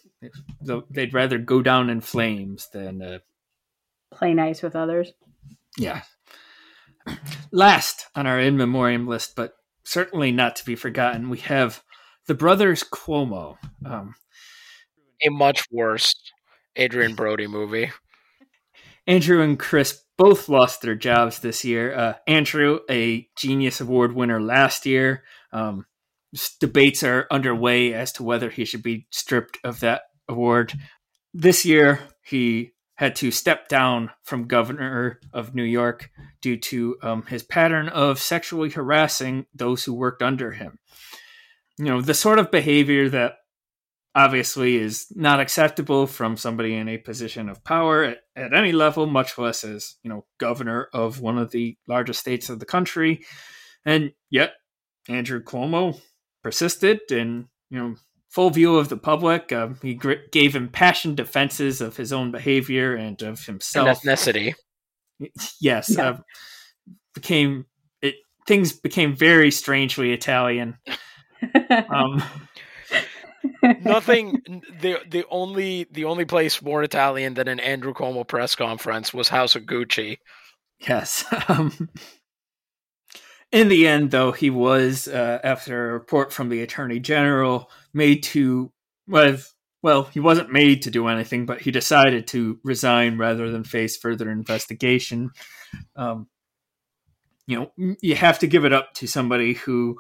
they'd 0.91 1.15
rather 1.15 1.39
go 1.39 1.63
down 1.63 1.91
in 1.91 2.01
flames 2.01 2.69
than 2.73 3.03
uh, 3.03 3.19
play 4.11 4.35
nice 4.35 4.63
with 4.63 4.75
others. 4.75 5.13
Yeah. 5.79 6.03
Last 7.53 8.07
on 8.15 8.27
our 8.27 8.41
in 8.41 8.57
memoriam 8.57 9.07
list, 9.07 9.37
but 9.37 9.55
certainly 9.85 10.33
not 10.33 10.57
to 10.57 10.65
be 10.65 10.75
forgotten, 10.75 11.29
we 11.29 11.39
have 11.39 11.83
the 12.27 12.35
brothers 12.35 12.83
Cuomo. 12.83 13.57
Um, 13.85 14.15
a 15.25 15.31
much 15.31 15.65
worse 15.71 16.15
Adrien 16.79 17.15
Brody 17.15 17.47
movie. 17.47 17.93
Andrew 19.07 19.41
and 19.41 19.59
Chris 19.59 20.03
both 20.19 20.49
lost 20.49 20.83
their 20.83 20.95
jobs 20.95 21.39
this 21.39 21.65
year. 21.65 21.95
Uh, 21.95 22.15
Andrew, 22.27 22.81
a 22.91 23.29
Genius 23.37 23.81
Award 23.81 24.15
winner 24.15 24.41
last 24.41 24.85
year. 24.85 25.23
Um, 25.53 25.87
debates 26.61 27.03
are 27.03 27.27
underway 27.31 27.95
as 27.95 28.13
to 28.13 28.23
whether 28.23 28.51
he 28.51 28.65
should 28.65 28.83
be 28.83 29.07
stripped 29.11 29.59
of 29.63 29.81
that 29.81 30.03
award. 30.29 30.75
This 31.33 31.65
year, 31.65 32.01
he 32.25 32.73
had 32.97 33.15
to 33.17 33.31
step 33.31 33.69
down 33.69 34.11
from 34.23 34.49
governor 34.49 35.21
of 35.33 35.55
New 35.55 35.65
York 35.65 36.11
due 36.41 36.57
to 36.57 36.97
um, 37.03 37.23
his 37.27 37.43
pattern 37.43 37.89
of 37.89 38.19
sexually 38.19 38.71
harassing 38.71 39.47
those 39.55 39.85
who 39.85 39.95
worked 39.95 40.23
under 40.23 40.53
him. 40.53 40.79
You 41.79 41.87
know, 41.87 42.01
the 42.01 42.15
sort 42.15 42.39
of 42.39 42.51
behavior 42.51 43.09
that 43.11 43.35
obviously 44.15 44.77
is 44.77 45.09
not 45.15 45.41
acceptable 45.41 46.07
from 46.07 46.39
somebody 46.39 46.75
in 46.75 46.89
a 46.89 46.97
position 46.97 47.51
of 47.51 47.63
power 47.63 48.03
at, 48.03 48.19
at 48.35 48.55
any 48.55 48.73
level, 48.73 49.07
much 49.07 49.37
less 49.37 49.63
as, 49.63 49.97
you 50.03 50.09
know, 50.09 50.25
governor 50.39 50.89
of 50.95 51.21
one 51.21 51.37
of 51.37 51.51
the 51.51 51.77
largest 51.87 52.21
states 52.21 52.49
of 52.49 52.59
the 52.59 52.67
country. 52.67 53.21
And 53.85 54.13
yet, 54.31 54.55
Andrew 55.07 55.43
Cuomo 55.43 56.01
persisted 56.43 57.01
and, 57.11 57.45
you 57.69 57.79
know, 57.79 57.95
full 58.37 58.51
view 58.51 58.77
of 58.77 58.91
the 58.91 58.99
public. 58.99 59.51
Um, 59.51 59.79
he 59.81 59.95
gr- 59.95 60.27
gave 60.31 60.55
impassioned 60.55 61.17
defenses 61.17 61.81
of 61.81 61.97
his 61.97 62.13
own 62.13 62.33
behavior 62.33 62.95
and 62.95 63.21
of 63.23 63.47
himself. 63.47 63.89
And 63.89 63.97
ethnicity. 63.97 64.55
Yes, 65.63 65.95
yeah. 65.97 66.11
uh, 66.11 66.19
became 67.15 67.65
it. 68.03 68.17
Things 68.47 68.75
became 68.75 69.17
very 69.17 69.51
strangely 69.51 70.13
Italian. 70.13 70.77
um, 71.89 72.23
Nothing. 73.63 74.43
The 74.83 74.99
the 75.09 75.25
only 75.31 75.87
the 75.91 76.05
only 76.05 76.27
place 76.27 76.61
more 76.61 76.83
Italian 76.83 77.33
than 77.33 77.49
an 77.49 77.61
Andrew 77.61 77.95
Cuomo 77.95 78.29
press 78.29 78.55
conference 78.55 79.15
was 79.15 79.29
House 79.29 79.57
of 79.57 79.63
Gucci. 79.63 80.19
Yes. 80.87 81.25
Um, 81.49 81.89
in 83.53 83.69
the 83.69 83.87
end, 83.87 84.11
though, 84.11 84.33
he 84.33 84.51
was, 84.51 85.09
uh, 85.09 85.39
after 85.43 85.91
a 85.91 85.93
report 85.93 86.33
from 86.33 86.49
the 86.49 86.63
attorney 86.63 87.01
general, 87.01 87.71
made 87.93 88.23
to 88.25 88.73
was 89.07 89.55
well, 89.87 90.03
he 90.03 90.19
wasn't 90.19 90.51
made 90.51 90.83
to 90.83 90.91
do 90.91 91.07
anything, 91.07 91.47
but 91.47 91.61
he 91.61 91.71
decided 91.71 92.27
to 92.27 92.59
resign 92.65 93.19
rather 93.19 93.53
than 93.53 93.63
face 93.63 93.97
further 93.97 94.29
investigation. 94.31 95.31
Um, 95.95 96.27
you 97.47 97.71
know, 97.79 97.97
you 98.03 98.17
have 98.17 98.41
to 98.41 98.49
give 98.49 98.65
it 98.65 98.73
up 98.73 98.95
to 98.95 99.07
somebody 99.07 99.53
who 99.53 99.97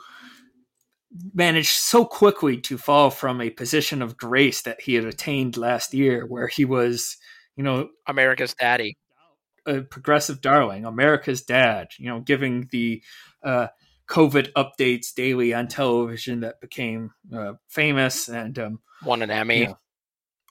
managed 1.32 1.70
so 1.70 2.04
quickly 2.04 2.60
to 2.62 2.76
fall 2.76 3.10
from 3.10 3.40
a 3.40 3.50
position 3.50 4.02
of 4.02 4.16
grace 4.16 4.62
that 4.62 4.80
he 4.80 4.94
had 4.94 5.04
attained 5.04 5.56
last 5.56 5.94
year, 5.94 6.26
where 6.26 6.48
he 6.48 6.64
was, 6.64 7.16
you 7.54 7.62
know, 7.62 7.88
America's 8.08 8.54
daddy, 8.54 8.96
a 9.66 9.82
progressive 9.82 10.40
darling, 10.40 10.84
America's 10.84 11.42
dad, 11.42 11.88
you 11.96 12.08
know, 12.08 12.18
giving 12.18 12.66
the 12.72 13.02
uh, 13.46 13.68
COVID 14.08 14.52
updates 14.52 15.14
daily 15.14 15.54
on 15.54 15.68
television 15.68 16.40
that 16.40 16.60
became 16.60 17.12
uh, 17.34 17.54
famous 17.68 18.28
and 18.28 18.58
um, 18.58 18.80
won 19.04 19.22
an 19.22 19.30
Emmy. 19.30 19.60
You 19.60 19.66
know, 19.66 19.78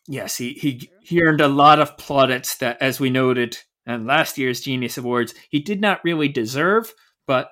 yes, 0.07 0.37
he, 0.37 0.53
he 0.53 0.89
he 1.01 1.21
earned 1.21 1.41
a 1.41 1.47
lot 1.47 1.79
of 1.79 1.97
plaudits 1.97 2.57
that, 2.57 2.81
as 2.81 2.99
we 2.99 3.09
noted 3.09 3.57
in 3.85 4.05
last 4.05 4.37
year's 4.37 4.61
Genius 4.61 4.97
Awards, 4.97 5.33
he 5.49 5.59
did 5.59 5.79
not 5.79 6.03
really 6.03 6.27
deserve, 6.27 6.93
but 7.27 7.49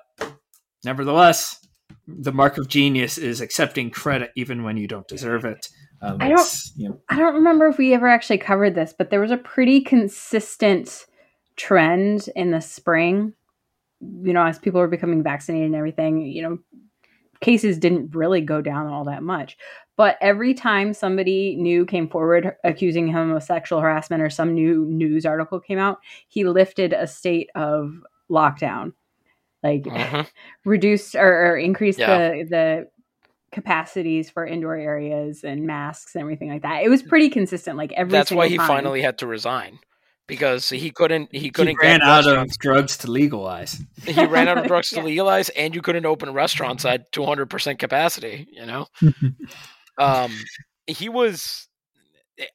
nevertheless, 0.84 1.64
the 2.06 2.32
mark 2.32 2.58
of 2.58 2.68
genius 2.68 3.18
is 3.18 3.40
accepting 3.40 3.90
credit 3.90 4.30
even 4.36 4.62
when 4.62 4.76
you 4.76 4.86
don't 4.86 5.08
deserve 5.08 5.44
it. 5.44 5.68
Um, 6.02 6.18
I 6.20 6.28
don't. 6.28 6.60
You 6.76 6.88
know. 6.90 7.00
I 7.08 7.16
don't 7.16 7.34
remember 7.34 7.66
if 7.68 7.78
we 7.78 7.94
ever 7.94 8.08
actually 8.08 8.38
covered 8.38 8.74
this, 8.74 8.94
but 8.96 9.10
there 9.10 9.20
was 9.20 9.30
a 9.30 9.36
pretty 9.36 9.80
consistent 9.80 11.06
trend 11.56 12.28
in 12.34 12.50
the 12.50 12.60
spring. 12.60 13.32
You 14.22 14.32
know, 14.32 14.44
as 14.44 14.58
people 14.58 14.80
were 14.80 14.88
becoming 14.88 15.22
vaccinated 15.22 15.66
and 15.66 15.76
everything, 15.76 16.20
you 16.20 16.42
know, 16.42 16.58
cases 17.40 17.78
didn't 17.78 18.14
really 18.14 18.40
go 18.40 18.60
down 18.60 18.86
all 18.86 19.04
that 19.04 19.22
much. 19.22 19.56
But 19.96 20.16
every 20.20 20.54
time 20.54 20.92
somebody 20.92 21.56
new 21.56 21.86
came 21.86 22.08
forward 22.08 22.56
accusing 22.64 23.06
him 23.06 23.30
of 23.30 23.42
sexual 23.42 23.80
harassment 23.80 24.22
or 24.22 24.30
some 24.30 24.54
new 24.54 24.86
news 24.86 25.24
article 25.24 25.60
came 25.60 25.78
out, 25.78 25.98
he 26.28 26.44
lifted 26.44 26.92
a 26.92 27.06
state 27.06 27.50
of 27.54 27.92
lockdown 28.30 28.92
like 29.64 29.86
uh-huh. 29.90 30.24
reduced 30.64 31.14
or, 31.14 31.52
or 31.52 31.56
increased 31.56 31.98
yeah. 31.98 32.28
the 32.28 32.44
the 32.48 32.88
capacities 33.50 34.28
for 34.28 34.44
indoor 34.44 34.74
areas 34.74 35.44
and 35.44 35.64
masks 35.64 36.14
and 36.14 36.22
everything 36.22 36.50
like 36.50 36.62
that. 36.62 36.82
It 36.82 36.88
was 36.88 37.02
pretty 37.02 37.30
consistent. 37.30 37.76
Like 37.76 37.92
every 37.92 38.10
that's 38.12 38.32
why 38.32 38.48
he 38.48 38.56
time. 38.56 38.68
finally 38.68 39.00
had 39.00 39.18
to 39.18 39.26
resign 39.26 39.78
because 40.26 40.68
he 40.70 40.90
couldn't 40.90 41.34
he 41.34 41.50
couldn't 41.50 41.76
he 41.80 41.86
ran 41.86 42.02
out 42.02 42.26
of 42.26 42.50
drugs 42.58 42.96
to 42.98 43.10
legalize. 43.10 43.82
He 44.04 44.24
ran 44.24 44.48
out 44.48 44.58
of 44.58 44.66
drugs 44.68 44.90
to 44.90 45.02
legalize, 45.02 45.48
and 45.50 45.74
you 45.74 45.82
couldn't 45.82 46.06
open 46.06 46.32
restaurants 46.32 46.84
at 46.84 47.10
two 47.12 47.24
hundred 47.24 47.50
percent 47.50 47.78
capacity. 47.78 48.46
You 48.50 48.66
know, 48.66 48.86
um, 49.98 50.32
he 50.86 51.08
was 51.08 51.68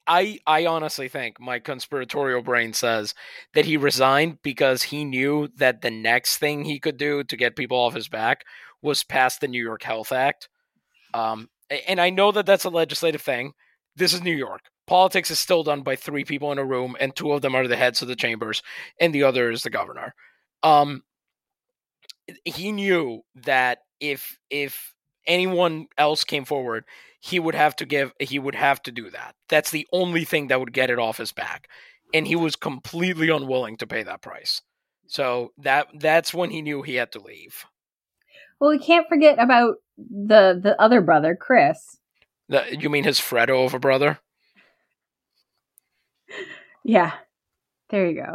I 0.06 0.38
I 0.46 0.66
honestly 0.66 1.08
think 1.08 1.40
my 1.40 1.58
conspiratorial 1.58 2.42
brain 2.42 2.72
says 2.72 3.14
that 3.54 3.64
he 3.64 3.76
resigned 3.76 4.38
because 4.42 4.82
he 4.84 5.04
knew 5.04 5.48
that 5.56 5.82
the 5.82 5.90
next 5.90 6.38
thing 6.38 6.64
he 6.64 6.78
could 6.78 6.96
do 6.96 7.24
to 7.24 7.36
get 7.36 7.56
people 7.56 7.78
off 7.78 7.94
his 7.94 8.08
back 8.08 8.44
was 8.82 9.04
pass 9.04 9.38
the 9.38 9.48
New 9.48 9.62
York 9.62 9.82
Health 9.82 10.12
Act. 10.12 10.48
Um, 11.14 11.48
and 11.86 12.00
I 12.00 12.10
know 12.10 12.32
that 12.32 12.46
that's 12.46 12.64
a 12.64 12.70
legislative 12.70 13.22
thing. 13.22 13.52
This 13.96 14.12
is 14.12 14.22
New 14.22 14.34
York. 14.34 14.62
Politics 14.90 15.30
is 15.30 15.38
still 15.38 15.62
done 15.62 15.82
by 15.82 15.94
three 15.94 16.24
people 16.24 16.50
in 16.50 16.58
a 16.58 16.64
room, 16.64 16.96
and 16.98 17.14
two 17.14 17.30
of 17.30 17.42
them 17.42 17.54
are 17.54 17.68
the 17.68 17.76
heads 17.76 18.02
of 18.02 18.08
the 18.08 18.16
chambers, 18.16 18.60
and 18.98 19.14
the 19.14 19.22
other 19.22 19.48
is 19.48 19.62
the 19.62 19.70
governor. 19.70 20.16
Um, 20.64 21.04
he 22.44 22.72
knew 22.72 23.22
that 23.36 23.82
if 24.00 24.36
if 24.50 24.92
anyone 25.28 25.86
else 25.96 26.24
came 26.24 26.44
forward, 26.44 26.86
he 27.20 27.38
would 27.38 27.54
have 27.54 27.76
to 27.76 27.86
give 27.86 28.12
he 28.18 28.40
would 28.40 28.56
have 28.56 28.82
to 28.82 28.90
do 28.90 29.10
that. 29.10 29.36
That's 29.48 29.70
the 29.70 29.86
only 29.92 30.24
thing 30.24 30.48
that 30.48 30.58
would 30.58 30.72
get 30.72 30.90
it 30.90 30.98
off 30.98 31.18
his 31.18 31.30
back. 31.30 31.68
And 32.12 32.26
he 32.26 32.34
was 32.34 32.56
completely 32.56 33.30
unwilling 33.30 33.76
to 33.76 33.86
pay 33.86 34.02
that 34.02 34.22
price. 34.22 34.60
So 35.06 35.52
that 35.58 35.86
that's 35.94 36.34
when 36.34 36.50
he 36.50 36.62
knew 36.62 36.82
he 36.82 36.96
had 36.96 37.12
to 37.12 37.20
leave. 37.20 37.64
Well, 38.58 38.70
we 38.70 38.80
can't 38.80 39.08
forget 39.08 39.38
about 39.38 39.76
the 39.96 40.58
the 40.60 40.74
other 40.82 41.00
brother, 41.00 41.36
Chris. 41.36 41.96
The, 42.48 42.76
you 42.76 42.90
mean 42.90 43.04
his 43.04 43.20
Fredo 43.20 43.64
of 43.64 43.74
a 43.74 43.78
brother? 43.78 44.18
Yeah. 46.84 47.12
There 47.90 48.08
you 48.08 48.22
go. 48.22 48.34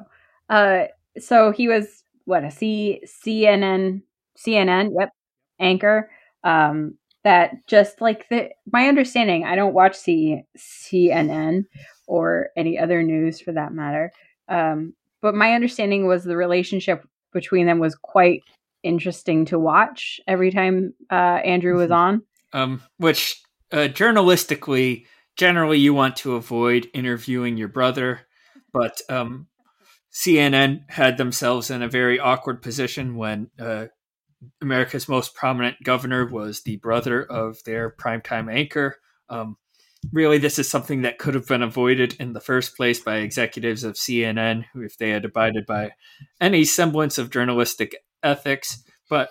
Uh 0.49 0.87
so 1.19 1.51
he 1.51 1.67
was 1.67 2.03
what 2.25 2.43
a 2.43 2.51
C 2.51 3.01
CNN 3.05 4.01
CNN, 4.37 4.91
yep, 4.97 5.11
anchor. 5.59 6.09
Um 6.43 6.97
that 7.25 7.67
just 7.67 7.99
like 7.99 8.29
the 8.29 8.49
my 8.71 8.87
understanding 8.87 9.43
i 9.43 9.55
don't 9.55 9.73
watch 9.73 9.95
C, 9.95 10.41
cnn 10.57 11.65
or 12.07 12.49
any 12.55 12.79
other 12.79 13.03
news 13.03 13.41
for 13.41 13.51
that 13.51 13.73
matter 13.73 14.13
um, 14.47 14.93
but 15.21 15.33
my 15.33 15.53
understanding 15.53 16.05
was 16.05 16.23
the 16.23 16.37
relationship 16.37 17.03
between 17.33 17.65
them 17.65 17.79
was 17.79 17.95
quite 17.95 18.43
interesting 18.83 19.43
to 19.45 19.59
watch 19.59 20.21
every 20.27 20.51
time 20.51 20.93
uh, 21.11 21.41
andrew 21.43 21.75
was 21.77 21.91
on 21.91 22.21
um, 22.53 22.81
which 22.97 23.41
uh, 23.73 23.89
journalistically 23.89 25.05
generally 25.35 25.79
you 25.79 25.93
want 25.93 26.15
to 26.15 26.35
avoid 26.35 26.89
interviewing 26.93 27.57
your 27.57 27.67
brother 27.67 28.21
but 28.75 29.01
um, 29.09 29.47
cnn 30.13 30.81
had 30.89 31.17
themselves 31.17 31.71
in 31.71 31.81
a 31.81 31.87
very 31.87 32.19
awkward 32.19 32.61
position 32.61 33.15
when 33.15 33.49
uh, 33.57 33.85
America's 34.61 35.07
most 35.07 35.33
prominent 35.33 35.77
governor 35.83 36.25
was 36.25 36.61
the 36.61 36.75
brother 36.77 37.23
of 37.23 37.63
their 37.63 37.89
primetime 37.89 38.53
anchor. 38.53 38.97
Um, 39.29 39.57
really, 40.11 40.37
this 40.37 40.59
is 40.59 40.69
something 40.69 41.03
that 41.03 41.17
could 41.17 41.33
have 41.35 41.47
been 41.47 41.63
avoided 41.63 42.15
in 42.19 42.33
the 42.33 42.41
first 42.41 42.75
place 42.75 42.99
by 42.99 43.17
executives 43.17 43.83
of 43.83 43.95
CNN, 43.95 44.65
who, 44.73 44.81
if 44.81 44.97
they 44.97 45.09
had 45.09 45.25
abided 45.25 45.65
by 45.65 45.91
any 46.39 46.63
semblance 46.65 47.17
of 47.17 47.31
journalistic 47.31 47.95
ethics. 48.21 48.83
But 49.09 49.29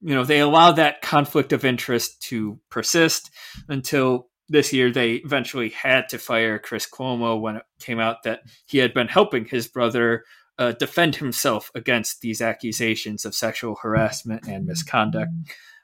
you 0.00 0.14
know, 0.14 0.24
they 0.24 0.40
allowed 0.40 0.72
that 0.72 1.02
conflict 1.02 1.52
of 1.52 1.64
interest 1.64 2.22
to 2.22 2.60
persist 2.70 3.30
until 3.68 4.27
this 4.48 4.72
year 4.72 4.90
they 4.90 5.14
eventually 5.14 5.70
had 5.70 6.08
to 6.08 6.18
fire 6.18 6.58
Chris 6.58 6.88
Cuomo 6.88 7.40
when 7.40 7.56
it 7.56 7.64
came 7.80 8.00
out 8.00 8.22
that 8.22 8.42
he 8.66 8.78
had 8.78 8.94
been 8.94 9.08
helping 9.08 9.44
his 9.44 9.68
brother 9.68 10.24
uh, 10.58 10.72
defend 10.72 11.16
himself 11.16 11.70
against 11.74 12.20
these 12.20 12.40
accusations 12.40 13.24
of 13.24 13.34
sexual 13.34 13.76
harassment 13.76 14.46
and 14.46 14.66
misconduct. 14.66 15.30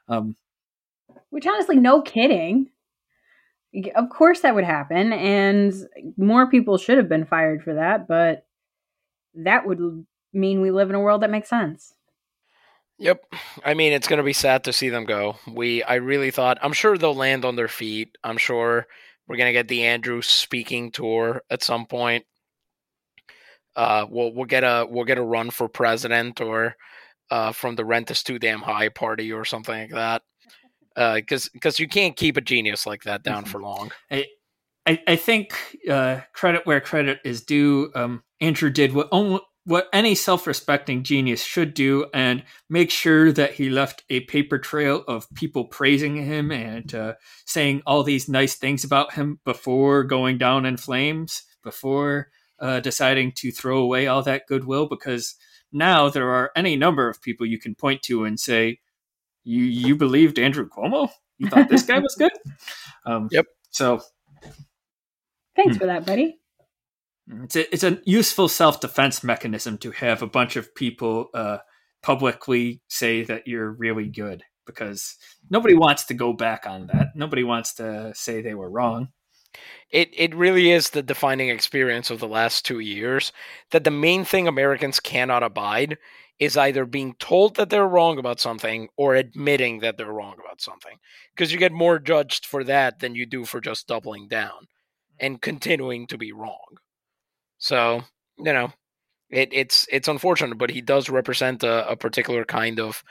Um, 0.08 0.36
Which, 1.30 1.46
honestly, 1.46 1.76
no 1.76 2.02
kidding. 2.02 2.70
Of 3.94 4.08
course, 4.08 4.40
that 4.40 4.54
would 4.54 4.64
happen, 4.64 5.12
and 5.12 5.72
more 6.16 6.48
people 6.48 6.78
should 6.78 6.96
have 6.96 7.08
been 7.08 7.24
fired 7.24 7.62
for 7.62 7.74
that. 7.74 8.06
But 8.06 8.46
that 9.34 9.66
would 9.66 10.06
mean 10.32 10.60
we 10.60 10.70
live 10.70 10.90
in 10.90 10.96
a 10.96 11.00
world 11.00 11.22
that 11.22 11.30
makes 11.30 11.48
sense. 11.48 11.94
Yep. 12.99 13.24
I 13.64 13.74
mean, 13.74 13.92
it's 13.92 14.07
going 14.07 14.18
to 14.18 14.24
be 14.24 14.32
sad 14.32 14.64
to 14.64 14.72
see 14.72 14.88
them 14.88 15.05
go. 15.05 15.36
We, 15.53 15.82
I 15.82 15.97
really 15.97 16.30
thought, 16.30 16.59
I'm 16.62 16.72
sure 16.72 16.97
they'll 16.97 17.14
land 17.14 17.45
on 17.45 17.57
their 17.57 17.68
feet. 17.68 18.16
I'm 18.22 18.38
sure 18.38 18.86
we're 19.26 19.36
going 19.36 19.49
to 19.49 19.53
get 19.53 19.68
the 19.68 19.84
Andrew 19.84 20.22
speaking 20.22 20.92
tour 20.92 21.42
at 21.51 21.62
some 21.62 21.86
point 21.86 22.24
uh, 23.76 24.07
we'll 24.09 24.32
we'll 24.32 24.45
get 24.45 24.64
a 24.64 24.86
we'll 24.88 25.05
get 25.05 25.18
a 25.18 25.22
run 25.22 25.51
for 25.51 25.68
president 25.68 26.40
or 26.40 26.76
uh, 27.30 27.53
from 27.53 27.76
the 27.76 27.84
rent 27.84 28.11
is 28.11 28.22
too 28.22 28.38
damn 28.38 28.61
high 28.61 28.88
party 28.88 29.32
or 29.32 29.45
something 29.45 29.74
like 29.74 29.90
that. 29.90 30.22
Because 30.95 31.47
uh, 31.47 31.51
because 31.53 31.80
you 31.80 31.88
can't 31.88 32.16
keep 32.16 32.36
a 32.36 32.40
genius 32.40 32.86
like 32.86 33.03
that 33.05 33.22
down 33.22 33.45
for 33.45 33.61
long. 33.61 33.90
I 34.11 34.26
I, 34.86 35.03
I 35.07 35.16
think 35.16 35.55
uh, 35.90 36.20
credit 36.32 36.66
where 36.66 36.80
credit 36.80 37.20
is 37.24 37.42
due. 37.42 37.90
Um, 37.95 38.22
Andrew 38.40 38.70
did 38.70 38.92
what 38.92 39.09
only, 39.11 39.40
what 39.66 39.88
any 39.92 40.14
self-respecting 40.14 41.02
genius 41.02 41.42
should 41.42 41.72
do 41.72 42.06
and 42.12 42.42
make 42.68 42.90
sure 42.90 43.32
that 43.32 43.54
he 43.54 43.70
left 43.70 44.04
a 44.10 44.20
paper 44.20 44.58
trail 44.58 45.02
of 45.08 45.26
people 45.34 45.64
praising 45.64 46.16
him 46.16 46.52
and 46.52 46.94
uh, 46.94 47.14
saying 47.46 47.82
all 47.86 48.02
these 48.02 48.28
nice 48.28 48.56
things 48.56 48.84
about 48.84 49.14
him 49.14 49.40
before 49.44 50.04
going 50.04 50.36
down 50.36 50.66
in 50.66 50.76
flames 50.76 51.42
before 51.62 52.28
uh, 52.60 52.80
deciding 52.80 53.32
to 53.32 53.50
throw 53.50 53.78
away 53.78 54.06
all 54.06 54.22
that 54.22 54.46
goodwill 54.46 54.86
because 54.86 55.34
now 55.72 56.08
there 56.08 56.30
are 56.30 56.50
any 56.54 56.76
number 56.76 57.08
of 57.08 57.20
people 57.20 57.44
you 57.46 57.58
can 57.58 57.74
point 57.74 58.02
to 58.02 58.24
and 58.24 58.38
say, 58.38 58.78
"You 59.42 59.64
you 59.64 59.96
believed 59.96 60.38
Andrew 60.38 60.68
Cuomo? 60.68 61.10
You 61.36 61.48
thought 61.48 61.68
this 61.68 61.82
guy 61.82 61.98
was 61.98 62.14
good?" 62.14 62.32
Um, 63.06 63.28
yep. 63.30 63.44
So, 63.68 64.00
thanks 65.56 65.76
hmm. 65.76 65.80
for 65.80 65.86
that, 65.86 66.06
buddy. 66.06 66.38
It's 67.27 67.57
a, 67.57 67.75
it's 67.75 67.85
a 67.85 68.01
useful 68.05 68.49
self 68.49 68.81
defense 68.81 69.25
mechanism 69.25 69.79
to 69.79 69.91
have 69.93 70.22
a 70.22 70.27
bunch 70.27 70.57
of 70.57 70.75
people 70.75 71.29
uh, 71.33 71.59
publicly 72.03 72.83
say 72.89 73.22
that 73.25 73.47
you're 73.47 73.70
really 73.70 74.09
good 74.09 74.43
because 74.66 75.16
nobody 75.51 75.75
wants 75.75 76.05
to 76.07 76.14
go 76.14 76.33
back 76.33 76.66
on 76.66 76.87
that. 76.89 77.09
Nobody 77.14 77.45
wants 77.45 77.75
to 77.75 78.12
say 78.14 78.43
they 78.43 78.55
were 78.55 78.70
wrong 78.70 79.09
it 79.91 80.11
it 80.12 80.35
really 80.35 80.70
is 80.70 80.91
the 80.91 81.03
defining 81.03 81.49
experience 81.49 82.11
of 82.11 82.18
the 82.18 82.29
last 82.29 82.64
two 82.64 82.81
years 82.81 83.33
that 83.70 83.85
the 83.85 83.91
main 83.91 84.25
thing 84.25 84.49
Americans 84.49 85.01
cannot 85.01 85.43
abide 85.43 85.97
is 86.39 86.57
either 86.57 86.85
being 86.85 87.14
told 87.14 87.55
that 87.55 87.70
they're 87.70 87.87
wrong 87.87 88.18
about 88.18 88.41
something 88.41 88.89
or 88.97 89.14
admitting 89.14 89.79
that 89.79 89.97
they're 89.97 90.12
wrong 90.12 90.35
about 90.45 90.61
something 90.61 90.99
because 91.35 91.53
you 91.53 91.59
get 91.59 91.72
more 91.72 91.99
judged 91.99 92.45
for 92.45 92.64
that 92.64 92.99
than 92.99 93.14
you 93.14 93.25
do 93.25 93.45
for 93.45 93.61
just 93.61 93.87
doubling 93.87 94.27
down 94.27 94.66
and 95.20 95.41
continuing 95.41 96.09
to 96.09 96.18
be 96.18 96.33
wrong. 96.33 96.79
So, 97.64 98.02
you 98.36 98.52
know, 98.52 98.74
it, 99.30 99.48
it's 99.50 99.86
it's 99.90 100.06
unfortunate, 100.06 100.58
but 100.58 100.68
he 100.68 100.82
does 100.82 101.08
represent 101.08 101.62
a, 101.62 101.92
a 101.92 101.96
particular 101.96 102.44
kind 102.44 102.78
of 102.78 103.02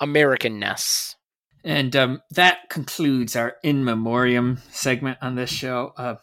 Americanness. 0.00 1.16
And 1.64 1.96
um, 1.96 2.22
that 2.30 2.70
concludes 2.70 3.34
our 3.34 3.56
in 3.64 3.84
memoriam 3.84 4.58
segment 4.70 5.18
on 5.20 5.34
this 5.34 5.50
show. 5.50 5.94
Uh, 5.96 6.14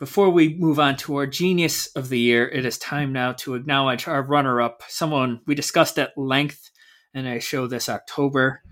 before 0.00 0.30
we 0.30 0.54
move 0.54 0.80
on 0.80 0.96
to 0.96 1.14
our 1.14 1.28
genius 1.28 1.86
of 1.94 2.08
the 2.08 2.18
year, 2.18 2.48
it 2.48 2.64
is 2.64 2.76
time 2.76 3.12
now 3.12 3.34
to 3.34 3.54
acknowledge 3.54 4.08
our 4.08 4.24
runner 4.24 4.60
up, 4.60 4.82
someone 4.88 5.42
we 5.46 5.54
discussed 5.54 6.00
at 6.00 6.18
length 6.18 6.72
in 7.14 7.24
a 7.24 7.38
show 7.38 7.68
this 7.68 7.88
October. 7.88 8.62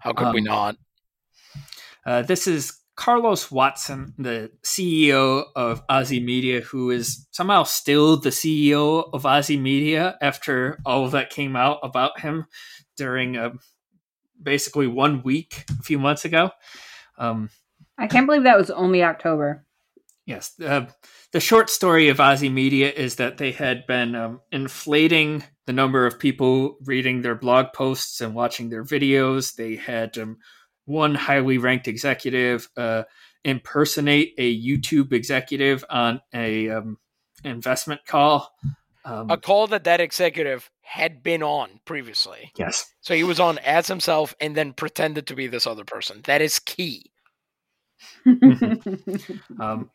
How 0.00 0.14
could 0.14 0.26
um, 0.26 0.34
we 0.34 0.40
not? 0.40 0.74
Uh, 2.04 2.22
this 2.22 2.48
is 2.48 2.79
Carlos 3.00 3.50
Watson, 3.50 4.12
the 4.18 4.50
CEO 4.62 5.46
of 5.56 5.86
Ozy 5.86 6.22
Media, 6.22 6.60
who 6.60 6.90
is 6.90 7.26
somehow 7.30 7.62
still 7.62 8.18
the 8.18 8.28
CEO 8.28 9.08
of 9.14 9.22
Ozy 9.22 9.58
Media 9.58 10.18
after 10.20 10.78
all 10.84 11.06
of 11.06 11.12
that 11.12 11.30
came 11.30 11.56
out 11.56 11.78
about 11.82 12.20
him 12.20 12.44
during 12.98 13.38
uh, 13.38 13.52
basically 14.42 14.86
one 14.86 15.22
week 15.22 15.64
a 15.80 15.82
few 15.82 15.98
months 15.98 16.26
ago. 16.26 16.50
Um, 17.16 17.48
I 17.96 18.06
can't 18.06 18.26
believe 18.26 18.42
that 18.42 18.58
was 18.58 18.70
only 18.70 19.02
October. 19.02 19.64
Yes. 20.26 20.60
Uh, 20.60 20.84
the 21.32 21.40
short 21.40 21.70
story 21.70 22.10
of 22.10 22.18
Ozy 22.18 22.52
Media 22.52 22.92
is 22.92 23.14
that 23.14 23.38
they 23.38 23.52
had 23.52 23.86
been 23.86 24.14
um, 24.14 24.40
inflating 24.52 25.42
the 25.64 25.72
number 25.72 26.04
of 26.04 26.18
people 26.18 26.76
reading 26.84 27.22
their 27.22 27.34
blog 27.34 27.72
posts 27.72 28.20
and 28.20 28.34
watching 28.34 28.68
their 28.68 28.84
videos. 28.84 29.54
They 29.54 29.76
had 29.76 30.18
um, 30.18 30.36
one 30.90 31.14
highly 31.14 31.58
ranked 31.58 31.88
executive 31.88 32.68
uh, 32.76 33.04
impersonate 33.44 34.34
a 34.36 34.60
YouTube 34.60 35.12
executive 35.12 35.84
on 35.88 36.20
a 36.34 36.68
um, 36.68 36.98
investment 37.44 38.04
call. 38.06 38.50
Um, 39.04 39.30
a 39.30 39.38
call 39.38 39.66
that 39.68 39.84
that 39.84 40.00
executive 40.00 40.70
had 40.82 41.22
been 41.22 41.42
on 41.42 41.80
previously. 41.84 42.52
Yes. 42.58 42.92
So 43.00 43.14
he 43.14 43.24
was 43.24 43.40
on 43.40 43.58
as 43.58 43.86
himself 43.86 44.34
and 44.40 44.56
then 44.56 44.72
pretended 44.72 45.26
to 45.28 45.34
be 45.34 45.46
this 45.46 45.66
other 45.66 45.84
person. 45.84 46.20
That 46.24 46.42
is 46.42 46.58
key. 46.58 47.10
um, 48.26 49.90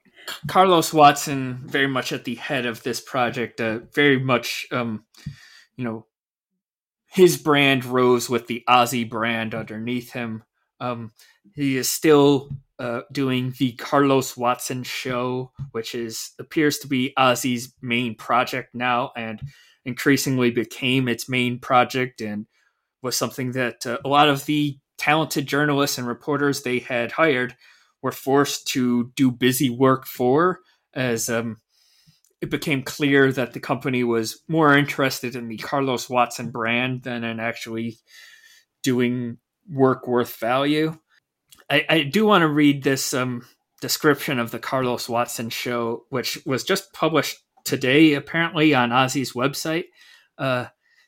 Carlos 0.48 0.94
Watson, 0.94 1.62
very 1.66 1.88
much 1.88 2.12
at 2.12 2.26
the 2.26 2.36
head 2.36 2.66
of 2.66 2.82
this 2.84 3.00
project, 3.00 3.62
uh, 3.62 3.80
very 3.94 4.20
much, 4.20 4.66
um, 4.72 5.04
you 5.76 5.84
know, 5.84 6.06
his 7.08 7.38
brand 7.38 7.86
rose 7.86 8.30
with 8.30 8.48
the 8.48 8.64
Ozy 8.68 9.08
brand 9.08 9.54
underneath 9.54 10.12
him. 10.12 10.44
Um, 10.86 11.12
he 11.54 11.78
is 11.78 11.90
still 11.90 12.50
uh, 12.80 13.02
doing 13.12 13.54
the 13.58 13.74
Carlos 13.74 14.36
Watson 14.36 14.84
show, 14.84 15.52
which 15.72 15.96
is 15.96 16.32
appears 16.40 16.80
to 16.80 16.88
be 16.88 17.14
Ozy's 17.18 17.74
main 17.82 18.16
project 18.16 18.76
now, 18.76 19.12
and 19.16 19.40
increasingly 19.86 20.52
became 20.52 21.08
its 21.08 21.30
main 21.30 21.60
project, 21.60 22.22
and 22.22 22.48
was 23.02 23.16
something 23.16 23.52
that 23.54 23.86
uh, 23.86 23.98
a 24.04 24.10
lot 24.10 24.30
of 24.30 24.46
the 24.46 24.78
talented 24.98 25.48
journalists 25.48 25.98
and 25.98 26.08
reporters 26.08 26.62
they 26.62 26.80
had 26.80 27.12
hired 27.12 27.56
were 28.02 28.12
forced 28.12 28.68
to 28.68 29.12
do 29.16 29.32
busy 29.32 29.70
work 29.70 30.06
for, 30.06 30.60
as 30.94 31.30
um, 31.30 31.58
it 32.42 32.50
became 32.50 32.84
clear 32.84 33.32
that 33.32 33.54
the 33.54 33.60
company 33.60 34.04
was 34.04 34.42
more 34.48 34.78
interested 34.78 35.36
in 35.36 35.48
the 35.48 35.58
Carlos 35.58 36.10
Watson 36.10 36.52
brand 36.52 37.04
than 37.04 37.24
in 37.24 37.40
actually 37.40 37.98
doing 38.84 39.38
work 39.70 40.08
worth 40.08 40.38
value. 40.38 40.98
I, 41.70 41.86
I 41.90 42.04
do 42.04 42.26
want 42.26 42.42
to 42.42 42.48
read 42.48 42.84
this 42.84 43.14
um, 43.14 43.46
description 43.82 44.40
of 44.40 44.52
the 44.52 44.60
Carlos 44.60 45.10
Watson 45.10 45.50
show, 45.50 46.06
which 46.10 46.40
was 46.46 46.64
just 46.64 46.94
published 46.94 47.38
today, 47.64 48.14
apparently, 48.14 48.74
on 48.74 48.92
Ozy's 48.92 49.34
website. 49.34 49.86
Uh, 50.38 50.66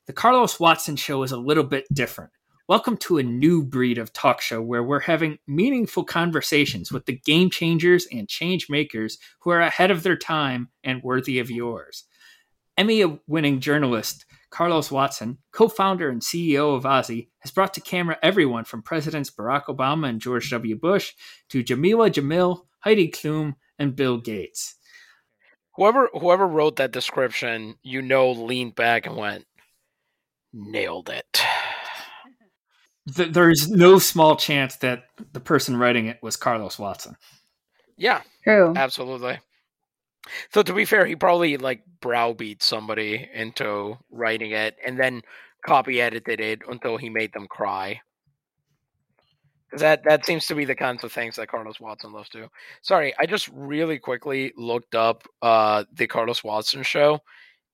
the 0.07 0.13
Carlos 0.13 0.59
Watson 0.59 0.95
show 0.95 1.23
is 1.23 1.31
a 1.31 1.37
little 1.37 1.63
bit 1.63 1.85
different. 1.93 2.31
Welcome 2.67 2.97
to 2.97 3.17
a 3.17 3.23
new 3.23 3.63
breed 3.63 3.97
of 3.97 4.11
talk 4.11 4.41
show 4.41 4.61
where 4.61 4.83
we're 4.83 4.99
having 4.99 5.37
meaningful 5.47 6.03
conversations 6.03 6.91
with 6.91 7.05
the 7.05 7.17
game 7.25 7.49
changers 7.49 8.07
and 8.11 8.27
change 8.27 8.67
makers 8.69 9.17
who 9.39 9.51
are 9.51 9.61
ahead 9.61 9.89
of 9.89 10.03
their 10.03 10.17
time 10.17 10.69
and 10.83 11.01
worthy 11.01 11.39
of 11.39 11.49
yours. 11.49 12.03
Emmy 12.77 13.19
winning 13.25 13.59
journalist 13.59 14.25
Carlos 14.49 14.91
Watson, 14.91 15.37
co 15.51 15.67
founder 15.67 16.09
and 16.09 16.21
CEO 16.21 16.75
of 16.75 16.83
Ozy, 16.83 17.29
has 17.39 17.51
brought 17.51 17.73
to 17.73 17.81
camera 17.81 18.17
everyone 18.23 18.63
from 18.63 18.81
Presidents 18.81 19.29
Barack 19.29 19.65
Obama 19.65 20.09
and 20.09 20.21
George 20.21 20.49
W. 20.49 20.75
Bush 20.75 21.13
to 21.49 21.63
Jameela 21.63 22.09
Jamil, 22.09 22.61
Heidi 22.79 23.09
Klum, 23.09 23.55
and 23.77 23.95
Bill 23.95 24.17
Gates. 24.17 24.75
Whoever 25.75 26.09
whoever 26.13 26.47
wrote 26.47 26.77
that 26.77 26.91
description, 26.91 27.75
you 27.83 28.01
know, 28.01 28.31
leaned 28.31 28.75
back 28.75 29.05
and 29.05 29.15
went, 29.15 29.45
nailed 30.53 31.09
it. 31.09 31.41
There's 33.05 33.69
no 33.69 33.99
small 33.99 34.35
chance 34.35 34.77
that 34.77 35.03
the 35.31 35.39
person 35.39 35.77
writing 35.77 36.07
it 36.07 36.19
was 36.21 36.35
Carlos 36.35 36.77
Watson. 36.77 37.15
Yeah, 37.95 38.21
true, 38.43 38.73
absolutely. 38.75 39.39
So 40.51 40.63
to 40.63 40.73
be 40.73 40.85
fair, 40.85 41.05
he 41.05 41.15
probably 41.15 41.57
like 41.57 41.83
browbeat 42.01 42.63
somebody 42.63 43.29
into 43.33 43.97
writing 44.11 44.51
it 44.51 44.75
and 44.85 44.99
then 44.99 45.21
copy 45.65 46.01
edited 46.01 46.39
it 46.39 46.61
until 46.67 46.97
he 46.97 47.09
made 47.09 47.33
them 47.33 47.47
cry. 47.47 48.01
Because 49.65 49.81
that, 49.81 50.03
that 50.05 50.25
seems 50.25 50.45
to 50.47 50.55
be 50.55 50.63
the 50.63 50.75
kinds 50.75 51.03
of 51.03 51.11
things 51.11 51.35
that 51.35 51.49
Carlos 51.49 51.79
Watson 51.79 52.13
loves 52.13 52.29
to. 52.29 52.47
Sorry, 52.81 53.13
I 53.19 53.25
just 53.25 53.49
really 53.49 53.99
quickly 53.99 54.53
looked 54.55 54.95
up 54.95 55.23
uh, 55.41 55.83
the 55.91 56.07
Carlos 56.07 56.41
Watson 56.41 56.83
show, 56.83 57.19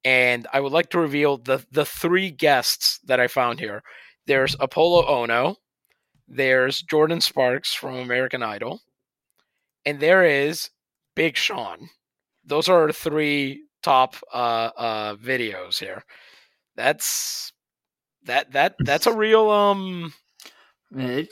and 0.04 0.48
I 0.52 0.60
would 0.60 0.72
like 0.72 0.90
to 0.90 1.00
reveal 1.00 1.38
the 1.38 1.64
the 1.72 1.86
three 1.86 2.32
guests 2.32 3.00
that 3.06 3.20
I 3.20 3.28
found 3.28 3.60
here. 3.60 3.84
There's 4.26 4.56
Apolo 4.56 5.08
Ohno, 5.08 5.58
there's 6.28 6.82
Jordin 6.82 7.22
Sparks 7.22 7.76
from 7.76 7.96
American 7.96 8.42
Idol, 8.42 8.82
and 9.86 10.00
there 10.00 10.24
is 10.24 10.72
Big 11.16 11.38
Sean 11.38 11.90
those 12.46 12.70
are 12.70 12.92
three 12.92 13.64
top 13.82 14.16
uh, 14.34 14.70
uh, 14.78 15.16
videos 15.16 15.80
here. 15.80 16.04
That's 16.76 17.52
that 18.26 18.52
that 18.54 18.76
that's 18.80 19.08
a 19.08 19.14
real 19.14 19.50
um. 19.50 20.14
It, 20.96 21.30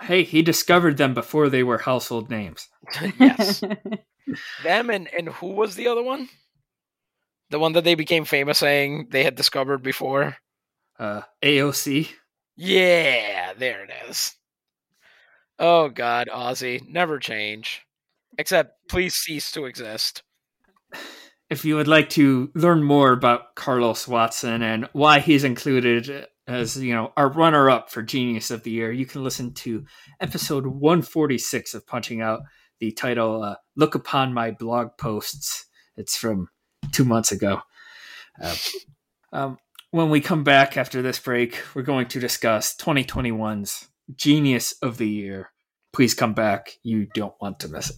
hey, 0.00 0.22
he 0.22 0.42
discovered 0.42 0.96
them 0.96 1.14
before 1.14 1.48
they 1.48 1.62
were 1.62 1.78
household 1.78 2.30
names. 2.30 2.68
yes, 3.18 3.60
them 4.62 4.90
and 4.90 5.08
and 5.16 5.28
who 5.28 5.48
was 5.48 5.74
the 5.74 5.88
other 5.88 6.02
one? 6.02 6.28
The 7.50 7.58
one 7.58 7.72
that 7.72 7.84
they 7.84 7.94
became 7.94 8.24
famous 8.24 8.58
saying 8.58 9.08
they 9.10 9.24
had 9.24 9.36
discovered 9.36 9.82
before. 9.82 10.36
Uh, 10.98 11.22
AOC. 11.42 12.10
Yeah, 12.56 13.52
there 13.54 13.84
it 13.84 13.90
is. 14.08 14.34
Oh 15.58 15.88
God, 15.88 16.28
Ozy, 16.32 16.86
never 16.88 17.18
change. 17.18 17.82
Except 18.38 18.72
please 18.88 19.14
cease 19.14 19.50
to 19.52 19.66
exist 19.66 20.22
if 21.48 21.64
you 21.64 21.76
would 21.76 21.88
like 21.88 22.10
to 22.10 22.50
learn 22.54 22.82
more 22.82 23.12
about 23.12 23.54
Carlos 23.54 24.08
Watson 24.08 24.62
and 24.62 24.88
why 24.92 25.20
he's 25.20 25.44
included 25.44 26.26
as 26.48 26.76
you 26.76 26.94
know 26.94 27.12
our 27.16 27.28
runner-up 27.28 27.90
for 27.90 28.02
Genius 28.02 28.50
of 28.50 28.62
the 28.62 28.70
Year, 28.70 28.92
you 28.92 29.06
can 29.06 29.24
listen 29.24 29.52
to 29.54 29.84
episode 30.20 30.66
146 30.66 31.74
of 31.74 31.86
Punching 31.86 32.20
Out. 32.20 32.40
The 32.78 32.92
title 32.92 33.42
uh, 33.42 33.56
"Look 33.74 33.94
Upon 33.94 34.32
My 34.32 34.50
Blog 34.50 34.90
Posts." 34.98 35.66
It's 35.96 36.16
from 36.16 36.48
two 36.92 37.04
months 37.04 37.32
ago. 37.32 37.62
Uh, 38.40 38.56
um, 39.32 39.58
when 39.90 40.10
we 40.10 40.20
come 40.20 40.44
back 40.44 40.76
after 40.76 41.00
this 41.00 41.18
break, 41.18 41.58
we're 41.74 41.82
going 41.82 42.06
to 42.08 42.20
discuss 42.20 42.76
2021's 42.76 43.88
Genius 44.14 44.74
of 44.82 44.98
the 44.98 45.08
Year. 45.08 45.50
Please 45.92 46.14
come 46.14 46.34
back; 46.34 46.72
you 46.82 47.06
don't 47.14 47.34
want 47.40 47.60
to 47.60 47.68
miss 47.68 47.90
it. 47.90 47.96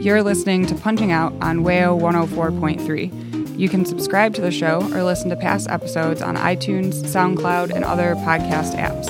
You're 0.00 0.22
listening 0.22 0.64
to 0.64 0.74
Punching 0.74 1.12
Out 1.12 1.34
on 1.42 1.58
WAYO 1.58 2.00
104.3. 2.00 3.58
You 3.58 3.68
can 3.68 3.84
subscribe 3.84 4.32
to 4.32 4.40
the 4.40 4.50
show 4.50 4.80
or 4.94 5.02
listen 5.02 5.28
to 5.28 5.36
past 5.36 5.68
episodes 5.68 6.22
on 6.22 6.36
iTunes, 6.36 6.94
SoundCloud, 7.04 7.70
and 7.70 7.84
other 7.84 8.14
podcast 8.14 8.74
apps. 8.76 9.06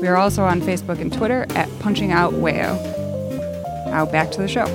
We 0.00 0.06
are 0.06 0.16
also 0.16 0.44
on 0.44 0.60
Facebook 0.60 1.00
and 1.00 1.12
Twitter 1.12 1.44
at 1.56 1.68
Punching 1.80 2.12
Out 2.12 2.34
WAYO. 2.34 2.76
Now 3.86 4.06
back 4.06 4.30
to 4.30 4.42
the 4.42 4.46
show. 4.46 4.66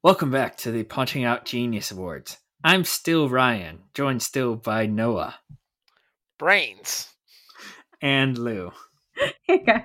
Welcome 0.00 0.30
back 0.30 0.56
to 0.58 0.70
the 0.70 0.84
Punching 0.84 1.24
Out 1.24 1.44
Genius 1.44 1.90
Awards. 1.90 2.38
I'm 2.62 2.84
still 2.84 3.28
Ryan, 3.28 3.80
joined 3.94 4.22
still 4.22 4.54
by 4.54 4.84
Noah. 4.86 5.36
Brains. 6.38 7.08
And 8.02 8.36
Lou. 8.36 8.72
Hey 9.42 9.58
guys. 9.58 9.84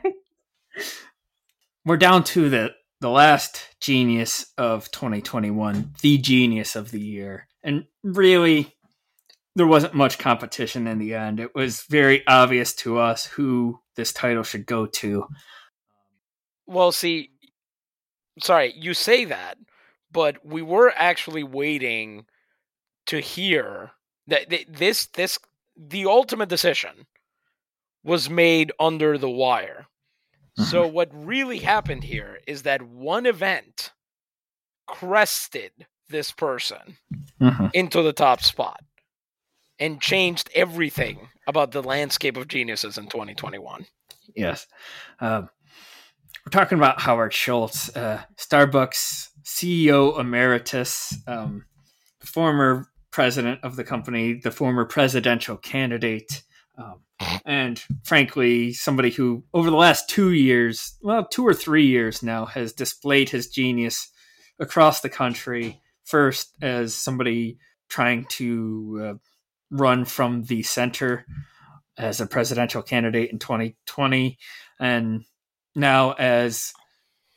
We're 1.83 1.97
down 1.97 2.23
to 2.25 2.49
the 2.49 2.73
the 3.01 3.09
last 3.09 3.61
genius 3.81 4.53
of 4.57 4.89
2021, 4.91 5.93
the 6.01 6.17
genius 6.17 6.77
of 6.77 6.91
the 6.91 7.01
year. 7.01 7.47
And 7.63 7.85
really, 8.03 8.73
there 9.55 9.67
wasn't 9.67 9.93
much 9.93 10.19
competition 10.19 10.87
in 10.87 10.99
the 10.99 11.15
end. 11.15 11.41
It 11.41 11.53
was 11.53 11.81
very 11.89 12.25
obvious 12.27 12.73
to 12.75 12.99
us 12.99 13.25
who 13.25 13.79
this 13.95 14.13
title 14.13 14.43
should 14.43 14.65
go 14.65 14.85
to. 14.85 15.27
Well, 16.65 16.93
see, 16.93 17.31
sorry, 18.41 18.73
you 18.77 18.93
say 18.93 19.25
that, 19.25 19.57
but 20.11 20.45
we 20.45 20.61
were 20.61 20.93
actually 20.95 21.43
waiting 21.43 22.25
to 23.07 23.19
hear 23.19 23.91
that 24.27 24.65
this 24.67 25.07
this 25.07 25.39
the 25.77 26.05
ultimate 26.05 26.49
decision 26.49 27.05
was 28.03 28.29
made 28.29 28.71
under 28.79 29.17
the 29.17 29.29
wire. 29.29 29.87
Mm-hmm. 30.57 30.69
So 30.69 30.87
what 30.87 31.09
really 31.13 31.59
happened 31.59 32.03
here 32.03 32.39
is 32.47 32.63
that 32.63 32.81
one 32.81 33.25
event 33.25 33.91
crested 34.87 35.71
this 36.09 36.31
person 36.31 36.97
mm-hmm. 37.41 37.67
into 37.73 38.01
the 38.01 38.13
top 38.13 38.41
spot 38.41 38.81
and 39.79 39.99
changed 39.99 40.49
everything 40.53 41.29
about 41.47 41.71
the 41.71 41.83
landscape 41.83 42.37
of 42.37 42.47
geniuses 42.47 42.97
in 42.97 43.07
2021. 43.07 43.85
Yes. 44.35 44.67
Um, 45.19 45.49
we're 46.45 46.51
talking 46.51 46.77
about 46.77 47.01
Howard 47.01 47.33
Schultz, 47.33 47.95
uh, 47.95 48.21
Starbucks 48.37 49.29
CEO 49.43 50.19
emeritus, 50.19 51.17
um, 51.27 51.65
former 52.19 52.87
president 53.15 53.63
of 53.63 53.77
the 53.77 53.83
company, 53.85 54.33
the 54.33 54.51
former 54.51 54.83
presidential 54.83 55.55
candidate, 55.55 56.43
um, 56.77 56.99
and 57.45 57.81
frankly, 58.03 58.73
somebody 58.73 59.09
who, 59.09 59.41
over 59.53 59.69
the 59.69 59.77
last 59.77 60.09
two 60.09 60.33
years, 60.33 60.97
well, 61.01 61.25
two 61.25 61.47
or 61.47 61.53
three 61.53 61.85
years 61.85 62.21
now, 62.21 62.45
has 62.45 62.73
displayed 62.73 63.29
his 63.29 63.47
genius 63.47 64.11
across 64.59 64.99
the 64.99 65.07
country. 65.07 65.81
First, 66.03 66.57
as 66.61 66.93
somebody 66.93 67.57
trying 67.87 68.25
to 68.31 69.01
uh, 69.01 69.13
run 69.71 70.03
from 70.03 70.43
the 70.43 70.63
center 70.63 71.25
as 71.97 72.19
a 72.19 72.27
presidential 72.27 72.81
candidate 72.81 73.31
in 73.31 73.39
2020, 73.39 74.37
and 74.77 75.23
now 75.73 76.11
as 76.19 76.73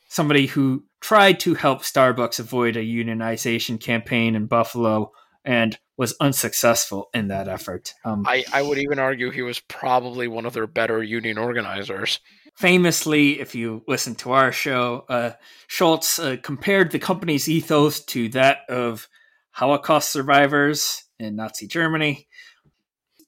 somebody 0.09 0.45
who 0.45 0.83
tried 0.99 1.39
to 1.39 1.53
help 1.53 1.83
Starbucks 1.83 2.41
avoid 2.41 2.75
a 2.75 2.83
unionization 2.83 3.79
campaign 3.79 4.35
in 4.35 4.45
Buffalo 4.45 5.13
and 5.45 5.77
was 5.97 6.15
unsuccessful 6.21 7.09
in 7.13 7.27
that 7.27 7.47
effort. 7.47 7.93
Um, 8.05 8.25
I, 8.25 8.43
I 8.53 8.61
would 8.61 8.77
even 8.77 8.99
argue 8.99 9.31
he 9.31 9.41
was 9.41 9.59
probably 9.59 10.27
one 10.27 10.45
of 10.45 10.53
their 10.53 10.67
better 10.67 11.03
union 11.03 11.37
organizers. 11.37 12.19
Famously, 12.55 13.39
if 13.39 13.55
you 13.55 13.83
listen 13.87 14.15
to 14.15 14.31
our 14.31 14.51
show, 14.51 15.05
uh, 15.09 15.31
Schultz 15.67 16.19
uh, 16.19 16.37
compared 16.41 16.91
the 16.91 16.99
company's 16.99 17.47
ethos 17.47 18.03
to 18.05 18.29
that 18.29 18.59
of 18.69 19.07
Holocaust 19.51 20.11
survivors 20.11 21.03
in 21.19 21.35
Nazi 21.35 21.67
Germany. 21.67 22.27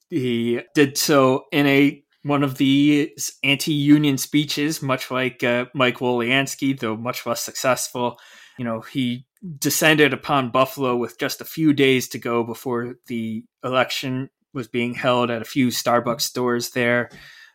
He 0.08 0.60
did 0.74 0.98
so 0.98 1.44
in 1.52 1.66
a 1.66 2.04
one 2.22 2.42
of 2.42 2.56
the 2.56 3.12
anti-union 3.42 4.16
speeches, 4.16 4.80
much 4.80 5.10
like 5.10 5.42
uh, 5.42 5.66
Mike 5.74 5.98
Woliansky, 5.98 6.78
though 6.78 6.96
much 6.96 7.26
less 7.26 7.42
successful. 7.42 8.18
You 8.58 8.64
know, 8.64 8.80
he 8.80 9.26
descended 9.58 10.12
upon 10.12 10.50
Buffalo 10.50 10.96
with 10.96 11.18
just 11.18 11.40
a 11.40 11.46
few 11.46 11.72
days 11.72 12.08
to 12.08 12.18
go 12.18 12.44
before 12.44 12.94
the 13.06 13.44
election 13.64 14.30
was 14.54 14.68
being 14.68 14.94
held 14.94 15.30
at 15.30 15.42
a 15.42 15.46
few 15.46 15.68
Starbucks 15.68 16.22
stores 16.22 16.70
there, 16.70 17.10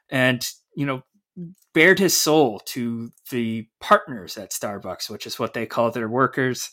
and 0.10 0.46
you 0.76 0.86
know, 0.86 1.04
bared 1.74 2.00
his 2.00 2.16
soul 2.16 2.60
to 2.66 3.12
the 3.32 3.68
partners 3.80 4.38
at 4.38 4.52
Starbucks, 4.52 5.10
which 5.10 5.28
is 5.28 5.40
what 5.40 5.54
they 5.54 5.66
call 5.66 5.92
their 5.92 6.10
workers. 6.10 6.70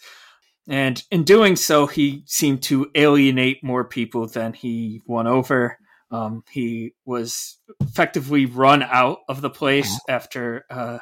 And 0.66 1.02
in 1.10 1.24
doing 1.24 1.56
so, 1.56 1.86
he 1.86 2.22
seemed 2.26 2.62
to 2.64 2.90
alienate 2.94 3.62
more 3.62 3.84
people 3.84 4.26
than 4.26 4.54
he 4.54 5.02
won 5.06 5.26
over. 5.26 5.78
Um, 6.10 6.42
he 6.50 6.94
was 7.04 7.58
effectively 7.80 8.46
run 8.46 8.82
out 8.82 9.18
of 9.28 9.40
the 9.40 9.50
place 9.50 9.92
mm-hmm. 9.92 10.12
after 10.12 10.64
uh, 10.70 10.98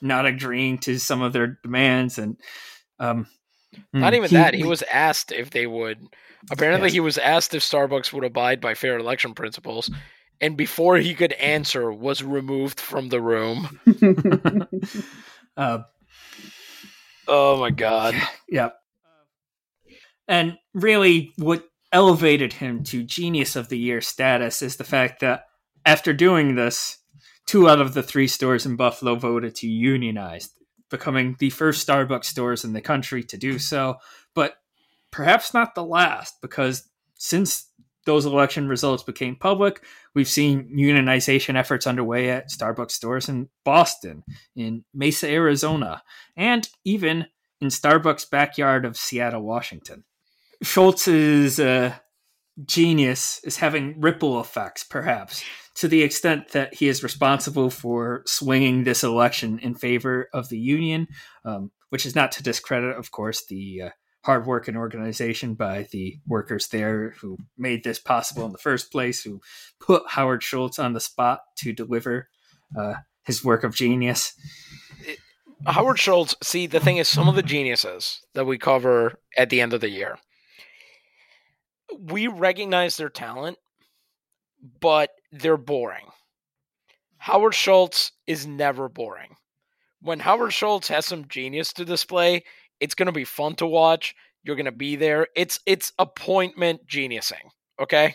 not 0.00 0.26
agreeing 0.26 0.78
to 0.78 0.98
some 0.98 1.22
of 1.22 1.32
their 1.32 1.58
demands, 1.62 2.18
and 2.18 2.36
um, 2.98 3.26
not 3.92 4.14
even 4.14 4.30
he, 4.30 4.36
that. 4.36 4.54
He 4.54 4.64
was 4.64 4.82
asked 4.82 5.32
if 5.32 5.50
they 5.50 5.66
would. 5.66 5.98
Apparently, 6.50 6.88
yes. 6.88 6.94
he 6.94 7.00
was 7.00 7.18
asked 7.18 7.54
if 7.54 7.62
Starbucks 7.62 8.12
would 8.12 8.24
abide 8.24 8.60
by 8.60 8.74
fair 8.74 8.98
election 8.98 9.34
principles, 9.34 9.90
and 10.40 10.56
before 10.56 10.96
he 10.96 11.14
could 11.14 11.32
answer, 11.32 11.92
was 11.92 12.22
removed 12.22 12.80
from 12.80 13.08
the 13.08 13.20
room. 13.20 13.80
uh, 15.56 15.78
oh 17.26 17.60
my 17.60 17.70
god! 17.70 18.14
Yeah. 18.48 18.70
And 20.28 20.58
really, 20.74 21.32
what 21.36 21.64
elevated 21.92 22.52
him 22.52 22.84
to 22.84 23.02
genius 23.02 23.56
of 23.56 23.68
the 23.68 23.78
year 23.78 24.00
status 24.00 24.62
is 24.62 24.76
the 24.76 24.84
fact 24.84 25.20
that 25.20 25.46
after 25.86 26.12
doing 26.12 26.54
this, 26.54 26.97
two 27.48 27.66
out 27.68 27.80
of 27.80 27.94
the 27.94 28.02
three 28.02 28.28
stores 28.28 28.66
in 28.66 28.76
Buffalo 28.76 29.14
voted 29.16 29.54
to 29.56 29.66
unionize, 29.66 30.50
becoming 30.90 31.34
the 31.38 31.50
first 31.50 31.84
Starbucks 31.86 32.26
stores 32.26 32.62
in 32.62 32.74
the 32.74 32.82
country 32.82 33.24
to 33.24 33.38
do 33.38 33.58
so, 33.58 33.96
but 34.34 34.58
perhaps 35.10 35.54
not 35.54 35.74
the 35.74 35.84
last, 35.84 36.40
because 36.42 36.88
since 37.14 37.70
those 38.04 38.26
election 38.26 38.68
results 38.68 39.02
became 39.02 39.34
public, 39.34 39.82
we've 40.14 40.28
seen 40.28 40.70
unionization 40.76 41.56
efforts 41.56 41.86
underway 41.86 42.30
at 42.30 42.50
Starbucks 42.50 42.92
stores 42.92 43.30
in 43.30 43.48
Boston, 43.64 44.24
in 44.54 44.84
Mesa, 44.94 45.28
Arizona, 45.28 46.02
and 46.36 46.68
even 46.84 47.26
in 47.62 47.68
Starbucks' 47.68 48.30
backyard 48.30 48.84
of 48.84 48.96
Seattle, 48.96 49.42
Washington. 49.42 50.04
Schultz's 50.62 51.58
uh, 51.58 51.94
genius 52.64 53.40
is 53.44 53.56
having 53.56 54.00
ripple 54.00 54.40
effects, 54.40 54.84
perhaps, 54.84 55.44
to 55.76 55.88
the 55.88 56.02
extent 56.02 56.48
that 56.52 56.74
he 56.74 56.88
is 56.88 57.02
responsible 57.02 57.70
for 57.70 58.22
swinging 58.26 58.84
this 58.84 59.04
election 59.04 59.58
in 59.60 59.74
favor 59.74 60.28
of 60.32 60.48
the 60.48 60.58
union, 60.58 61.06
um, 61.44 61.70
which 61.90 62.04
is 62.04 62.14
not 62.14 62.32
to 62.32 62.42
discredit, 62.42 62.96
of 62.96 63.10
course, 63.10 63.46
the 63.46 63.82
uh, 63.82 63.90
hard 64.24 64.46
work 64.46 64.68
and 64.68 64.76
organization 64.76 65.54
by 65.54 65.86
the 65.92 66.18
workers 66.26 66.68
there 66.68 67.14
who 67.20 67.38
made 67.56 67.84
this 67.84 67.98
possible 67.98 68.44
in 68.44 68.52
the 68.52 68.58
first 68.58 68.90
place, 68.90 69.22
who 69.22 69.40
put 69.80 70.02
Howard 70.08 70.42
Schultz 70.42 70.78
on 70.78 70.92
the 70.92 71.00
spot 71.00 71.40
to 71.58 71.72
deliver 71.72 72.28
uh, 72.78 72.94
his 73.24 73.44
work 73.44 73.64
of 73.64 73.74
genius. 73.74 74.34
Howard 75.66 75.98
Schultz, 75.98 76.34
see, 76.42 76.66
the 76.66 76.80
thing 76.80 76.98
is, 76.98 77.08
some 77.08 77.28
of 77.28 77.34
the 77.34 77.42
geniuses 77.42 78.20
that 78.34 78.46
we 78.46 78.58
cover 78.58 79.20
at 79.36 79.50
the 79.50 79.60
end 79.60 79.72
of 79.72 79.80
the 79.80 79.90
year, 79.90 80.18
we 81.98 82.26
recognize 82.26 82.96
their 82.96 83.08
talent, 83.08 83.58
but 84.80 85.10
they're 85.32 85.56
boring. 85.56 86.06
Howard 87.18 87.54
Schultz 87.54 88.12
is 88.26 88.46
never 88.46 88.88
boring. 88.88 89.36
When 90.00 90.20
Howard 90.20 90.52
Schultz 90.52 90.88
has 90.88 91.06
some 91.06 91.26
genius 91.28 91.72
to 91.74 91.84
display, 91.84 92.44
it's 92.80 92.94
going 92.94 93.06
to 93.06 93.12
be 93.12 93.24
fun 93.24 93.56
to 93.56 93.66
watch. 93.66 94.14
You're 94.44 94.56
going 94.56 94.66
to 94.66 94.72
be 94.72 94.96
there. 94.96 95.26
It's 95.34 95.58
it's 95.66 95.92
appointment 95.98 96.86
geniusing, 96.86 97.50
okay? 97.80 98.14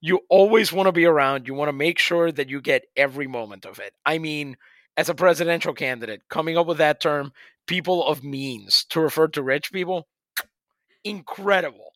You 0.00 0.20
always 0.28 0.72
want 0.72 0.86
to 0.86 0.92
be 0.92 1.06
around. 1.06 1.48
You 1.48 1.54
want 1.54 1.68
to 1.68 1.72
make 1.72 1.98
sure 1.98 2.30
that 2.30 2.50
you 2.50 2.60
get 2.60 2.84
every 2.96 3.26
moment 3.26 3.64
of 3.64 3.78
it. 3.78 3.94
I 4.04 4.18
mean, 4.18 4.56
as 4.96 5.08
a 5.08 5.14
presidential 5.14 5.72
candidate, 5.72 6.22
coming 6.28 6.58
up 6.58 6.66
with 6.66 6.78
that 6.78 7.00
term, 7.00 7.32
people 7.66 8.06
of 8.06 8.22
means, 8.22 8.84
to 8.90 9.00
refer 9.00 9.28
to 9.28 9.42
rich 9.42 9.72
people, 9.72 10.06
incredible. 11.04 11.92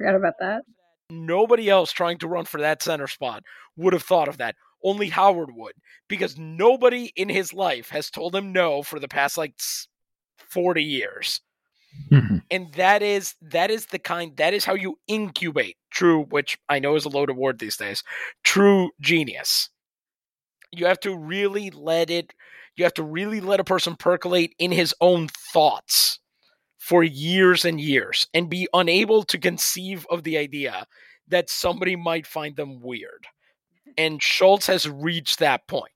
Forgot 0.00 0.14
about 0.14 0.38
that. 0.40 0.62
Nobody 1.10 1.68
else 1.68 1.92
trying 1.92 2.16
to 2.18 2.28
run 2.28 2.46
for 2.46 2.58
that 2.60 2.82
center 2.82 3.06
spot 3.06 3.42
would 3.76 3.92
have 3.92 4.02
thought 4.02 4.28
of 4.28 4.38
that. 4.38 4.56
Only 4.82 5.10
Howard 5.10 5.50
would, 5.54 5.74
because 6.08 6.38
nobody 6.38 7.12
in 7.16 7.28
his 7.28 7.52
life 7.52 7.90
has 7.90 8.08
told 8.08 8.34
him 8.34 8.50
no 8.50 8.82
for 8.82 8.98
the 8.98 9.08
past 9.08 9.36
like 9.36 9.52
40 10.48 10.82
years. 10.82 11.42
Mm-hmm. 12.10 12.38
And 12.50 12.72
that 12.74 13.02
is 13.02 13.34
that 13.42 13.70
is 13.70 13.86
the 13.86 13.98
kind 13.98 14.34
that 14.38 14.54
is 14.54 14.64
how 14.64 14.74
you 14.74 14.96
incubate 15.06 15.76
true, 15.90 16.22
which 16.22 16.56
I 16.70 16.78
know 16.78 16.94
is 16.94 17.04
a 17.04 17.10
loaded 17.10 17.36
word 17.36 17.58
these 17.58 17.76
days, 17.76 18.02
true 18.42 18.90
genius. 19.02 19.68
You 20.72 20.86
have 20.86 21.00
to 21.00 21.14
really 21.14 21.68
let 21.70 22.08
it 22.08 22.32
you 22.76 22.84
have 22.84 22.94
to 22.94 23.02
really 23.02 23.42
let 23.42 23.60
a 23.60 23.64
person 23.64 23.96
percolate 23.96 24.54
in 24.58 24.72
his 24.72 24.94
own 25.02 25.28
thoughts 25.52 26.19
for 26.80 27.04
years 27.04 27.66
and 27.66 27.78
years 27.78 28.26
and 28.32 28.48
be 28.48 28.66
unable 28.72 29.22
to 29.22 29.38
conceive 29.38 30.06
of 30.10 30.24
the 30.24 30.38
idea 30.38 30.86
that 31.28 31.50
somebody 31.50 31.94
might 31.94 32.26
find 32.26 32.56
them 32.56 32.80
weird. 32.80 33.26
And 33.98 34.20
Schultz 34.22 34.66
has 34.66 34.88
reached 34.88 35.38
that 35.38 35.68
point. 35.68 35.92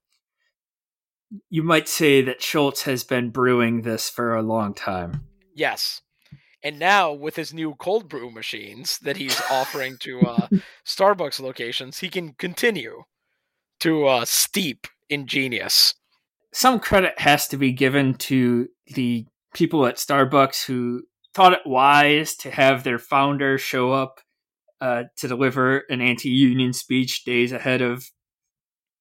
You 1.49 1.63
might 1.63 1.89
say 1.89 2.21
that 2.23 2.43
Schultz 2.43 2.83
has 2.83 3.03
been 3.03 3.31
brewing 3.31 3.81
this 3.83 4.11
for 4.11 4.37
a 4.37 4.43
long 4.43 4.75
time. 4.75 5.27
Yes. 5.55 6.03
And 6.63 6.79
now, 6.79 7.13
with 7.13 7.37
his 7.37 7.55
new 7.55 7.75
cold 7.75 8.09
brew 8.09 8.31
machines 8.31 8.99
that 8.99 9.17
he's 9.17 9.41
offering 9.51 9.97
to 10.01 10.21
uh, 10.21 10.49
Starbucks 10.87 11.41
locations, 11.41 11.99
he 11.99 12.11
can 12.11 12.35
continue 12.35 13.05
to 13.81 14.07
uh, 14.07 14.25
steep 14.27 14.87
in 15.09 15.27
genius. 15.27 15.95
Some 16.53 16.79
credit 16.79 17.19
has 17.19 17.49
to 17.49 17.57
be 17.57 17.73
given 17.73 18.15
to 18.15 18.69
the 18.95 19.27
people 19.55 19.87
at 19.87 19.97
Starbucks 19.97 20.67
who 20.67 21.03
thought 21.33 21.55
it 21.55 21.61
wise 21.65 22.37
to 22.37 22.51
have 22.51 22.85
their 22.85 22.99
founder 22.99 23.57
show 23.57 23.93
up 23.93 24.21
uh, 24.81 25.05
to 25.17 25.29
deliver 25.29 25.85
an 25.89 26.01
anti-union 26.01 26.73
speech 26.73 27.25
days 27.25 27.53
ahead 27.53 27.81
of 27.81 28.05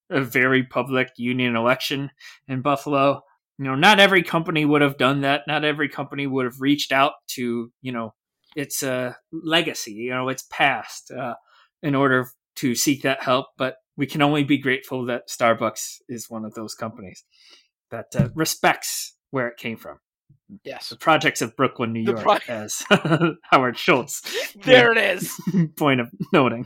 a 0.10 0.22
very 0.22 0.64
public 0.64 1.10
union 1.18 1.56
election 1.56 2.12
in 2.47 2.62
Buffalo. 2.62 3.22
You 3.58 3.66
know, 3.66 3.76
not 3.76 3.99
every 3.99 4.24
company 4.24 4.66
would 4.66 4.82
have 4.82 4.97
done 4.97 5.22
that. 5.22 5.41
Not 5.47 5.66
every 5.66 5.89
company 5.89 6.26
would 6.28 6.45
have 6.45 6.62
reached 6.62 6.91
out 6.91 7.14
to 7.30 7.72
you 7.82 7.91
know 7.91 8.14
its 8.56 8.84
uh, 8.84 9.14
legacy, 9.32 9.93
you 9.93 10.12
know, 10.12 10.30
its 10.30 10.45
past, 10.49 11.12
uh, 11.12 11.36
in 11.82 11.95
order 11.95 12.30
to 12.56 12.76
seek 12.76 13.01
that 13.01 13.24
help. 13.24 13.47
But 13.58 13.76
we 13.97 14.06
can 14.06 14.22
only 14.22 14.43
be 14.43 14.58
grateful 14.58 15.06
that 15.06 15.30
Starbucks 15.30 15.97
is 16.08 16.30
one 16.30 16.45
of 16.45 16.54
those 16.54 16.74
companies 16.74 17.24
that 17.91 18.08
uh, 18.16 18.30
respects 18.36 19.16
where 19.32 19.47
it 19.47 19.58
came 19.58 19.78
from. 19.78 19.97
Yes. 20.64 20.89
The 20.89 20.95
projects 20.97 21.41
of 21.41 21.56
Brooklyn, 21.56 21.93
New 21.93 22.01
York, 22.01 22.20
pro- 22.22 22.38
as 22.47 22.84
Howard 23.43 23.78
Schultz 23.78 24.22
There 24.56 24.91
it 24.91 24.97
is. 24.97 25.34
point 25.78 26.01
of 26.01 26.10
noting. 26.32 26.66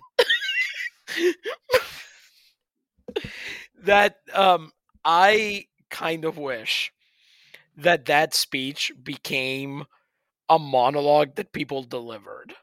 that 3.84 4.18
um 4.34 4.72
I 5.06 5.66
kind 5.90 6.26
of 6.26 6.38
wish 6.38 6.92
that 7.78 8.06
that 8.06 8.34
speech 8.34 8.92
became 9.04 9.86
a 10.50 10.60
monologue 10.60 11.36
that 11.36 11.54
people 11.54 11.84
delivered. 11.84 12.54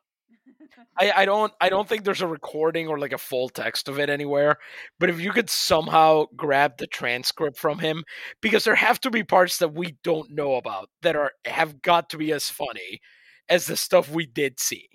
I, 0.98 1.12
I 1.16 1.24
don't 1.24 1.52
I 1.60 1.68
don't 1.68 1.88
think 1.88 2.04
there's 2.04 2.22
a 2.22 2.26
recording 2.26 2.88
or 2.88 2.98
like 2.98 3.12
a 3.12 3.18
full 3.18 3.48
text 3.48 3.88
of 3.88 3.98
it 3.98 4.10
anywhere. 4.10 4.58
But 4.98 5.10
if 5.10 5.20
you 5.20 5.32
could 5.32 5.50
somehow 5.50 6.26
grab 6.36 6.78
the 6.78 6.86
transcript 6.86 7.58
from 7.58 7.78
him, 7.78 8.04
because 8.40 8.64
there 8.64 8.74
have 8.74 9.00
to 9.00 9.10
be 9.10 9.24
parts 9.24 9.58
that 9.58 9.74
we 9.74 9.96
don't 10.04 10.30
know 10.30 10.54
about 10.54 10.88
that 11.02 11.16
are 11.16 11.32
have 11.44 11.82
got 11.82 12.10
to 12.10 12.18
be 12.18 12.32
as 12.32 12.48
funny 12.48 13.00
as 13.48 13.66
the 13.66 13.76
stuff 13.76 14.10
we 14.10 14.26
did 14.26 14.60
see. 14.60 14.88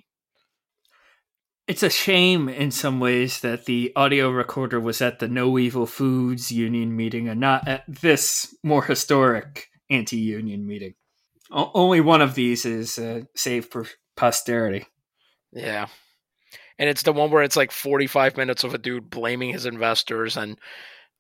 It's 1.68 1.84
a 1.84 1.90
shame 1.90 2.50
in 2.50 2.72
some 2.72 3.00
ways 3.00 3.42
that 3.42 3.66
the 3.66 3.92
audio 3.96 4.32
recorder 4.32 4.80
was 4.80 5.04
at 5.04 5.20
the 5.20 5.28
No 5.28 5.60
Evil 5.60 5.86
Foods 5.86 6.52
union 6.52 6.96
meeting 6.96 7.30
and 7.30 7.40
not 7.40 7.68
at 7.68 7.84
this 7.88 8.56
more 8.64 8.84
historic 8.84 9.68
anti 9.90 10.18
union 10.18 10.66
meeting. 10.66 10.96
O- 11.52 11.70
only 11.76 12.02
one 12.02 12.22
of 12.22 12.34
these 12.34 12.66
is 12.66 12.98
uh, 12.98 13.22
saved 13.36 13.72
for 13.72 13.86
posterity. 14.16 14.88
Yeah. 15.52 15.88
And 16.78 16.90
it's 16.90 17.04
the 17.04 17.14
one 17.14 17.30
where 17.30 17.44
it's 17.44 17.58
like 17.58 17.72
45 17.72 18.38
minutes 18.38 18.64
of 18.64 18.74
a 18.74 18.78
dude 18.78 19.10
blaming 19.10 19.52
his 19.52 19.66
investors 19.66 20.38
and 20.38 20.58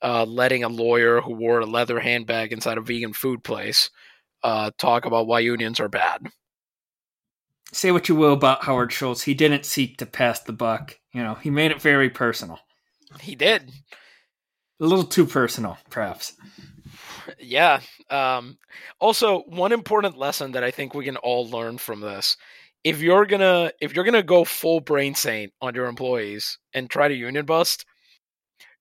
uh, 0.01 0.23
letting 0.23 0.63
a 0.63 0.69
lawyer 0.69 1.21
who 1.21 1.33
wore 1.33 1.59
a 1.59 1.65
leather 1.65 1.99
handbag 1.99 2.53
inside 2.53 2.77
a 2.77 2.81
vegan 2.81 3.13
food 3.13 3.43
place 3.43 3.89
uh, 4.43 4.71
talk 4.77 5.05
about 5.05 5.27
why 5.27 5.39
unions 5.39 5.79
are 5.79 5.89
bad. 5.89 6.27
Say 7.71 7.91
what 7.91 8.09
you 8.09 8.15
will 8.15 8.33
about 8.33 8.63
Howard 8.63 8.91
Schultz, 8.91 9.23
he 9.23 9.33
didn't 9.33 9.65
seek 9.65 9.97
to 9.97 10.05
pass 10.05 10.39
the 10.39 10.53
buck. 10.53 10.97
You 11.13 11.21
know, 11.23 11.35
he 11.35 11.49
made 11.49 11.71
it 11.71 11.81
very 11.81 12.09
personal. 12.09 12.59
He 13.19 13.35
did. 13.35 13.69
A 14.79 14.85
little 14.85 15.03
too 15.03 15.25
personal, 15.25 15.77
perhaps. 15.89 16.33
Yeah. 17.37 17.81
Um, 18.09 18.57
also, 18.99 19.41
one 19.41 19.71
important 19.71 20.17
lesson 20.17 20.53
that 20.53 20.63
I 20.63 20.71
think 20.71 20.93
we 20.93 21.05
can 21.05 21.17
all 21.17 21.47
learn 21.47 21.77
from 21.77 21.99
this 21.99 22.37
if 22.83 23.01
you're 23.01 23.25
gonna 23.25 23.71
if 23.81 23.95
you're 23.95 24.05
gonna 24.05 24.23
go 24.23 24.43
full 24.43 24.79
brain 24.79 25.15
saint 25.15 25.53
on 25.61 25.75
your 25.75 25.87
employees 25.87 26.57
and 26.73 26.89
try 26.89 27.07
to 27.07 27.13
union 27.13 27.45
bust 27.45 27.85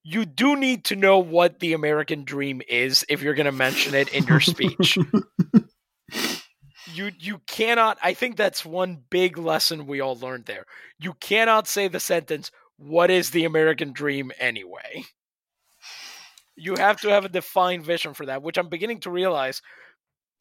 you 0.05 0.25
do 0.25 0.57
need 0.57 0.85
to 0.85 0.97
know 0.97 1.19
what 1.19 1.59
the 1.59 1.73
american 1.73 2.25
dream 2.25 2.63
is 2.69 3.05
if 3.09 3.23
you're 3.23 3.35
gonna 3.35 3.53
mention 3.53 3.95
it 3.95 4.13
in 4.15 4.25
your 4.25 4.41
speech. 4.41 4.99
You 6.95 7.13
you 7.19 7.41
cannot 7.47 7.99
i 8.03 8.15
think 8.15 8.37
that's 8.37 8.65
one 8.65 9.03
big 9.11 9.39
lesson 9.39 9.87
we 9.87 10.01
all 10.01 10.17
learned 10.17 10.47
there. 10.47 10.65
You 10.99 11.15
cannot 11.15 11.69
say 11.69 11.87
the 11.87 12.01
sentence 12.01 12.51
what 12.77 13.11
is 13.11 13.31
the 13.31 13.45
american 13.45 13.93
dream 13.93 14.33
anyway? 14.39 15.05
You 16.57 16.75
have 16.75 17.01
to 17.03 17.11
have 17.11 17.25
a 17.25 17.29
defined 17.29 17.85
vision 17.85 18.15
for 18.15 18.27
that 18.27 18.43
which 18.43 18.59
i'm 18.59 18.69
beginning 18.69 19.01
to 19.01 19.11
realize 19.11 19.63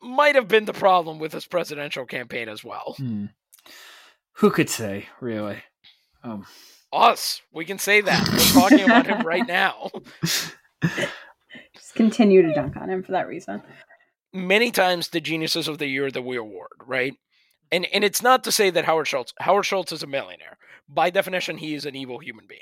might 0.01 0.35
have 0.35 0.47
been 0.47 0.65
the 0.65 0.73
problem 0.73 1.19
with 1.19 1.33
his 1.33 1.45
presidential 1.45 2.05
campaign 2.05 2.49
as 2.49 2.63
well. 2.63 2.95
Hmm. 2.97 3.25
Who 4.33 4.51
could 4.51 4.69
say, 4.69 5.07
really? 5.21 5.63
Um, 6.23 6.45
us 6.93 7.41
we 7.51 7.65
can 7.65 7.77
say 7.79 8.01
that 8.01 8.27
we're 8.27 8.61
talking 8.61 8.81
about 8.81 9.07
him 9.07 9.25
right 9.25 9.45
now 9.47 9.89
Just 10.81 11.95
continue 11.95 12.41
to 12.41 12.53
dunk 12.53 12.75
on 12.77 12.89
him 12.89 13.03
for 13.03 13.11
that 13.11 13.27
reason. 13.27 13.61
many 14.33 14.71
times 14.71 15.09
the 15.09 15.21
geniuses 15.21 15.67
of 15.67 15.77
the 15.77 15.87
year 15.87 16.09
that 16.11 16.21
we 16.21 16.37
award, 16.37 16.71
right? 16.85 17.13
And 17.71 17.85
and 17.93 18.03
it's 18.03 18.21
not 18.21 18.43
to 18.45 18.51
say 18.51 18.69
that 18.69 18.85
Howard 18.85 19.07
Schultz 19.07 19.33
Howard 19.39 19.65
Schultz 19.65 19.91
is 19.91 20.03
a 20.03 20.07
millionaire. 20.07 20.57
By 20.87 21.09
definition, 21.09 21.57
he 21.57 21.73
is 21.75 21.85
an 21.85 21.95
evil 21.95 22.19
human 22.19 22.45
being. 22.47 22.61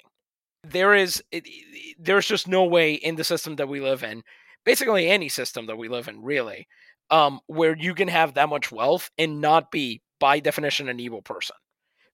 There 0.63 0.95
is 0.95 1.23
it, 1.31 1.43
it- 1.45 1.95
there's 1.99 2.27
just 2.27 2.47
no 2.47 2.63
way 2.65 2.93
in 2.95 3.15
the 3.15 3.23
system 3.23 3.55
that 3.57 3.67
we 3.69 3.79
live 3.79 4.03
in, 4.03 4.23
basically 4.65 5.07
any 5.07 5.29
system 5.29 5.67
that 5.67 5.77
we 5.77 5.87
live 5.87 6.07
in, 6.07 6.21
really, 6.23 6.67
um, 7.09 7.39
where 7.47 7.75
you 7.77 7.93
can 7.93 8.07
have 8.09 8.33
that 8.33 8.49
much 8.49 8.71
wealth 8.71 9.09
and 9.17 9.39
not 9.39 9.71
be 9.71 10.01
by 10.19 10.39
definition 10.39 10.89
an 10.89 10.99
evil 10.99 11.21
person. 11.21 11.55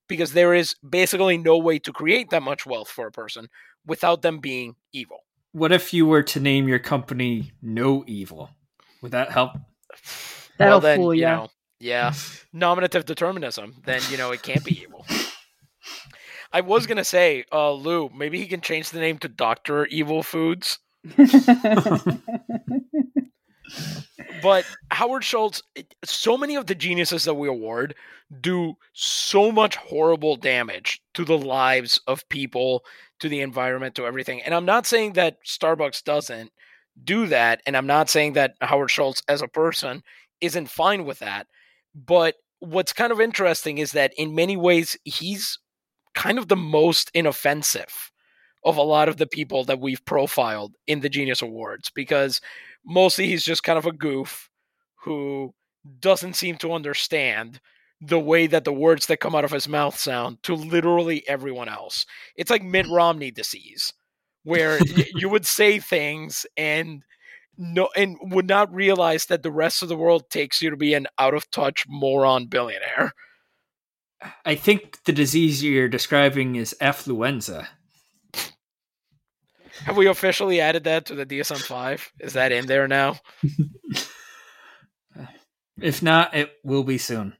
Because 0.08 0.32
there 0.32 0.54
is 0.54 0.74
basically 0.88 1.38
no 1.38 1.56
way 1.58 1.78
to 1.78 1.92
create 1.92 2.30
that 2.30 2.42
much 2.42 2.66
wealth 2.66 2.88
for 2.88 3.06
a 3.06 3.12
person 3.12 3.48
without 3.86 4.22
them 4.22 4.38
being 4.38 4.76
evil. 4.92 5.24
what 5.52 5.72
if 5.72 5.92
you 5.92 6.06
were 6.06 6.22
to 6.22 6.40
name 6.40 6.66
your 6.68 6.78
company 6.78 7.52
No 7.60 8.04
Evil? 8.06 8.50
Would 9.02 9.12
that 9.12 9.30
help? 9.30 9.52
That'll 10.58 10.74
well, 10.74 10.80
then, 10.80 10.98
fool 10.98 11.14
you 11.14 11.22
ya. 11.22 11.36
know, 11.36 11.48
yeah, 11.80 12.12
nominative 12.52 13.04
determinism. 13.04 13.76
Then 13.84 14.00
you 14.10 14.16
know 14.16 14.30
it 14.30 14.42
can't 14.42 14.64
be 14.64 14.80
evil. 14.80 15.06
I 16.52 16.60
was 16.60 16.86
gonna 16.86 17.04
say, 17.04 17.44
uh, 17.50 17.72
Lou, 17.72 18.10
maybe 18.14 18.38
he 18.38 18.46
can 18.46 18.60
change 18.60 18.90
the 18.90 19.00
name 19.00 19.18
to 19.18 19.28
Doctor 19.28 19.86
Evil 19.86 20.22
Foods. 20.22 20.78
But 24.42 24.64
Howard 24.90 25.24
Schultz, 25.24 25.62
so 26.04 26.36
many 26.36 26.56
of 26.56 26.66
the 26.66 26.74
geniuses 26.74 27.24
that 27.24 27.34
we 27.34 27.48
award 27.48 27.94
do 28.40 28.74
so 28.92 29.52
much 29.52 29.76
horrible 29.76 30.36
damage 30.36 31.00
to 31.14 31.24
the 31.24 31.38
lives 31.38 32.00
of 32.06 32.28
people, 32.28 32.84
to 33.20 33.28
the 33.28 33.40
environment, 33.40 33.94
to 33.96 34.06
everything. 34.06 34.42
And 34.42 34.54
I'm 34.54 34.64
not 34.64 34.86
saying 34.86 35.12
that 35.14 35.36
Starbucks 35.46 36.02
doesn't 36.02 36.50
do 37.04 37.26
that, 37.26 37.62
and 37.66 37.76
I'm 37.76 37.86
not 37.86 38.10
saying 38.10 38.34
that 38.34 38.54
Howard 38.60 38.90
Schultz 38.90 39.22
as 39.28 39.42
a 39.42 39.48
person 39.48 40.02
isn't 40.40 40.70
fine 40.70 41.04
with 41.04 41.20
that. 41.20 41.46
But 41.94 42.34
what's 42.58 42.92
kind 42.92 43.12
of 43.12 43.20
interesting 43.20 43.78
is 43.78 43.92
that 43.92 44.12
in 44.16 44.34
many 44.34 44.56
ways 44.56 44.96
he's 45.04 45.58
kind 46.14 46.38
of 46.38 46.48
the 46.48 46.56
most 46.56 47.10
inoffensive 47.14 48.10
of 48.64 48.76
a 48.76 48.82
lot 48.82 49.08
of 49.08 49.16
the 49.16 49.26
people 49.26 49.64
that 49.64 49.80
we've 49.80 50.04
profiled 50.04 50.74
in 50.86 51.00
the 51.00 51.08
Genius 51.08 51.42
Awards 51.42 51.90
because 51.90 52.40
mostly 52.84 53.26
he's 53.26 53.44
just 53.44 53.62
kind 53.62 53.78
of 53.78 53.86
a 53.86 53.92
goof 53.92 54.50
who 55.04 55.54
doesn't 56.00 56.34
seem 56.34 56.56
to 56.58 56.72
understand 56.72 57.60
the 58.00 58.18
way 58.18 58.46
that 58.48 58.64
the 58.64 58.72
words 58.72 59.06
that 59.06 59.20
come 59.20 59.34
out 59.34 59.44
of 59.44 59.52
his 59.52 59.68
mouth 59.68 59.96
sound 59.96 60.42
to 60.42 60.54
literally 60.54 61.26
everyone 61.28 61.68
else. 61.68 62.04
It's 62.36 62.50
like 62.50 62.62
Mitt 62.62 62.88
Romney 62.90 63.30
disease, 63.30 63.92
where 64.42 64.78
y- 64.80 65.06
you 65.14 65.28
would 65.28 65.46
say 65.46 65.78
things 65.78 66.44
and 66.56 67.02
no 67.56 67.88
and 67.94 68.16
would 68.20 68.48
not 68.48 68.74
realize 68.74 69.26
that 69.26 69.42
the 69.42 69.52
rest 69.52 69.82
of 69.82 69.88
the 69.88 69.96
world 69.96 70.30
takes 70.30 70.60
you 70.62 70.70
to 70.70 70.76
be 70.76 70.94
an 70.94 71.06
out 71.18 71.34
of 71.34 71.48
touch 71.50 71.84
moron 71.88 72.46
billionaire. 72.46 73.12
I 74.44 74.54
think 74.54 75.02
the 75.04 75.12
disease 75.12 75.62
you're 75.62 75.88
describing 75.88 76.56
is 76.56 76.74
affluenza. 76.80 77.68
Have 79.84 79.96
we 79.96 80.06
officially 80.06 80.60
added 80.60 80.84
that 80.84 81.06
to 81.06 81.14
the 81.14 81.26
DSM 81.26 81.60
five? 81.60 82.10
Is 82.20 82.34
that 82.34 82.52
in 82.52 82.66
there 82.66 82.88
now? 82.88 83.16
If 85.80 86.02
not, 86.02 86.34
it 86.34 86.52
will 86.62 86.84
be 86.84 86.98
soon. 86.98 87.34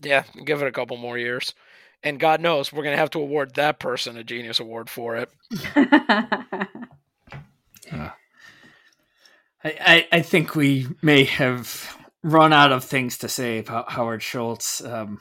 Yeah, 0.00 0.24
give 0.44 0.62
it 0.62 0.68
a 0.68 0.72
couple 0.72 0.96
more 0.96 1.18
years. 1.18 1.54
And 2.02 2.20
God 2.20 2.40
knows 2.40 2.72
we're 2.72 2.84
gonna 2.84 2.96
have 2.96 3.10
to 3.10 3.20
award 3.20 3.54
that 3.54 3.80
person 3.80 4.16
a 4.16 4.22
genius 4.22 4.60
award 4.60 4.88
for 4.88 5.16
it. 5.16 5.30
I, 5.74 6.66
I, 9.64 10.06
I 10.12 10.22
think 10.22 10.54
we 10.54 10.86
may 11.02 11.24
have 11.24 11.96
run 12.22 12.52
out 12.52 12.70
of 12.70 12.84
things 12.84 13.18
to 13.18 13.28
say 13.28 13.58
about 13.58 13.90
Howard 13.90 14.22
Schultz, 14.22 14.84
um, 14.84 15.20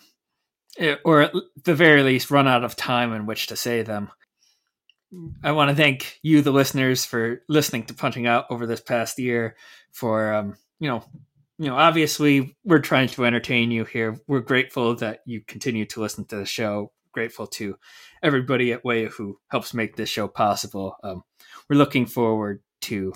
eh, 0.78 0.98
or 1.04 1.24
at 1.24 1.34
the 1.64 1.74
very 1.74 2.04
least, 2.04 2.30
run 2.30 2.48
out 2.48 2.64
of 2.64 2.76
time 2.76 3.14
in 3.14 3.26
which 3.26 3.48
to 3.48 3.56
say 3.56 3.82
them. 3.82 4.12
I 5.44 5.52
want 5.54 5.70
to 5.70 5.76
thank 5.76 6.20
you, 6.22 6.42
the 6.42 6.52
listeners, 6.52 7.06
for 7.06 7.42
listening 7.48 7.84
to 7.86 7.94
Punching 7.94 8.28
Out 8.28 8.46
over 8.50 8.66
this 8.66 8.82
past 8.82 9.18
year. 9.20 9.56
For 9.92 10.34
um, 10.34 10.56
you 10.80 10.90
know, 10.90 11.04
you 11.58 11.68
know, 11.68 11.76
obviously, 11.76 12.56
we're 12.66 12.80
trying 12.80 13.08
to 13.10 13.26
entertain 13.26 13.72
you 13.72 13.86
here. 13.86 14.20
We're 14.28 14.42
grateful 14.42 14.96
that 14.98 15.22
you 15.26 15.42
continue 15.42 15.86
to 15.86 16.02
listen 16.02 16.26
to 16.26 16.36
the 16.36 16.46
show. 16.46 16.92
Grateful 17.14 17.48
to 17.48 17.78
everybody 18.22 18.74
at 18.74 18.84
Way 18.84 19.06
who 19.06 19.40
helps 19.50 19.74
make 19.74 19.96
this 19.96 20.10
show 20.10 20.28
possible. 20.28 20.98
Um, 21.04 21.24
we're 21.70 21.78
looking 21.78 22.06
forward 22.06 22.62
to 22.82 23.14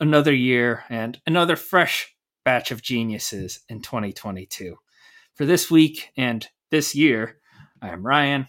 another 0.00 0.32
year 0.32 0.84
and 0.88 1.20
another 1.26 1.56
fresh 1.56 2.14
batch 2.44 2.70
of 2.70 2.82
geniuses 2.82 3.60
in 3.68 3.82
2022. 3.82 4.76
For 5.34 5.44
this 5.44 5.70
week 5.70 6.10
and 6.16 6.46
this 6.70 6.94
year, 6.94 7.38
I 7.80 7.88
am 7.88 8.06
Ryan. 8.06 8.48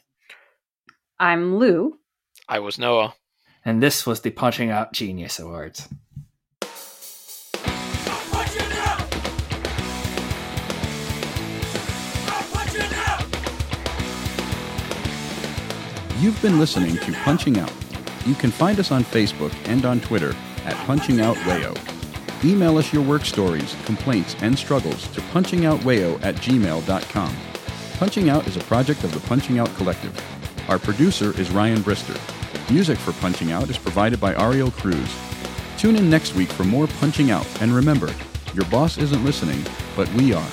I'm 1.19 1.57
Lou. 1.57 1.99
I 2.47 2.59
was 2.59 2.77
Noah. 2.77 3.15
And 3.65 3.81
this 3.81 4.05
was 4.05 4.21
the 4.21 4.31
Punching 4.31 4.69
Out 4.69 4.91
Genius 4.91 5.39
Awards. 5.39 5.87
You've 16.19 16.41
been 16.41 16.59
listening 16.59 16.97
to 16.97 17.11
Punching 17.23 17.57
Out. 17.59 17.71
You 18.25 18.35
can 18.35 18.51
find 18.51 18.79
us 18.79 18.91
on 18.91 19.03
Facebook 19.03 19.53
and 19.65 19.85
on 19.85 19.99
Twitter 19.99 20.33
at 20.65 20.75
Punching 20.85 21.19
Out 21.19 21.35
Wayo. 21.37 21.77
Email 22.45 22.77
us 22.77 22.91
your 22.93 23.03
work 23.03 23.25
stories, 23.25 23.75
complaints, 23.85 24.35
and 24.41 24.57
struggles 24.57 25.07
to 25.09 25.21
punchingoutwayo 25.21 26.21
at 26.23 26.35
gmail.com. 26.35 27.35
Punching 27.97 28.29
Out 28.29 28.47
is 28.47 28.57
a 28.57 28.61
project 28.61 29.03
of 29.03 29.13
the 29.13 29.19
Punching 29.27 29.59
Out 29.59 29.73
Collective. 29.75 30.13
Our 30.69 30.79
producer 30.79 31.37
is 31.37 31.51
Ryan 31.51 31.79
Brister. 31.79 32.17
Music 32.71 32.97
for 32.97 33.11
Punching 33.13 33.51
Out 33.51 33.69
is 33.69 33.77
provided 33.77 34.21
by 34.21 34.33
Ariel 34.35 34.71
Cruz. 34.71 35.13
Tune 35.77 35.97
in 35.97 36.09
next 36.09 36.35
week 36.35 36.49
for 36.49 36.63
more 36.63 36.87
Punching 36.87 37.31
Out, 37.31 37.45
and 37.61 37.75
remember, 37.75 38.09
your 38.53 38.65
boss 38.65 38.97
isn't 38.97 39.25
listening, 39.25 39.61
but 39.97 40.07
we 40.13 40.33
are. 40.33 40.49